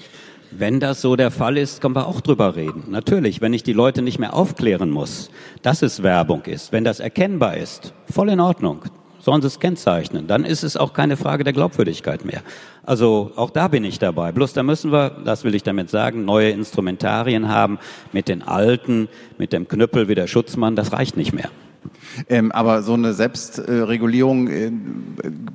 Wenn 0.58 0.80
das 0.80 1.02
so 1.02 1.16
der 1.16 1.30
Fall 1.30 1.58
ist, 1.58 1.82
können 1.82 1.94
wir 1.94 2.06
auch 2.06 2.22
drüber 2.22 2.56
reden. 2.56 2.84
Natürlich, 2.88 3.42
wenn 3.42 3.52
ich 3.52 3.62
die 3.62 3.74
Leute 3.74 4.00
nicht 4.00 4.18
mehr 4.18 4.32
aufklären 4.32 4.88
muss, 4.90 5.30
dass 5.60 5.82
es 5.82 6.02
Werbung 6.02 6.44
ist, 6.44 6.72
wenn 6.72 6.82
das 6.82 6.98
erkennbar 6.98 7.58
ist, 7.58 7.92
voll 8.10 8.30
in 8.30 8.40
Ordnung. 8.40 8.82
sollen 9.18 9.42
sie 9.42 9.48
es 9.48 9.60
kennzeichnen. 9.60 10.28
Dann 10.28 10.44
ist 10.44 10.62
es 10.62 10.76
auch 10.76 10.92
keine 10.92 11.16
Frage 11.16 11.44
der 11.44 11.52
Glaubwürdigkeit 11.52 12.24
mehr. 12.24 12.42
Also 12.84 13.32
auch 13.36 13.50
da 13.50 13.68
bin 13.68 13.84
ich 13.84 13.98
dabei. 13.98 14.32
Bloß 14.32 14.52
da 14.54 14.62
müssen 14.62 14.92
wir, 14.92 15.10
das 15.24 15.44
will 15.44 15.54
ich 15.54 15.62
damit 15.64 15.90
sagen, 15.90 16.24
neue 16.24 16.50
Instrumentarien 16.50 17.48
haben 17.48 17.78
mit 18.12 18.28
den 18.28 18.42
alten, 18.42 19.08
mit 19.36 19.52
dem 19.52 19.68
Knüppel 19.68 20.08
wie 20.08 20.14
der 20.14 20.28
Schutzmann. 20.28 20.76
Das 20.76 20.92
reicht 20.92 21.16
nicht 21.16 21.32
mehr. 21.32 21.50
Ähm, 22.28 22.52
aber 22.52 22.82
so 22.82 22.94
eine 22.94 23.12
Selbstregulierung 23.12 24.48
äh, 24.48 24.70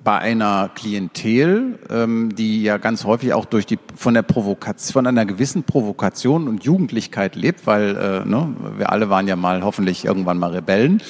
bei 0.03 0.17
einer 0.19 0.69
Klientel, 0.73 1.79
ähm, 1.89 2.35
die 2.35 2.63
ja 2.63 2.77
ganz 2.77 3.05
häufig 3.05 3.33
auch 3.33 3.45
durch 3.45 3.65
die 3.65 3.79
von 3.95 4.13
der 4.13 4.23
Provokation, 4.23 4.93
von 4.93 5.07
einer 5.07 5.25
gewissen 5.25 5.63
Provokation 5.63 6.47
und 6.47 6.63
Jugendlichkeit 6.63 7.35
lebt, 7.35 7.67
weil 7.67 7.95
äh, 7.95 8.27
ne, 8.27 8.55
wir 8.77 8.91
alle 8.91 9.09
waren 9.09 9.27
ja 9.27 9.35
mal 9.35 9.63
hoffentlich 9.63 10.05
irgendwann 10.05 10.37
mal 10.37 10.51
Rebellen. 10.51 11.01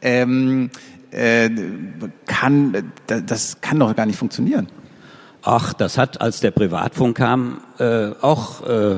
Ähm, 0.00 0.70
äh, 1.10 1.50
kann 2.26 2.92
das 3.06 3.60
kann 3.60 3.78
doch 3.78 3.94
gar 3.96 4.06
nicht 4.06 4.18
funktionieren. 4.18 4.68
Ach, 5.42 5.72
das 5.72 5.96
hat, 5.96 6.20
als 6.20 6.40
der 6.40 6.50
Privatfunk 6.50 7.16
kam, 7.16 7.60
äh, 7.78 8.10
auch 8.20 8.66
äh, 8.66 8.96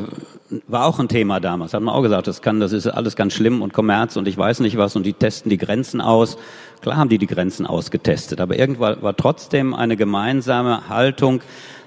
war 0.66 0.86
auch 0.86 0.98
ein 0.98 1.08
Thema 1.08 1.40
damals. 1.40 1.74
Hat 1.74 1.82
man 1.82 1.94
auch 1.94 2.02
gesagt, 2.02 2.26
das 2.26 2.42
kann, 2.42 2.60
das 2.60 2.72
ist 2.72 2.86
alles 2.86 3.16
ganz 3.16 3.34
schlimm 3.34 3.62
und 3.62 3.72
Kommerz 3.72 4.16
und 4.16 4.28
ich 4.28 4.36
weiß 4.36 4.60
nicht 4.60 4.76
was 4.76 4.96
und 4.96 5.04
die 5.04 5.12
testen 5.12 5.50
die 5.50 5.58
Grenzen 5.58 6.00
aus. 6.00 6.38
Klar 6.80 6.96
haben 6.96 7.08
die 7.08 7.18
die 7.18 7.26
Grenzen 7.26 7.66
ausgetestet, 7.66 8.40
aber 8.40 8.58
irgendwann 8.58 9.02
war 9.02 9.16
trotzdem 9.16 9.74
eine 9.74 9.96
gemeinsame 9.96 10.88
Haltung, 10.88 11.40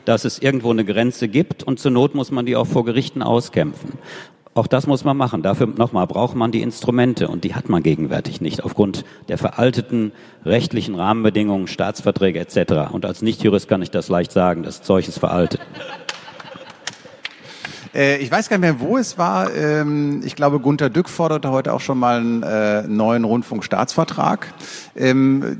dass 0.05 0.25
es 0.25 0.39
irgendwo 0.39 0.71
eine 0.71 0.85
Grenze 0.85 1.27
gibt 1.27 1.63
und 1.63 1.79
zur 1.79 1.91
Not 1.91 2.15
muss 2.15 2.31
man 2.31 2.45
die 2.45 2.55
auch 2.55 2.67
vor 2.67 2.85
Gerichten 2.85 3.21
auskämpfen. 3.21 3.93
Auch 4.55 4.67
das 4.67 4.85
muss 4.85 5.03
man 5.03 5.17
machen. 5.17 5.41
Dafür 5.41 5.65
nochmal 5.65 6.05
braucht 6.05 6.35
man 6.35 6.51
die 6.51 6.61
Instrumente 6.61 7.27
und 7.27 7.43
die 7.43 7.55
hat 7.55 7.69
man 7.69 7.81
gegenwärtig 7.81 8.39
nicht 8.39 8.63
aufgrund 8.63 9.03
der 9.27 9.39
veralteten 9.39 10.11
rechtlichen 10.45 10.93
Rahmenbedingungen, 10.93 11.65
Staatsverträge 11.67 12.39
etc. 12.39 12.91
Und 12.91 13.05
als 13.05 13.23
Nichtjurist 13.23 13.67
kann 13.67 13.81
ich 13.81 13.89
das 13.89 14.09
leicht 14.09 14.31
sagen, 14.31 14.61
das 14.61 14.83
Zeug 14.83 15.07
ist 15.07 15.17
veraltet. 15.17 15.59
Äh, 17.93 18.17
ich 18.17 18.31
weiß 18.31 18.49
gar 18.49 18.57
nicht 18.57 18.61
mehr, 18.61 18.79
wo 18.79 18.97
es 18.97 19.17
war. 19.17 19.53
Ähm, 19.53 20.21
ich 20.25 20.35
glaube, 20.35 20.59
Gunter 20.59 20.89
Dück 20.89 21.09
forderte 21.09 21.51
heute 21.51 21.73
auch 21.73 21.81
schon 21.81 21.99
mal 21.99 22.19
einen 22.19 22.43
äh, 22.43 22.83
neuen 22.83 23.23
Rundfunkstaatsvertrag. 23.23 24.53
Ähm, 24.95 25.57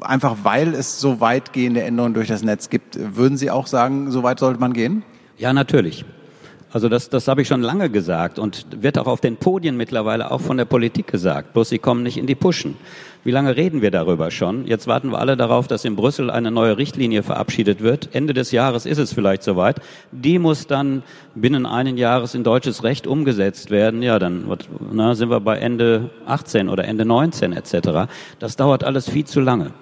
einfach 0.00 0.38
weil 0.42 0.74
es 0.74 1.00
so 1.00 1.20
weitgehende 1.20 1.82
Änderungen 1.82 2.14
durch 2.14 2.28
das 2.28 2.42
Netz 2.42 2.70
gibt. 2.70 2.98
Würden 3.16 3.36
Sie 3.36 3.50
auch 3.50 3.66
sagen, 3.66 4.10
so 4.10 4.22
weit 4.22 4.38
sollte 4.38 4.60
man 4.60 4.72
gehen? 4.72 5.02
Ja, 5.36 5.52
natürlich. 5.52 6.04
Also 6.70 6.88
das, 6.88 7.08
das 7.08 7.28
habe 7.28 7.42
ich 7.42 7.48
schon 7.48 7.62
lange 7.62 7.88
gesagt 7.88 8.38
und 8.38 8.66
wird 8.82 8.98
auch 8.98 9.06
auf 9.06 9.20
den 9.20 9.36
Podien 9.36 9.76
mittlerweile 9.76 10.30
auch 10.30 10.40
von 10.40 10.58
der 10.58 10.66
Politik 10.66 11.06
gesagt. 11.06 11.54
Bloß 11.54 11.70
sie 11.70 11.78
kommen 11.78 12.02
nicht 12.02 12.18
in 12.18 12.26
die 12.26 12.34
Puschen. 12.34 12.76
Wie 13.24 13.30
lange 13.30 13.56
reden 13.56 13.82
wir 13.82 13.90
darüber 13.90 14.30
schon? 14.30 14.66
Jetzt 14.66 14.86
warten 14.86 15.10
wir 15.10 15.18
alle 15.18 15.36
darauf, 15.36 15.66
dass 15.66 15.84
in 15.84 15.96
Brüssel 15.96 16.30
eine 16.30 16.50
neue 16.50 16.78
Richtlinie 16.78 17.22
verabschiedet 17.22 17.82
wird. 17.82 18.14
Ende 18.14 18.32
des 18.32 18.52
Jahres 18.52 18.86
ist 18.86 18.98
es 18.98 19.12
vielleicht 19.12 19.42
soweit. 19.42 19.80
Die 20.12 20.38
muss 20.38 20.66
dann 20.66 21.02
binnen 21.34 21.66
einen 21.66 21.98
Jahres 21.98 22.34
in 22.34 22.44
deutsches 22.44 22.84
Recht 22.84 23.06
umgesetzt 23.06 23.70
werden. 23.70 24.02
Ja, 24.02 24.18
dann 24.18 24.44
na, 24.92 25.14
sind 25.14 25.30
wir 25.30 25.40
bei 25.40 25.58
Ende 25.58 26.10
18 26.26 26.68
oder 26.68 26.84
Ende 26.84 27.04
19 27.04 27.52
etc. 27.52 28.10
Das 28.38 28.56
dauert 28.56 28.84
alles 28.84 29.10
viel 29.10 29.24
zu 29.24 29.40
lange. 29.40 29.72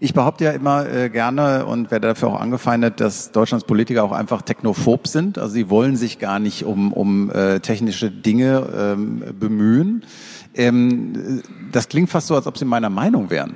Ich 0.00 0.14
behaupte 0.14 0.44
ja 0.44 0.50
immer 0.52 0.88
äh, 0.88 1.10
gerne 1.10 1.66
und 1.66 1.90
werde 1.90 2.08
dafür 2.08 2.28
auch 2.28 2.40
angefeindet, 2.40 3.00
dass 3.00 3.32
Deutschlands 3.32 3.66
Politiker 3.66 4.04
auch 4.04 4.12
einfach 4.12 4.42
technophob 4.42 5.06
sind. 5.06 5.38
Also 5.38 5.54
sie 5.54 5.70
wollen 5.70 5.96
sich 5.96 6.18
gar 6.18 6.38
nicht 6.38 6.64
um, 6.64 6.92
um 6.92 7.30
äh, 7.30 7.60
technische 7.60 8.10
Dinge 8.10 8.68
ähm, 8.76 9.22
bemühen. 9.38 10.04
Ähm, 10.54 11.42
das 11.72 11.88
klingt 11.88 12.10
fast 12.10 12.26
so, 12.26 12.34
als 12.34 12.46
ob 12.46 12.58
sie 12.58 12.64
meiner 12.64 12.90
Meinung 12.90 13.30
wären. 13.30 13.54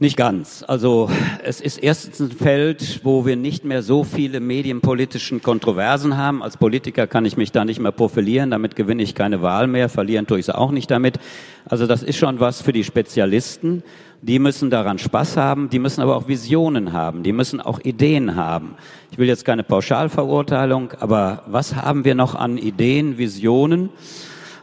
Nicht 0.00 0.16
ganz. 0.16 0.64
Also 0.68 1.10
es 1.42 1.60
ist 1.60 1.78
erstens 1.78 2.20
ein 2.20 2.30
Feld, 2.30 3.00
wo 3.02 3.26
wir 3.26 3.34
nicht 3.34 3.64
mehr 3.64 3.82
so 3.82 4.04
viele 4.04 4.38
medienpolitischen 4.38 5.42
Kontroversen 5.42 6.16
haben. 6.16 6.40
Als 6.40 6.56
Politiker 6.56 7.08
kann 7.08 7.24
ich 7.24 7.36
mich 7.36 7.50
da 7.50 7.64
nicht 7.64 7.80
mehr 7.80 7.90
profilieren, 7.90 8.52
damit 8.52 8.76
gewinne 8.76 9.02
ich 9.02 9.16
keine 9.16 9.42
Wahl 9.42 9.66
mehr, 9.66 9.88
verlieren 9.88 10.28
tue 10.28 10.38
ich 10.38 10.46
sie 10.46 10.56
auch 10.56 10.70
nicht 10.70 10.88
damit. 10.88 11.18
Also 11.64 11.88
das 11.88 12.04
ist 12.04 12.16
schon 12.16 12.38
was 12.38 12.62
für 12.62 12.72
die 12.72 12.84
Spezialisten. 12.84 13.82
Die 14.20 14.38
müssen 14.40 14.68
daran 14.68 14.98
Spaß 14.98 15.36
haben, 15.36 15.70
die 15.70 15.78
müssen 15.78 16.00
aber 16.00 16.16
auch 16.16 16.26
Visionen 16.26 16.92
haben, 16.92 17.22
die 17.22 17.32
müssen 17.32 17.60
auch 17.60 17.80
Ideen 17.80 18.34
haben. 18.34 18.74
Ich 19.12 19.18
will 19.18 19.28
jetzt 19.28 19.44
keine 19.44 19.62
Pauschalverurteilung, 19.62 20.92
aber 20.98 21.44
was 21.46 21.76
haben 21.76 22.04
wir 22.04 22.14
noch 22.14 22.34
an 22.34 22.58
Ideen, 22.58 23.18
Visionen? 23.18 23.90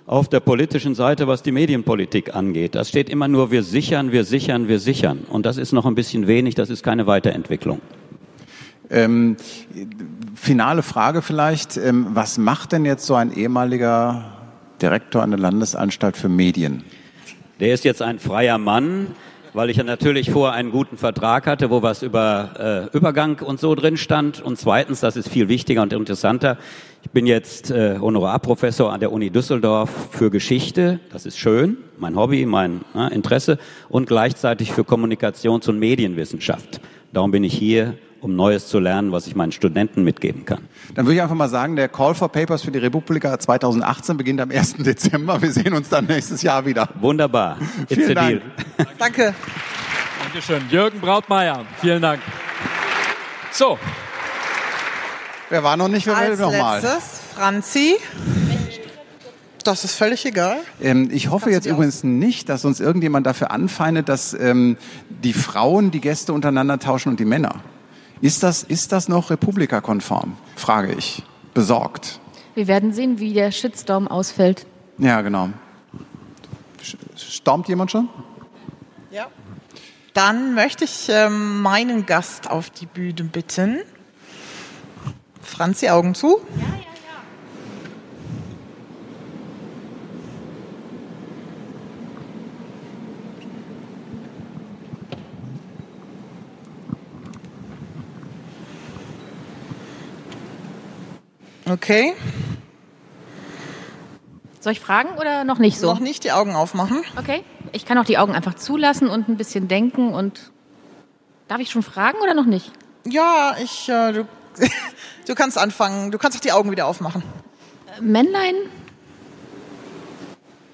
auf 0.08 0.30
der 0.30 0.40
politischen 0.40 0.94
Seite, 0.94 1.28
was 1.28 1.42
die 1.42 1.52
Medienpolitik 1.52 2.36
angeht. 2.36 2.76
Das 2.76 2.90
steht 2.90 3.10
immer 3.10 3.28
nur, 3.28 3.50
wir 3.50 3.64
sichern, 3.64 4.12
wir 4.12 4.24
sichern, 4.24 4.68
wir 4.68 4.80
sichern. 4.80 5.26
Und 5.30 5.48
das 5.48 5.58
ist 5.58 5.72
noch 5.72 5.86
ein 5.86 5.96
bisschen 5.96 6.28
wenig, 6.28 6.54
das 6.54 6.70
ist 6.70 6.84
keine 6.84 7.08
Weiterentwicklung. 7.08 7.82
Ähm, 8.92 9.36
finale 10.36 10.84
Frage 10.84 11.24
vielleicht. 11.24 11.78
Ähm, 11.78 12.08
was 12.14 12.38
macht 12.38 12.72
denn 12.72 12.86
jetzt 12.86 13.08
so 13.08 13.16
ein 13.16 13.34
ehemaliger 13.34 14.26
Direktor 14.80 15.24
an 15.24 15.32
der 15.32 15.40
Landesanstalt 15.40 16.18
für 16.18 16.30
Medien? 16.30 16.84
Der 17.60 17.74
ist 17.74 17.84
jetzt 17.84 18.04
ein 18.04 18.20
freier 18.20 18.60
Mann, 18.60 19.08
weil 19.56 19.70
ich 19.70 19.78
ja 19.78 19.84
natürlich 19.84 20.32
vorher 20.32 20.54
einen 20.54 20.70
guten 20.70 20.98
Vertrag 20.98 21.48
hatte, 21.48 21.70
wo 21.70 21.82
was 21.82 22.04
über 22.04 22.90
äh, 22.92 22.98
Übergang 22.98 23.40
und 23.40 23.60
so 23.60 23.74
drin 23.74 23.96
stand. 23.96 24.42
Und 24.42 24.58
zweitens, 24.58 25.00
das 25.00 25.16
ist 25.16 25.30
viel 25.30 25.48
wichtiger 25.48 25.82
und 25.82 25.94
interessanter, 25.94 26.58
ich 27.04 27.12
bin 27.12 27.26
jetzt 27.26 27.72
äh, 27.72 28.00
Honorarprofessor 28.00 28.92
an 28.92 29.00
der 29.00 29.12
Uni 29.12 29.30
Düsseldorf 29.30 30.10
für 30.12 30.32
Geschichte. 30.32 31.00
Das 31.12 31.26
ist 31.26 31.38
schön, 31.38 31.78
mein 31.98 32.16
Hobby, 32.16 32.46
mein 32.46 32.82
äh, 32.96 33.14
Interesse 33.14 33.58
und 33.90 34.08
gleichzeitig 34.08 34.72
für 34.74 34.82
Kommunikations- 34.82 35.70
und 35.70 35.80
Medienwissenschaft. 35.80 36.82
Darum 37.14 37.32
bin 37.32 37.44
ich 37.44 37.54
hier, 37.54 37.96
um 38.26 38.36
Neues 38.36 38.68
zu 38.68 38.80
lernen, 38.80 39.12
was 39.12 39.28
ich 39.28 39.36
meinen 39.36 39.52
Studenten 39.52 40.04
mitgeben 40.04 40.46
kann. 40.46 40.68
Dann 40.96 41.06
würde 41.06 41.16
ich 41.16 41.22
einfach 41.22 41.36
mal 41.36 41.48
sagen, 41.48 41.76
der 41.76 41.90
Call 41.90 42.16
for 42.16 42.30
Papers 42.30 42.64
für 42.64 42.72
die 42.72 42.80
Republika 42.80 43.38
2018 43.38 44.18
beginnt 44.18 44.42
am 44.42 44.50
1. 44.50 44.78
Dezember. 44.80 45.40
Wir 45.42 45.52
sehen 45.52 45.74
uns 45.74 45.90
dann 45.90 46.06
nächstes 46.06 46.42
Jahr 46.42 46.66
wieder. 46.66 46.90
Wunderbar. 47.00 47.58
It's 47.88 47.94
Vielen 47.94 48.16
Dank. 48.16 48.42
Deal. 48.78 48.88
Danke. 48.98 49.36
Dankeschön. 50.24 50.64
Jürgen 50.72 51.00
Brautmeier, 51.00 51.66
vielen 51.80 52.02
Dank. 52.02 52.20
So, 53.52 53.78
Wer 55.50 55.64
war 55.64 55.78
noch 55.78 55.88
nicht? 55.88 56.08
Wer 56.08 56.18
will 56.18 56.32
Als 56.32 56.40
nochmal? 56.40 56.82
letztes 56.82 57.22
Franzi. 57.36 57.96
Das 59.64 59.84
ist 59.84 59.96
völlig 59.96 60.26
egal. 60.26 60.58
Ähm, 60.82 61.10
ich 61.12 61.30
hoffe 61.30 61.52
jetzt 61.52 61.68
übrigens 61.68 62.04
nicht, 62.04 62.50
dass 62.50 62.66
uns 62.66 62.80
irgendjemand 62.80 63.28
dafür 63.28 63.52
anfeindet, 63.52 64.10
dass 64.10 64.34
ähm, 64.34 64.78
die 65.10 65.34
Frauen 65.34 65.92
die 65.92 66.02
Gäste 66.02 66.34
untereinander 66.34 66.80
tauschen 66.80 67.10
und 67.10 67.20
die 67.20 67.26
Männer. 67.26 67.62
Ist 68.22 68.44
das, 68.44 68.64
ist 68.64 68.92
das 68.92 69.08
noch 69.08 69.30
republikakonform? 69.30 70.38
Frage 70.56 70.94
ich. 70.94 71.24
Besorgt. 71.54 72.20
Wir 72.54 72.68
werden 72.68 72.94
sehen, 72.94 73.20
wie 73.20 73.34
der 73.34 73.52
Shitstorm 73.52 74.08
ausfällt. 74.08 74.66
Ja, 74.98 75.22
genau. 75.22 75.50
Stormt 77.16 77.68
jemand 77.68 77.92
schon? 77.92 78.10
Ja. 79.12 79.28
Dann 80.14 80.54
möchte 80.54 80.86
ich 80.86 81.10
ähm, 81.10 81.62
meinen 81.62 82.06
Gast 82.06 82.50
auf 82.50 82.70
die 82.70 82.86
Bühne 82.86 83.26
bitten. 83.26 83.80
Franzi, 85.42 85.90
Augen 85.90 86.16
zu. 86.16 86.40
Ja, 86.56 86.62
ja, 86.62 86.95
Okay. 101.68 102.14
Soll 104.60 104.72
ich 104.72 104.80
fragen 104.80 105.18
oder 105.18 105.44
noch 105.44 105.60
nicht 105.60 105.80
so? 105.80 105.88
Noch 105.88 106.00
nicht 106.00 106.24
die 106.24 106.32
Augen 106.32 106.56
aufmachen. 106.56 107.04
Okay. 107.18 107.44
Ich 107.72 107.86
kann 107.86 107.98
auch 107.98 108.06
die 108.06 108.18
Augen 108.18 108.34
einfach 108.34 108.56
zulassen 108.56 109.10
und 109.10 109.30
ein 109.30 109.38
bisschen 109.38 109.68
denken 109.68 110.14
und. 110.14 110.52
Darf 111.48 111.60
ich 111.60 111.70
schon 111.70 111.84
fragen 111.84 112.18
oder 112.24 112.34
noch 112.34 112.46
nicht? 112.46 112.72
Ja, 113.06 113.56
ich. 113.62 113.88
Äh, 113.90 114.14
du, 114.14 114.28
du 115.28 115.36
kannst 115.36 115.58
anfangen. 115.58 116.12
Du 116.12 116.18
kannst 116.18 116.38
auch 116.38 116.42
die 116.42 116.52
Augen 116.52 116.72
wieder 116.72 116.88
aufmachen. 116.88 117.22
Äh, 117.96 118.02
Männlein? 118.02 118.56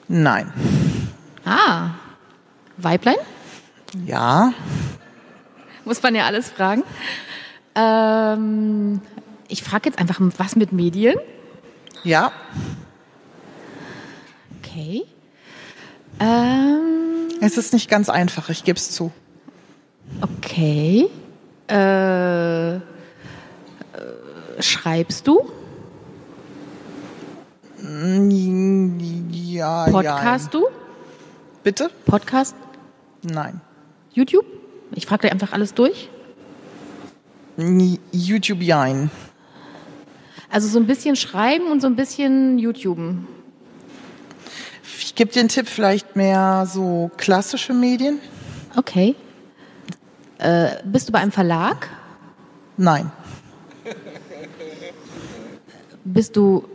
Nein. 0.08 0.54
Ah. 1.46 1.90
Weiblein? 2.78 3.18
Ja. 4.06 4.54
Muss 5.84 6.02
man 6.02 6.16
ja 6.16 6.26
alles 6.26 6.50
fragen. 6.50 6.84
Ähm, 7.76 9.02
ich 9.52 9.64
frage 9.64 9.90
jetzt 9.90 10.00
einfach, 10.00 10.18
was 10.38 10.56
mit 10.56 10.72
Medien? 10.72 11.16
Ja. 12.04 12.32
Okay. 14.64 15.04
Ähm, 16.20 17.28
Es 17.42 17.58
ist 17.58 17.74
nicht 17.74 17.90
ganz 17.90 18.10
einfach, 18.10 18.50
ich 18.50 18.64
gebe 18.64 18.78
es 18.78 18.92
zu. 18.92 19.12
okay. 20.22 21.08
Äh, 21.70 22.76
äh, 22.76 22.80
schreibst 24.60 25.28
du? 25.28 25.50
Mm, 27.82 29.00
Ja, 29.32 29.86
Podcast 29.90 30.54
ja. 30.54 30.60
du? 30.60 30.68
Bitte? 31.64 31.90
Podcast? 32.06 32.56
Nein. 33.24 33.62
YouTube? 34.14 34.46
Ich 34.94 35.06
frage 35.06 35.28
dir 35.28 35.32
einfach 35.32 35.54
alles 35.54 35.74
durch. 35.74 36.10
YouTube 38.12 38.62
jein. 38.62 39.10
Also 40.52 40.68
so 40.68 40.80
ein 40.80 40.86
bisschen 40.86 41.16
schreiben 41.16 41.72
und 41.72 41.82
so 41.82 41.88
ein 41.88 41.96
bisschen 41.96 42.60
YouTuben. 42.60 43.26
Ich 45.00 45.16
gebe 45.16 45.32
dir 45.32 45.40
einen 45.40 45.50
Tipp, 45.50 45.68
vielleicht 45.68 46.16
mehr 46.16 46.68
so 46.72 47.10
klassische 47.18 47.74
Medien. 47.74 48.20
Okay. 48.76 49.16
Äh, 50.38 50.72
bist 50.84 51.08
du 51.08 51.14
bei 51.14 51.20
einem 51.20 51.32
Verlag? 51.32 51.90
Nein. 52.78 53.12
Bist 56.04 56.36
du 56.36 56.66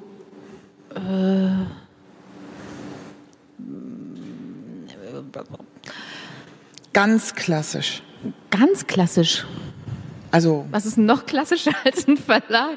äh, 0.95 1.67
Ganz 6.93 7.35
klassisch. 7.35 8.03
ganz 8.51 8.87
klassisch? 8.87 9.45
Also 10.37 10.67
Was 10.71 10.85
ist 10.85 10.99
noch 10.99 11.25
klassischer 11.25 11.73
als 11.87 12.07
ein 12.07 12.19
Verlag? 12.19 12.77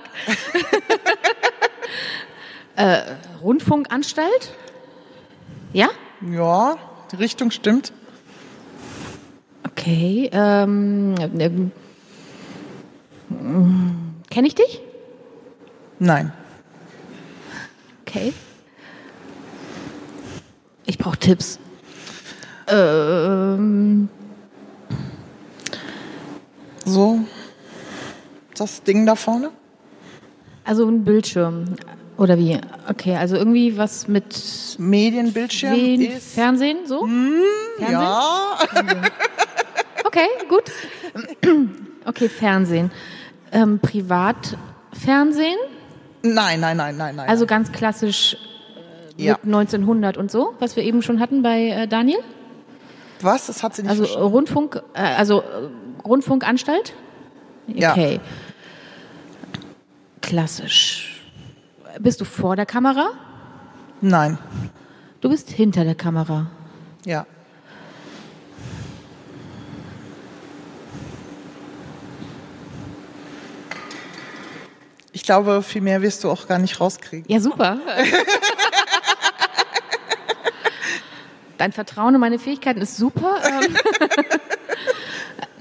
äh, 2.77 3.01
Rundfunkanstalt? 3.41 4.53
Ja? 5.73 5.89
ja, 6.21 6.77
die 7.11 7.17
Richtung 7.17 7.51
stimmt. 7.51 7.91
Okay. 9.67 10.29
Ähm, 10.31 11.15
ähm, 11.19 11.71
Kenne 14.29 14.47
ich 14.47 14.55
dich? 14.55 14.81
Nein. 15.99 16.31
Okay. 18.07 18.31
Ich 20.85 20.97
brauche 20.97 21.17
Tipps. 21.17 21.59
Ähm, 22.67 24.07
So 26.85 27.19
das 28.59 28.83
Ding 28.83 29.05
da 29.05 29.15
vorne? 29.15 29.51
also 30.65 30.87
ein 30.87 31.03
Bildschirm. 31.03 31.65
Oder 32.17 32.37
wie? 32.37 32.59
Okay, 32.89 33.15
also 33.15 33.35
irgendwie 33.37 33.77
was 33.77 34.07
mit 34.07 34.75
Medienbildschirm 34.77 35.73
Wen- 35.75 36.01
ist 36.11 36.33
Fernsehen, 36.35 36.79
so? 36.85 37.07
Fernsehen? 37.79 37.91
ja 37.91 38.57
Okay, 40.05 40.27
gut. 40.47 40.63
Okay, 42.05 42.29
Fernsehen. 42.29 42.91
Ähm, 43.51 43.79
Privatfernsehen? 43.79 45.57
Nein, 46.21 46.59
nein, 46.59 46.77
nein, 46.77 46.97
nein, 46.97 47.15
nein. 47.15 47.29
Also 47.29 47.45
ganz 47.45 47.71
klassisch 47.71 48.37
äh, 49.17 49.23
Ja. 49.23 49.33
mit 49.33 49.45
1900 49.45 50.17
und 50.17 50.29
so, 50.29 50.53
was 50.59 50.75
wir 50.75 50.83
eben 50.83 51.01
schon 51.01 51.19
hatten 51.19 51.41
bei 51.41 51.67
äh, 51.69 51.87
Daniel? 51.87 52.19
was? 53.21 53.47
Das 53.47 53.63
hat 53.63 53.75
sie 53.75 53.81
nicht 53.81 53.89
Also 53.91 54.03
verstanden. 54.03 54.29
Rundfunk, 54.31 54.81
äh, 54.93 54.99
also 55.01 55.41
äh, 55.41 55.45
Rundfunkanstalt? 56.05 56.93
Ja. 57.67 57.93
Klassisch. 60.21 61.21
Bist 61.99 62.21
du 62.21 62.25
vor 62.25 62.55
der 62.55 62.65
Kamera? 62.65 63.11
Nein. 64.01 64.37
Du 65.21 65.29
bist 65.29 65.49
hinter 65.49 65.83
der 65.83 65.95
Kamera. 65.95 66.49
Ja. 67.05 67.25
Ich 75.11 75.23
glaube, 75.23 75.63
viel 75.63 75.81
mehr 75.81 76.01
wirst 76.01 76.23
du 76.23 76.29
auch 76.31 76.47
gar 76.47 76.59
nicht 76.59 76.79
rauskriegen. 76.79 77.29
Ja, 77.31 77.39
super. 77.39 77.79
Dein 81.57 81.73
Vertrauen 81.73 82.15
in 82.15 82.21
meine 82.21 82.39
Fähigkeiten 82.39 82.81
ist 82.81 82.95
super. 82.97 83.35
Ähm, 83.49 83.75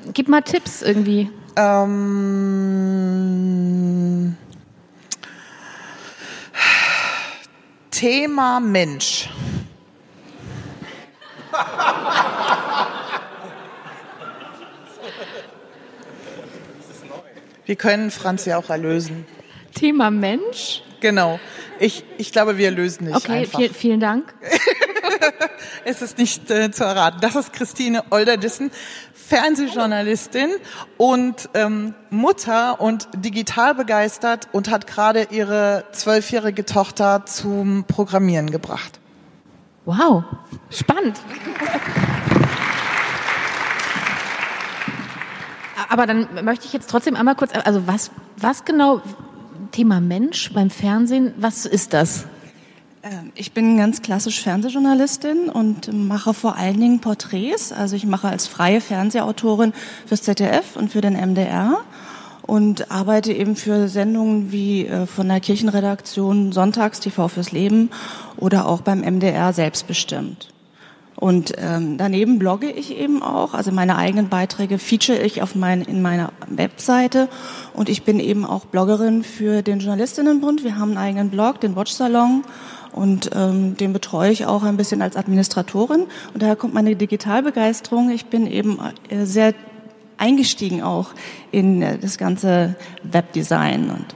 Gib 0.14 0.28
mal 0.28 0.42
Tipps 0.42 0.82
irgendwie. 0.82 1.30
Ähm, 1.56 3.37
Thema 7.98 8.60
Mensch. 8.60 9.28
Wir 17.66 17.74
können 17.74 18.12
Franz 18.12 18.44
ja 18.44 18.56
auch 18.56 18.70
erlösen. 18.70 19.26
Thema 19.74 20.12
Mensch. 20.12 20.84
Genau. 21.00 21.40
Ich, 21.80 22.04
ich 22.18 22.30
glaube, 22.30 22.56
wir 22.56 22.70
lösen 22.70 23.06
nicht 23.06 23.16
Okay, 23.16 23.32
einfach. 23.32 23.58
viel, 23.58 23.74
vielen 23.74 23.98
Dank. 23.98 24.32
Es 25.84 26.02
ist 26.02 26.18
nicht 26.18 26.50
äh, 26.50 26.70
zu 26.70 26.84
erraten. 26.84 27.18
Das 27.22 27.34
ist 27.34 27.52
Christine 27.52 28.04
Olderdissen, 28.10 28.70
Fernsehjournalistin 29.28 30.48
und 30.96 31.50
ähm, 31.52 31.94
Mutter 32.08 32.80
und 32.80 33.08
digital 33.14 33.74
begeistert 33.74 34.48
und 34.52 34.70
hat 34.70 34.86
gerade 34.86 35.28
ihre 35.30 35.84
zwölfjährige 35.92 36.64
Tochter 36.64 37.26
zum 37.26 37.84
Programmieren 37.84 38.50
gebracht. 38.50 38.98
Wow, 39.84 40.24
spannend. 40.70 41.20
Aber 45.90 46.06
dann 46.06 46.26
möchte 46.42 46.64
ich 46.64 46.72
jetzt 46.72 46.88
trotzdem 46.88 47.14
einmal 47.14 47.34
kurz, 47.34 47.52
also 47.52 47.86
was, 47.86 48.10
was 48.38 48.64
genau, 48.64 49.02
Thema 49.72 50.00
Mensch 50.00 50.54
beim 50.54 50.70
Fernsehen, 50.70 51.34
was 51.36 51.66
ist 51.66 51.92
das? 51.92 52.24
Ähm, 53.02 53.32
Ich 53.34 53.52
bin 53.52 53.76
ganz 53.76 54.02
klassisch 54.02 54.42
Fernsehjournalistin 54.42 55.48
und 55.48 55.92
mache 55.92 56.34
vor 56.34 56.56
allen 56.56 56.80
Dingen 56.80 57.00
Porträts. 57.00 57.72
Also 57.72 57.96
ich 57.96 58.06
mache 58.06 58.28
als 58.28 58.46
freie 58.46 58.80
Fernsehautorin 58.80 59.72
fürs 60.06 60.22
ZDF 60.22 60.76
und 60.76 60.90
für 60.90 61.00
den 61.00 61.14
MDR 61.14 61.78
und 62.42 62.90
arbeite 62.90 63.32
eben 63.32 63.56
für 63.56 63.88
Sendungen 63.88 64.50
wie 64.50 64.86
äh, 64.86 65.06
von 65.06 65.28
der 65.28 65.40
Kirchenredaktion 65.40 66.52
Sonntags 66.52 67.00
TV 67.00 67.28
fürs 67.28 67.52
Leben 67.52 67.90
oder 68.36 68.66
auch 68.66 68.80
beim 68.80 69.00
MDR 69.00 69.52
selbstbestimmt. 69.52 70.48
Und 71.18 71.54
ähm, 71.58 71.98
daneben 71.98 72.38
blogge 72.38 72.70
ich 72.70 72.96
eben 72.96 73.24
auch, 73.24 73.52
also 73.52 73.72
meine 73.72 73.96
eigenen 73.96 74.28
Beiträge 74.28 74.78
feature 74.78 75.18
ich 75.18 75.42
auf 75.42 75.56
mein, 75.56 75.82
in 75.82 76.00
meiner 76.00 76.32
Webseite 76.48 77.28
und 77.74 77.88
ich 77.88 78.04
bin 78.04 78.20
eben 78.20 78.44
auch 78.44 78.66
Bloggerin 78.66 79.24
für 79.24 79.62
den 79.62 79.80
Journalistinnenbund. 79.80 80.62
Wir 80.62 80.78
haben 80.78 80.90
einen 80.90 80.98
eigenen 80.98 81.30
Blog, 81.30 81.60
den 81.60 81.74
Watch 81.74 81.90
Salon 81.90 82.44
und 82.92 83.30
ähm, 83.34 83.76
den 83.76 83.92
betreue 83.92 84.30
ich 84.30 84.46
auch 84.46 84.62
ein 84.62 84.76
bisschen 84.76 85.02
als 85.02 85.16
Administratorin 85.16 86.02
und 86.34 86.42
daher 86.42 86.54
kommt 86.54 86.74
meine 86.74 86.94
Digitalbegeisterung. 86.94 88.10
Ich 88.10 88.26
bin 88.26 88.46
eben 88.46 88.78
äh, 89.08 89.24
sehr 89.24 89.54
eingestiegen 90.18 90.82
auch 90.82 91.10
in 91.50 91.82
äh, 91.82 91.98
das 91.98 92.16
ganze 92.18 92.76
Webdesign 93.02 93.90
und 93.90 94.14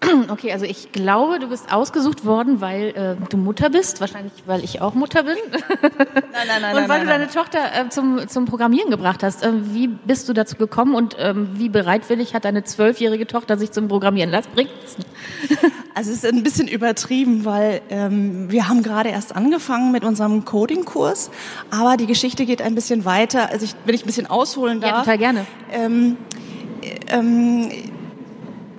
Okay, 0.28 0.52
also 0.52 0.64
ich 0.64 0.92
glaube, 0.92 1.38
du 1.38 1.48
bist 1.48 1.72
ausgesucht 1.72 2.24
worden, 2.24 2.60
weil 2.60 2.88
äh, 2.88 3.16
du 3.28 3.36
Mutter 3.36 3.70
bist, 3.70 4.00
wahrscheinlich 4.00 4.32
weil 4.46 4.62
ich 4.62 4.80
auch 4.80 4.94
Mutter 4.94 5.22
bin. 5.22 5.36
Nein, 5.50 6.46
nein, 6.46 6.62
nein. 6.62 6.76
und 6.76 6.88
weil 6.88 6.98
nein, 6.98 7.00
du 7.00 7.06
deine 7.06 7.28
Tochter 7.28 7.58
äh, 7.74 7.88
zum, 7.88 8.28
zum 8.28 8.44
Programmieren 8.44 8.90
gebracht 8.90 9.22
hast. 9.22 9.42
Äh, 9.42 9.52
wie 9.72 9.88
bist 9.88 10.28
du 10.28 10.32
dazu 10.32 10.56
gekommen 10.56 10.94
und 10.94 11.16
ähm, 11.18 11.50
wie 11.54 11.68
bereitwillig 11.68 12.34
hat 12.34 12.44
deine 12.44 12.64
zwölfjährige 12.64 13.26
Tochter 13.26 13.58
sich 13.58 13.72
zum 13.72 13.88
Programmieren 13.88 14.30
lassen? 14.30 14.50
Bringt's? 14.54 14.96
Also 15.94 16.12
es 16.12 16.22
ist 16.22 16.32
ein 16.32 16.44
bisschen 16.44 16.68
übertrieben, 16.68 17.44
weil 17.44 17.80
ähm, 17.90 18.52
wir 18.52 18.68
haben 18.68 18.84
gerade 18.84 19.08
erst 19.08 19.34
angefangen 19.34 19.90
mit 19.90 20.04
unserem 20.04 20.44
Coding-Kurs, 20.44 21.28
aber 21.72 21.96
die 21.96 22.06
Geschichte 22.06 22.46
geht 22.46 22.62
ein 22.62 22.76
bisschen 22.76 23.04
weiter. 23.04 23.50
Also 23.50 23.64
ich, 23.64 23.74
wenn 23.84 23.96
ich 23.96 24.04
ein 24.04 24.06
bisschen 24.06 24.28
ausholen 24.28 24.80
darf. 24.80 24.92
Ja, 24.92 24.98
total 25.00 25.18
gerne. 25.18 25.46
Ähm, 25.72 26.16
ähm, 27.08 27.68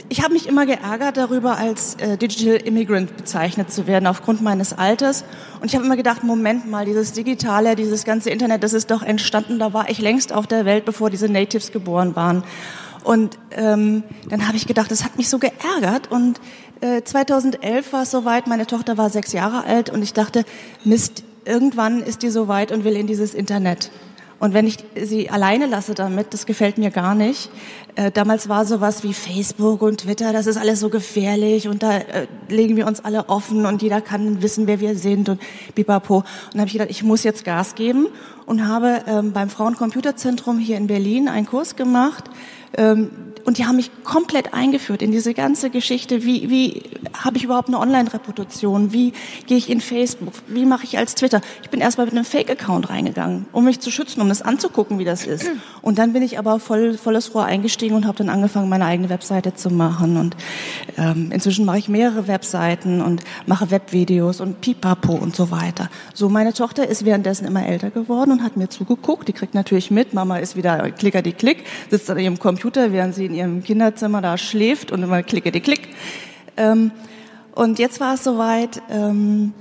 ich 0.10 0.24
habe 0.24 0.34
mich 0.34 0.48
immer 0.48 0.66
geärgert 0.66 1.18
darüber, 1.18 1.58
als 1.58 1.96
äh, 1.96 2.18
Digital 2.18 2.56
Immigrant 2.56 3.16
bezeichnet 3.16 3.72
zu 3.72 3.86
werden 3.86 4.08
aufgrund 4.08 4.42
meines 4.42 4.74
Alters. 4.74 5.24
Und 5.62 5.68
ich 5.68 5.76
habe 5.76 5.86
immer 5.86 5.98
gedacht, 5.98 6.24
Moment 6.24 6.70
mal, 6.70 6.86
dieses 6.86 7.14
Digitale, 7.14 7.76
dieses 7.76 8.06
ganze 8.06 8.32
Internet, 8.32 8.64
das 8.64 8.74
ist 8.74 8.90
doch 8.90 9.04
entstanden, 9.04 9.60
da 9.60 9.72
war 9.74 9.90
ich 9.90 10.00
längst 10.00 10.34
auf 10.34 10.48
der 10.48 10.66
Welt, 10.66 10.86
bevor 10.86 11.12
diese 11.12 11.30
Natives 11.30 11.72
geboren 11.72 12.16
waren. 12.16 12.44
Und 13.04 13.38
ähm, 13.52 14.04
dann 14.28 14.48
habe 14.48 14.58
ich 14.58 14.66
gedacht, 14.66 14.90
das 14.90 15.04
hat 15.04 15.16
mich 15.18 15.30
so 15.30 15.38
geärgert. 15.38 16.12
Und 16.12 16.42
äh, 16.82 17.04
2011 17.04 17.94
war 17.94 18.02
es 18.02 18.12
soweit, 18.12 18.48
meine 18.48 18.66
Tochter 18.66 18.98
war 18.98 19.10
sechs 19.10 19.32
Jahre 19.32 19.64
alt 19.66 19.90
und 19.90 20.02
ich 20.02 20.14
dachte, 20.14 20.44
Mist, 20.84 21.24
irgendwann 21.46 22.02
ist 22.02 22.24
die 22.24 22.30
soweit 22.30 22.72
und 22.72 22.84
will 22.84 22.96
in 22.96 23.08
dieses 23.08 23.34
Internet. 23.34 23.92
Und 24.40 24.54
wenn 24.54 24.68
ich 24.68 24.78
sie 24.96 25.30
alleine 25.30 25.66
lasse 25.66 25.94
damit, 25.94 26.34
das 26.34 26.46
gefällt 26.46 26.78
mir 26.78 26.92
gar 26.92 27.14
nicht. 27.14 27.50
Äh, 27.96 28.12
damals 28.12 28.48
war 28.48 28.66
sowas 28.66 29.04
wie 29.04 29.14
Facebook 29.14 29.82
und 29.82 30.02
Twitter, 30.02 30.32
das 30.32 30.48
ist 30.48 30.58
alles 30.58 30.80
so 30.80 30.90
gefährlich 30.90 31.68
und 31.68 31.84
da 31.84 31.98
äh, 31.98 32.28
legen 32.48 32.78
wir 32.78 32.88
uns 32.88 33.04
alle 33.04 33.28
offen 33.28 33.66
und 33.66 33.82
jeder 33.82 34.00
kann 34.00 34.42
wissen, 34.42 34.68
wer 34.68 34.80
wir 34.80 34.96
sind 34.96 35.28
und 35.28 35.42
bipapo. 35.76 36.18
Und 36.18 36.26
dann 36.54 36.62
habe 36.62 36.68
ich 36.68 36.74
gedacht, 36.74 36.90
ich 36.90 37.04
muss 37.04 37.24
jetzt 37.24 37.44
Gas 37.44 37.76
geben 37.76 38.08
und 38.46 38.66
habe 38.66 39.04
ähm, 39.08 39.34
beim 39.34 39.50
Frauencomputerzentrum 39.50 40.58
hier 40.58 40.78
in 40.78 40.88
Berlin 40.88 41.28
einen 41.28 41.46
Kurs 41.46 41.76
gemacht. 41.76 42.26
Ähm, 42.78 43.12
Und 43.50 43.58
die 43.58 43.66
haben 43.66 43.78
mich 43.78 43.90
komplett 44.04 44.54
eingeführt 44.54 45.02
in 45.02 45.10
diese 45.10 45.34
ganze 45.34 45.72
Geschichte. 45.72 46.24
Wie, 46.24 46.52
wie 46.52 46.84
habe 47.18 47.38
ich 47.38 47.46
überhaupt 47.46 47.68
eine 47.68 47.80
Online-Reputation? 47.80 48.94
Wie 48.94 49.12
gehe 49.48 49.58
ich 49.58 49.72
in 49.72 49.82
Facebook? 49.82 50.34
Wie 50.46 50.68
mache 50.68 50.84
ich 50.84 51.00
als 51.00 51.16
Twitter? 51.16 51.42
Ich 51.64 51.72
bin 51.72 51.82
erstmal 51.82 52.06
mit 52.06 52.14
einem 52.14 52.26
Fake-Account 52.26 52.92
reingegangen, 52.92 53.48
um 53.52 53.66
mich 53.66 53.80
zu 53.80 53.90
schützen, 53.90 54.22
um 54.22 54.30
das 54.30 54.44
anzugucken, 54.44 55.00
wie 55.00 55.04
das 55.04 55.26
ist. 55.26 55.50
Und 55.82 55.98
dann 55.98 56.14
bin 56.14 56.22
ich 56.22 56.38
aber 56.38 56.60
voll, 56.60 56.96
volles 56.96 57.34
Rohr 57.34 57.46
eingestiegen 57.46 57.96
und 57.96 58.06
habe 58.06 58.20
dann 58.20 58.30
angefangen, 58.30 58.70
meine 58.70 58.86
eigene 58.86 59.10
Webseite 59.10 59.56
zu 59.56 59.72
machen. 59.72 60.18
Und 60.18 60.38
ähm, 61.00 61.32
inzwischen 61.32 61.66
mache 61.66 61.80
ich 61.80 61.90
mehrere 61.90 62.28
Webseiten 62.28 63.02
und 63.02 63.24
mache 63.48 63.72
Webvideos 63.72 64.42
und 64.42 64.62
Pipapo 64.62 65.14
und 65.14 65.36
so 65.36 65.50
weiter. 65.50 65.90
So, 66.14 66.30
meine 66.30 66.54
Tochter 66.54 66.88
ist 66.88 67.04
währenddessen 67.04 67.48
immer 67.48 67.66
älter 67.66 67.90
geworden 67.90 68.30
und 68.30 68.44
hat 68.44 68.58
mir 68.58 68.70
zugeguckt. 68.70 69.28
Die 69.28 69.34
kriegt 69.34 69.56
natürlich 69.56 69.90
mit, 69.90 70.14
Mama 70.14 70.38
ist 70.38 70.56
wieder 70.56 70.92
klicker 70.92 71.24
die 71.24 71.34
Klick, 71.34 71.64
sitzt 71.90 72.12
an 72.12 72.20
ihrem 72.20 72.38
Computer, 72.38 72.92
während 72.92 73.16
sie 73.16 73.26
in 73.26 73.39
ihrem 73.40 73.64
Kinderzimmer 73.64 74.22
da 74.22 74.38
schläft 74.38 74.92
und 74.92 75.02
immer 75.02 75.24
klicke 75.24 75.52
die 75.52 75.62
Klick. 75.62 75.90
Ähm, 76.58 76.92
und 77.56 77.80
jetzt 77.80 78.00
war 78.00 78.14
es 78.14 78.24
soweit, 78.24 78.82
ähm, 78.90 79.54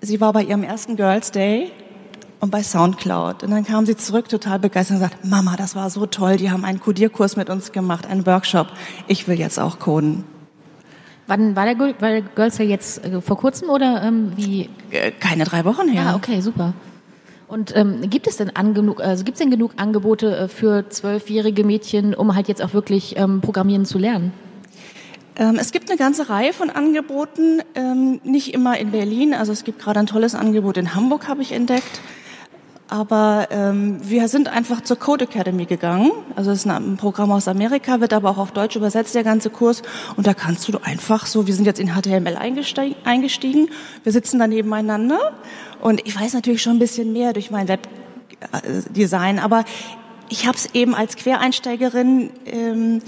sie 0.00 0.20
war 0.20 0.32
bei 0.32 0.42
ihrem 0.42 0.62
ersten 0.62 0.96
Girls 0.96 1.32
Day 1.32 1.72
und 2.40 2.50
bei 2.50 2.62
Soundcloud. 2.62 3.42
Und 3.42 3.50
dann 3.50 3.64
kam 3.64 3.86
sie 3.86 3.96
zurück, 3.96 4.28
total 4.28 4.58
begeistert 4.58 4.96
und 4.96 5.00
sagt, 5.00 5.24
Mama, 5.24 5.56
das 5.56 5.74
war 5.74 5.90
so 5.90 6.06
toll, 6.06 6.36
die 6.36 6.50
haben 6.50 6.64
einen 6.64 6.80
Codierkurs 6.80 7.36
mit 7.36 7.50
uns 7.50 7.72
gemacht, 7.72 8.06
einen 8.06 8.26
Workshop. 8.26 8.68
Ich 9.08 9.26
will 9.26 9.38
jetzt 9.38 9.58
auch 9.58 9.78
coden. 9.78 10.24
Wann 11.26 11.56
war 11.56 11.64
der, 11.64 11.78
war 11.78 12.10
der 12.10 12.22
Girls 12.22 12.56
Day 12.56 12.68
jetzt 12.68 13.02
äh, 13.04 13.20
vor 13.20 13.38
kurzem 13.38 13.70
oder 13.70 14.02
ähm, 14.02 14.32
wie? 14.36 14.68
Äh, 14.90 15.10
Keine 15.12 15.44
drei 15.44 15.64
Wochen 15.64 15.88
her. 15.88 16.08
Ah, 16.08 16.16
okay, 16.16 16.40
super. 16.40 16.74
Und 17.46 17.76
ähm, 17.76 18.08
gibt 18.08 18.26
es 18.26 18.36
denn 18.36 18.52
genug, 18.74 19.00
also 19.00 19.24
gibt 19.24 19.36
es 19.36 19.40
denn 19.40 19.50
genug 19.50 19.72
Angebote 19.76 20.36
äh, 20.36 20.48
für 20.48 20.88
zwölfjährige 20.88 21.64
Mädchen, 21.64 22.14
um 22.14 22.34
halt 22.34 22.48
jetzt 22.48 22.62
auch 22.62 22.72
wirklich 22.72 23.16
ähm, 23.16 23.40
Programmieren 23.40 23.84
zu 23.84 23.98
lernen? 23.98 24.32
Ähm, 25.36 25.58
es 25.60 25.72
gibt 25.72 25.90
eine 25.90 25.98
ganze 25.98 26.28
Reihe 26.28 26.52
von 26.52 26.70
Angeboten, 26.70 27.60
ähm, 27.74 28.20
nicht 28.22 28.54
immer 28.54 28.78
in 28.78 28.92
Berlin. 28.92 29.34
Also 29.34 29.52
es 29.52 29.64
gibt 29.64 29.80
gerade 29.80 30.00
ein 30.00 30.06
tolles 30.06 30.34
Angebot 30.34 30.76
in 30.76 30.94
Hamburg, 30.94 31.28
habe 31.28 31.42
ich 31.42 31.52
entdeckt. 31.52 32.00
Aber 32.88 33.48
ähm, 33.50 33.98
wir 34.02 34.28
sind 34.28 34.48
einfach 34.48 34.82
zur 34.82 34.98
Code 34.98 35.24
Academy 35.24 35.64
gegangen. 35.64 36.12
Also 36.36 36.50
es 36.50 36.60
ist 36.60 36.70
ein 36.70 36.96
Programm 36.96 37.32
aus 37.32 37.48
Amerika, 37.48 38.00
wird 38.00 38.12
aber 38.12 38.30
auch 38.30 38.38
auf 38.38 38.52
Deutsch 38.52 38.76
übersetzt, 38.76 39.14
der 39.14 39.24
ganze 39.24 39.48
Kurs. 39.48 39.82
Und 40.16 40.26
da 40.26 40.34
kannst 40.34 40.68
du 40.68 40.78
einfach 40.82 41.26
so, 41.26 41.46
wir 41.46 41.54
sind 41.54 41.64
jetzt 41.64 41.80
in 41.80 41.94
HTML 41.94 42.36
eingestiegen, 42.36 42.94
eingestiegen 43.04 43.68
wir 44.02 44.12
sitzen 44.12 44.38
da 44.38 44.46
nebeneinander. 44.46 45.32
Und 45.80 46.06
ich 46.06 46.18
weiß 46.18 46.34
natürlich 46.34 46.62
schon 46.62 46.76
ein 46.76 46.78
bisschen 46.78 47.12
mehr 47.12 47.32
durch 47.32 47.50
mein 47.50 47.68
Webdesign, 47.68 49.38
aber 49.38 49.64
ich 50.28 50.46
habe 50.46 50.56
es 50.56 50.74
eben 50.74 50.94
als 50.94 51.16
Quereinsteigerin, 51.16 52.30
ähm, 52.46 53.02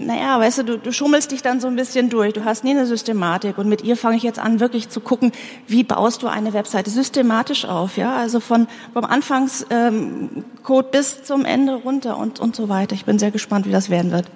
naja, 0.00 0.40
weißt 0.40 0.58
du, 0.58 0.62
du, 0.64 0.78
du 0.78 0.92
schummelst 0.92 1.30
dich 1.30 1.42
dann 1.42 1.60
so 1.60 1.68
ein 1.68 1.76
bisschen 1.76 2.08
durch. 2.08 2.32
Du 2.32 2.44
hast 2.44 2.64
nie 2.64 2.70
eine 2.70 2.86
Systematik. 2.86 3.58
Und 3.58 3.68
mit 3.68 3.82
ihr 3.84 3.96
fange 3.96 4.16
ich 4.16 4.22
jetzt 4.22 4.38
an, 4.38 4.58
wirklich 4.58 4.88
zu 4.88 5.00
gucken, 5.00 5.32
wie 5.66 5.84
baust 5.84 6.22
du 6.22 6.26
eine 6.26 6.52
Webseite 6.52 6.90
systematisch 6.90 7.66
auf, 7.66 7.96
ja? 7.96 8.16
Also 8.16 8.40
von 8.40 8.66
vom 8.94 9.04
Anfangscode 9.04 9.70
ähm, 9.70 10.90
bis 10.90 11.22
zum 11.22 11.44
Ende 11.44 11.74
runter 11.74 12.16
und 12.16 12.40
und 12.40 12.56
so 12.56 12.68
weiter. 12.68 12.94
Ich 12.94 13.04
bin 13.04 13.18
sehr 13.18 13.30
gespannt, 13.30 13.66
wie 13.66 13.72
das 13.72 13.90
werden 13.90 14.10
wird. 14.10 14.26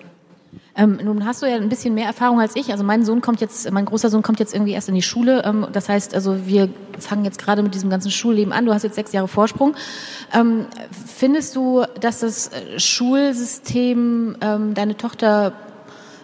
Ähm, 0.77 0.99
nun 1.03 1.25
hast 1.25 1.41
du 1.43 1.47
ja 1.47 1.55
ein 1.57 1.68
bisschen 1.68 1.95
mehr 1.95 2.07
Erfahrung 2.07 2.41
als 2.41 2.57
ich. 2.57 2.72
Also 2.72 2.83
mein 2.83 3.05
Sohn 3.05 3.20
kommt 3.20 3.41
jetzt, 3.41 3.70
mein 3.70 3.85
großer 3.85 4.11
Sohn 4.11 4.22
kommt 4.22 4.41
jetzt 4.41 4.53
irgendwie 4.53 4.72
erst 4.72 4.89
in 4.89 4.95
die 4.95 5.03
Schule. 5.03 5.45
Ähm, 5.45 5.68
das 5.72 5.89
heißt, 5.89 6.14
also 6.14 6.47
wir 6.47 6.68
fangen 6.99 7.25
jetzt 7.25 7.39
gerade 7.39 7.62
mit 7.62 7.75
diesem 7.75 7.91
ganzen 7.91 8.11
Schulleben 8.11 8.53
an. 8.53 8.66
Du 8.66 8.75
hast 8.75 8.83
jetzt 8.83 8.97
sechs 8.97 9.12
Jahre 9.12 9.29
Vorsprung. 9.29 9.77
Ähm, 10.33 10.66
findest 11.07 11.55
du, 11.55 11.85
dass 12.01 12.20
das 12.20 12.49
äh, 12.49 12.81
Schulsystem 12.81 14.37
ähm, 14.41 14.75
deine 14.75 14.97
Tochter 14.97 15.53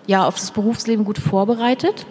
ja 0.06 0.26
auf 0.26 0.34
das 0.34 0.50
Berufsleben 0.50 1.04
gut 1.04 1.18
vorbereitet? 1.18 2.06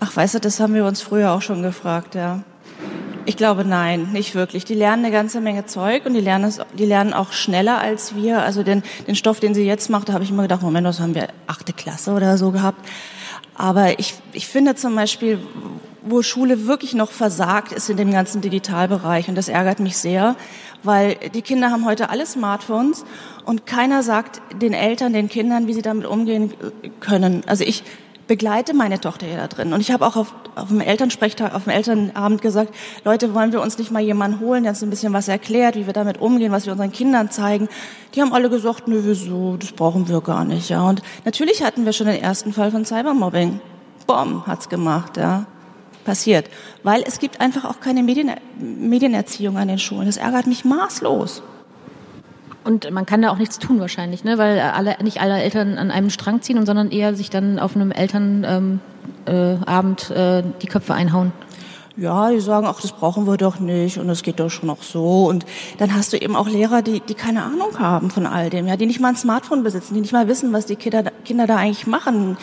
Ach, 0.00 0.14
weißt 0.14 0.34
du, 0.34 0.40
das 0.40 0.60
haben 0.60 0.74
wir 0.74 0.84
uns 0.84 1.00
früher 1.00 1.32
auch 1.32 1.40
schon 1.40 1.62
gefragt, 1.62 2.14
ja. 2.14 2.42
Ich 3.28 3.36
glaube, 3.36 3.64
nein, 3.64 4.12
nicht 4.12 4.36
wirklich. 4.36 4.64
Die 4.64 4.74
lernen 4.74 5.04
eine 5.04 5.12
ganze 5.12 5.40
Menge 5.40 5.66
Zeug 5.66 6.06
und 6.06 6.14
die 6.14 6.20
lernen, 6.20 6.44
es, 6.44 6.60
die 6.78 6.86
lernen 6.86 7.12
auch 7.12 7.32
schneller 7.32 7.78
als 7.78 8.14
wir. 8.14 8.42
Also 8.42 8.62
den, 8.62 8.84
den 9.08 9.16
Stoff, 9.16 9.40
den 9.40 9.52
sie 9.52 9.66
jetzt 9.66 9.90
macht, 9.90 10.08
da 10.08 10.12
habe 10.12 10.22
ich 10.22 10.30
immer 10.30 10.42
gedacht, 10.42 10.62
Moment, 10.62 10.86
das 10.86 11.00
haben 11.00 11.16
wir 11.16 11.28
achte 11.48 11.72
Klasse 11.72 12.12
oder 12.12 12.38
so 12.38 12.52
gehabt. 12.52 12.88
Aber 13.56 13.98
ich, 13.98 14.14
ich 14.32 14.46
finde 14.46 14.76
zum 14.76 14.94
Beispiel, 14.94 15.40
wo 16.02 16.22
Schule 16.22 16.68
wirklich 16.68 16.94
noch 16.94 17.10
versagt, 17.10 17.72
ist 17.72 17.90
in 17.90 17.96
dem 17.96 18.12
ganzen 18.12 18.42
Digitalbereich. 18.42 19.28
Und 19.28 19.34
das 19.34 19.48
ärgert 19.48 19.80
mich 19.80 19.96
sehr, 19.96 20.36
weil 20.84 21.16
die 21.34 21.42
Kinder 21.42 21.70
haben 21.72 21.84
heute 21.84 22.10
alle 22.10 22.26
Smartphones 22.26 23.04
und 23.44 23.66
keiner 23.66 24.04
sagt 24.04 24.40
den 24.62 24.72
Eltern, 24.72 25.12
den 25.12 25.28
Kindern, 25.28 25.66
wie 25.66 25.74
sie 25.74 25.82
damit 25.82 26.06
umgehen 26.06 26.54
können. 27.00 27.42
Also 27.46 27.64
ich 27.64 27.82
begleite 28.26 28.74
meine 28.74 29.00
Tochter 29.00 29.26
ja 29.26 29.36
da 29.36 29.46
drin. 29.46 29.72
Und 29.72 29.80
ich 29.80 29.90
habe 29.90 30.06
auch 30.06 30.16
auf, 30.16 30.34
auf 30.54 30.68
dem 30.68 30.80
Elternsprechtag, 30.80 31.54
auf 31.54 31.64
dem 31.64 31.72
Elternabend 31.72 32.42
gesagt, 32.42 32.74
Leute, 33.04 33.34
wollen 33.34 33.52
wir 33.52 33.60
uns 33.60 33.78
nicht 33.78 33.90
mal 33.90 34.02
jemanden 34.02 34.40
holen, 34.40 34.64
der 34.64 34.70
uns 34.70 34.82
ein 34.82 34.90
bisschen 34.90 35.12
was 35.12 35.28
erklärt, 35.28 35.76
wie 35.76 35.86
wir 35.86 35.92
damit 35.92 36.20
umgehen, 36.20 36.52
was 36.52 36.66
wir 36.66 36.72
unseren 36.72 36.92
Kindern 36.92 37.30
zeigen. 37.30 37.68
Die 38.14 38.20
haben 38.20 38.32
alle 38.32 38.50
gesagt, 38.50 38.88
nö, 38.88 39.00
wieso, 39.04 39.56
das 39.56 39.72
brauchen 39.72 40.08
wir 40.08 40.20
gar 40.20 40.44
nicht. 40.44 40.68
Ja. 40.70 40.82
Und 40.82 41.02
natürlich 41.24 41.62
hatten 41.62 41.84
wir 41.84 41.92
schon 41.92 42.06
den 42.06 42.20
ersten 42.20 42.52
Fall 42.52 42.70
von 42.70 42.84
Cybermobbing. 42.84 43.60
Bom, 44.06 44.46
hat's 44.46 44.68
gemacht, 44.68 45.16
ja. 45.16 45.46
Passiert. 46.04 46.48
Weil 46.84 47.02
es 47.04 47.18
gibt 47.18 47.40
einfach 47.40 47.64
auch 47.64 47.80
keine 47.80 48.04
Medien, 48.04 48.30
Medienerziehung 48.60 49.56
an 49.56 49.68
den 49.68 49.78
Schulen. 49.78 50.06
Das 50.06 50.16
ärgert 50.16 50.46
mich 50.46 50.64
maßlos. 50.64 51.42
Und 52.66 52.90
man 52.90 53.06
kann 53.06 53.22
da 53.22 53.30
auch 53.30 53.38
nichts 53.38 53.60
tun 53.60 53.78
wahrscheinlich, 53.78 54.24
ne? 54.24 54.38
weil 54.38 54.58
alle, 54.58 54.96
nicht 55.00 55.20
alle 55.20 55.40
Eltern 55.40 55.78
an 55.78 55.92
einem 55.92 56.10
Strang 56.10 56.42
ziehen, 56.42 56.58
und 56.58 56.66
sondern 56.66 56.90
eher 56.90 57.14
sich 57.14 57.30
dann 57.30 57.60
auf 57.60 57.76
einem 57.76 57.92
Elternabend 57.92 58.80
ähm, 59.28 59.62
äh, 59.62 59.64
Abend, 59.64 60.10
äh, 60.10 60.42
die 60.60 60.66
Köpfe 60.66 60.92
einhauen. 60.92 61.30
Ja, 61.96 62.28
die 62.30 62.40
sagen, 62.40 62.66
ach, 62.68 62.80
das 62.80 62.90
brauchen 62.90 63.28
wir 63.28 63.36
doch 63.36 63.60
nicht 63.60 63.98
und 63.98 64.08
das 64.08 64.24
geht 64.24 64.40
doch 64.40 64.50
schon 64.50 64.68
auch 64.68 64.82
so. 64.82 65.26
Und 65.26 65.46
dann 65.78 65.94
hast 65.94 66.12
du 66.12 66.16
eben 66.16 66.34
auch 66.34 66.48
Lehrer, 66.48 66.82
die, 66.82 66.98
die 66.98 67.14
keine 67.14 67.44
Ahnung 67.44 67.78
haben 67.78 68.10
von 68.10 68.26
all 68.26 68.50
dem, 68.50 68.66
ja, 68.66 68.76
die 68.76 68.86
nicht 68.86 68.98
mal 68.98 69.10
ein 69.10 69.16
Smartphone 69.16 69.62
besitzen, 69.62 69.94
die 69.94 70.00
nicht 70.00 70.12
mal 70.12 70.26
wissen, 70.26 70.52
was 70.52 70.66
die 70.66 70.74
Kinder, 70.74 71.04
Kinder 71.24 71.46
da 71.46 71.56
eigentlich 71.56 71.86
machen. 71.86 72.36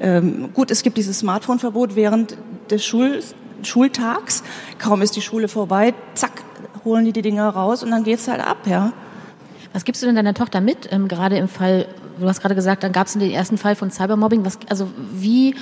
Ähm, 0.00 0.54
gut, 0.54 0.70
es 0.70 0.84
gibt 0.84 0.96
dieses 0.96 1.18
Smartphone-Verbot 1.18 1.96
während 1.96 2.38
des 2.70 2.82
Schul 2.82 3.20
Schultags. 3.62 4.42
Kaum 4.78 5.02
ist 5.02 5.16
die 5.16 5.22
Schule 5.22 5.48
vorbei, 5.48 5.92
zack, 6.14 6.44
holen 6.84 7.04
die 7.04 7.12
die 7.12 7.22
Dinger 7.22 7.48
raus 7.50 7.82
und 7.82 7.90
dann 7.90 8.04
geht's 8.04 8.26
halt 8.26 8.40
ab, 8.40 8.66
ja. 8.66 8.92
Was 9.72 9.84
gibst 9.84 10.02
du 10.02 10.06
denn 10.06 10.16
deiner 10.16 10.34
Tochter 10.34 10.60
mit, 10.60 10.90
ähm, 10.92 11.08
gerade 11.08 11.36
im 11.36 11.48
Fall, 11.48 11.86
du 12.18 12.28
hast 12.28 12.40
gerade 12.40 12.54
gesagt, 12.54 12.82
dann 12.82 12.92
gab 12.92 13.06
es 13.06 13.14
den 13.14 13.30
ersten 13.30 13.58
Fall 13.58 13.76
von 13.76 13.90
Cybermobbing. 13.90 14.44
Was, 14.44 14.58
also 14.68 14.88
wie 15.12 15.54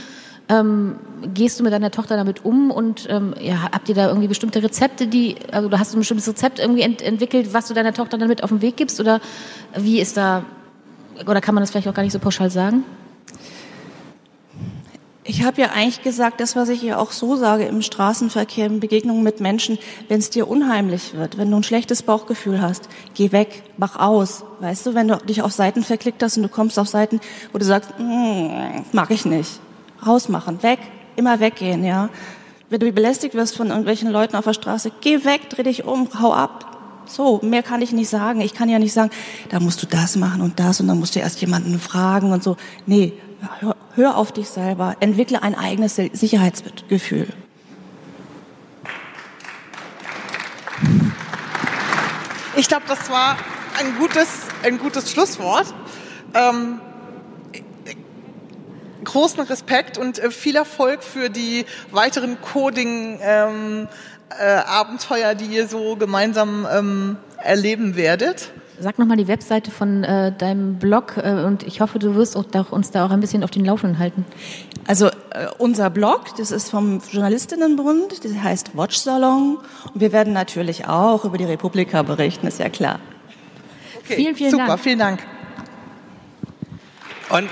ähm, 0.49 0.97
gehst 1.33 1.59
du 1.59 1.65
mit 1.65 1.73
deiner 1.73 1.91
Tochter 1.91 2.17
damit 2.17 2.45
um 2.45 2.71
und 2.71 3.07
ähm, 3.09 3.35
ja, 3.41 3.71
habt 3.73 3.89
ihr 3.89 3.95
da 3.95 4.09
irgendwie 4.09 4.29
bestimmte 4.29 4.63
Rezepte, 4.63 5.07
die, 5.07 5.37
also 5.51 5.69
du 5.69 5.79
hast 5.79 5.95
ein 5.95 6.01
bestimmtes 6.01 6.29
Rezept 6.29 6.59
irgendwie 6.59 6.83
ent 6.83 7.01
entwickelt, 7.01 7.55
was 7.55 7.69
du 7.69 7.75
deiner 7.75 7.95
Tochter 7.95 8.19
dann 8.19 8.29
mit 8.29 8.43
auf 8.43 8.51
den 8.51 8.61
Weg 8.61 8.77
gibst 8.77 9.01
oder 9.01 9.21
wie 9.77 10.01
ist 10.01 10.17
da, 10.17 10.45
oder 11.27 11.41
kann 11.41 11.55
man 11.55 11.63
das 11.63 11.71
vielleicht 11.71 11.89
auch 11.89 11.95
gar 11.95 12.03
nicht 12.03 12.13
so 12.13 12.19
pauschal 12.19 12.51
sagen? 12.51 12.85
Ich 15.27 15.43
habe 15.43 15.63
ja 15.63 15.71
eigentlich 15.71 16.03
gesagt, 16.03 16.39
das, 16.41 16.55
was 16.55 16.69
ich 16.69 16.83
ja 16.83 16.99
auch 16.99 17.11
so 17.11 17.35
sage 17.37 17.65
im 17.65 17.81
Straßenverkehr, 17.81 18.67
in 18.67 18.79
Begegnungen 18.79 19.23
mit 19.23 19.41
Menschen, 19.41 19.79
wenn 20.09 20.19
es 20.19 20.29
dir 20.29 20.47
unheimlich 20.47 21.15
wird, 21.15 21.39
wenn 21.39 21.51
du 21.51 21.57
ein 21.57 21.63
schlechtes 21.63 22.03
Bauchgefühl 22.03 22.61
hast, 22.61 22.91
geh 23.15 23.33
weg, 23.33 23.63
mach 23.79 23.97
aus. 23.97 24.45
Weißt 24.61 24.85
du, 24.85 24.95
wenn 24.95 25.09
du 25.09 25.17
dich 25.17 25.41
auf 25.41 25.53
Seiten 25.53 25.83
verklickt 25.83 26.23
hast 26.23 26.37
und 26.37 26.43
du 26.43 26.51
kommst 26.51 26.79
auf 26.79 26.89
Seiten, 26.89 27.21
wo 27.53 27.59
du 27.59 27.65
sagst, 27.65 27.99
mm, 27.99 28.85
mag 28.93 29.11
ich 29.11 29.25
nicht, 29.25 29.61
rausmachen, 30.07 30.63
weg, 30.63 30.81
immer 31.17 31.41
weggehen, 31.41 31.85
ja. 31.85 32.11
Wenn 32.69 32.81
du 32.81 32.93
belästigt 32.93 33.35
wirst 33.35 33.57
von 33.57 33.69
irgendwelchen 33.69 34.11
Leuten 34.11 34.37
auf 34.37 34.45
der 34.45 34.53
Straße, 34.53 34.93
geh 35.01 35.25
weg, 35.25 35.49
dreh 35.49 35.63
dich 35.63 35.85
um, 35.85 36.07
hau 36.21 36.35
ab. 36.35 36.77
So, 37.07 37.41
mehr 37.43 37.63
kann 37.63 37.81
ich 37.81 37.93
nicht 37.93 38.11
sagen. 38.11 38.43
Ich 38.43 38.53
kann 38.53 38.69
ja 38.69 38.79
nicht 38.79 38.93
sagen, 38.93 39.11
da 39.49 39.59
musst 39.59 39.83
du 39.83 39.87
das 39.87 40.17
machen 40.17 40.43
und 40.43 40.61
das 40.61 40.81
und 40.81 40.89
dann 40.89 40.99
musst 40.99 41.15
du 41.15 41.21
erst 41.21 41.41
jemanden 41.41 41.79
fragen 41.79 42.33
und 42.33 42.43
so. 42.43 42.57
Nee, 42.87 43.15
hör, 43.97 44.17
auf 44.17 44.33
dich 44.33 44.49
selber, 44.49 44.97
entwickle 45.01 45.43
ein 45.43 45.55
eigenes 45.55 45.97
Sicherheitsgefühl. 45.97 47.29
Ich 52.57 52.69
glaube, 52.69 52.85
das 52.87 53.11
war 53.11 53.37
ein 53.81 53.97
gutes, 53.99 54.29
ein 54.63 54.79
gutes 54.79 55.11
Schlusswort. 55.11 55.75
Ähm, 56.35 56.81
großen 59.05 59.41
Respekt 59.43 59.99
und 59.99 60.19
äh, 60.19 60.31
viel 60.31 60.57
Erfolg 60.57 61.03
für 61.03 61.31
die 61.31 61.67
weiteren 61.91 62.41
Coding-Abenteuer, 62.41 65.31
ähm, 65.31 65.33
äh, 65.33 65.37
die 65.37 65.47
ihr 65.47 65.69
so 65.69 65.97
gemeinsam 65.97 66.67
ähm, 66.71 67.17
erleben 67.39 67.97
werdet. 67.97 68.53
Sag 68.81 68.99
nochmal 68.99 69.17
die 69.17 69.29
Webseite 69.29 69.71
von 69.71 70.03
äh, 70.03 70.33
deinem 70.33 70.79
Blog 70.79 71.17
äh, 71.17 71.45
und 71.45 71.63
ich 71.63 71.81
hoffe, 71.81 71.99
du 71.99 72.17
wirst 72.17 72.37
auch, 72.37 72.73
uns 72.73 72.91
da 72.91 73.07
auch 73.07 73.11
ein 73.11 73.21
bisschen 73.21 73.45
auf 73.45 73.51
den 73.51 73.65
Laufenden 73.65 73.99
halten. 73.99 74.25
Also 74.87 75.07
äh, 75.07 75.47
unser 75.59 75.91
Blog, 75.91 76.35
das 76.39 76.51
ist 76.51 76.71
vom 76.71 77.01
Journalistinnenbund, 77.11 78.25
das 78.25 78.33
heißt 78.33 78.77
Watch 78.77 78.97
Salon 78.97 79.59
und 79.93 80.01
wir 80.01 80.13
werden 80.13 80.33
natürlich 80.33 80.89
auch 80.89 81.25
über 81.25 81.39
die 81.39 81.45
Republika 81.45 82.03
berichten, 82.03 82.49
ist 82.49 82.59
ja 82.59 82.69
klar. 82.69 82.99
Okay, 84.01 84.17
vielen, 84.17 84.35
vielen 84.35 84.51
super, 84.51 84.67
Dank. 84.67 84.79
Super, 84.79 84.83
vielen 84.83 84.99
Dank. 84.99 85.21
Und 87.31 87.49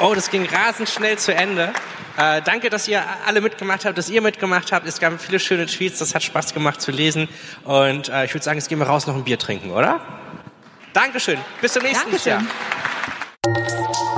oh, 0.00 0.12
das 0.14 0.30
ging 0.30 0.44
rasend 0.46 0.88
schnell 0.88 1.18
zu 1.18 1.34
Ende. 1.34 1.72
Äh, 2.16 2.42
danke, 2.42 2.68
dass 2.68 2.88
ihr 2.88 3.02
alle 3.26 3.40
mitgemacht 3.40 3.84
habt, 3.84 3.96
dass 3.96 4.10
ihr 4.10 4.20
mitgemacht 4.20 4.72
habt. 4.72 4.86
Es 4.86 5.00
gab 5.00 5.20
viele 5.20 5.38
schöne 5.38 5.66
Tweets, 5.66 5.98
das 5.98 6.14
hat 6.14 6.22
Spaß 6.22 6.52
gemacht 6.52 6.80
zu 6.80 6.90
lesen. 6.90 7.28
Und 7.64 8.08
äh, 8.08 8.24
ich 8.24 8.34
würde 8.34 8.44
sagen, 8.44 8.58
jetzt 8.58 8.68
gehen 8.68 8.78
wir 8.78 8.86
raus 8.86 9.06
noch 9.06 9.14
ein 9.14 9.24
Bier 9.24 9.38
trinken, 9.38 9.70
oder? 9.70 10.00
Dankeschön. 10.92 11.38
Bis 11.60 11.72
zum 11.72 11.82
nächsten 11.82 12.10
Dankeschön. 12.10 12.46
Jahr. 13.46 14.11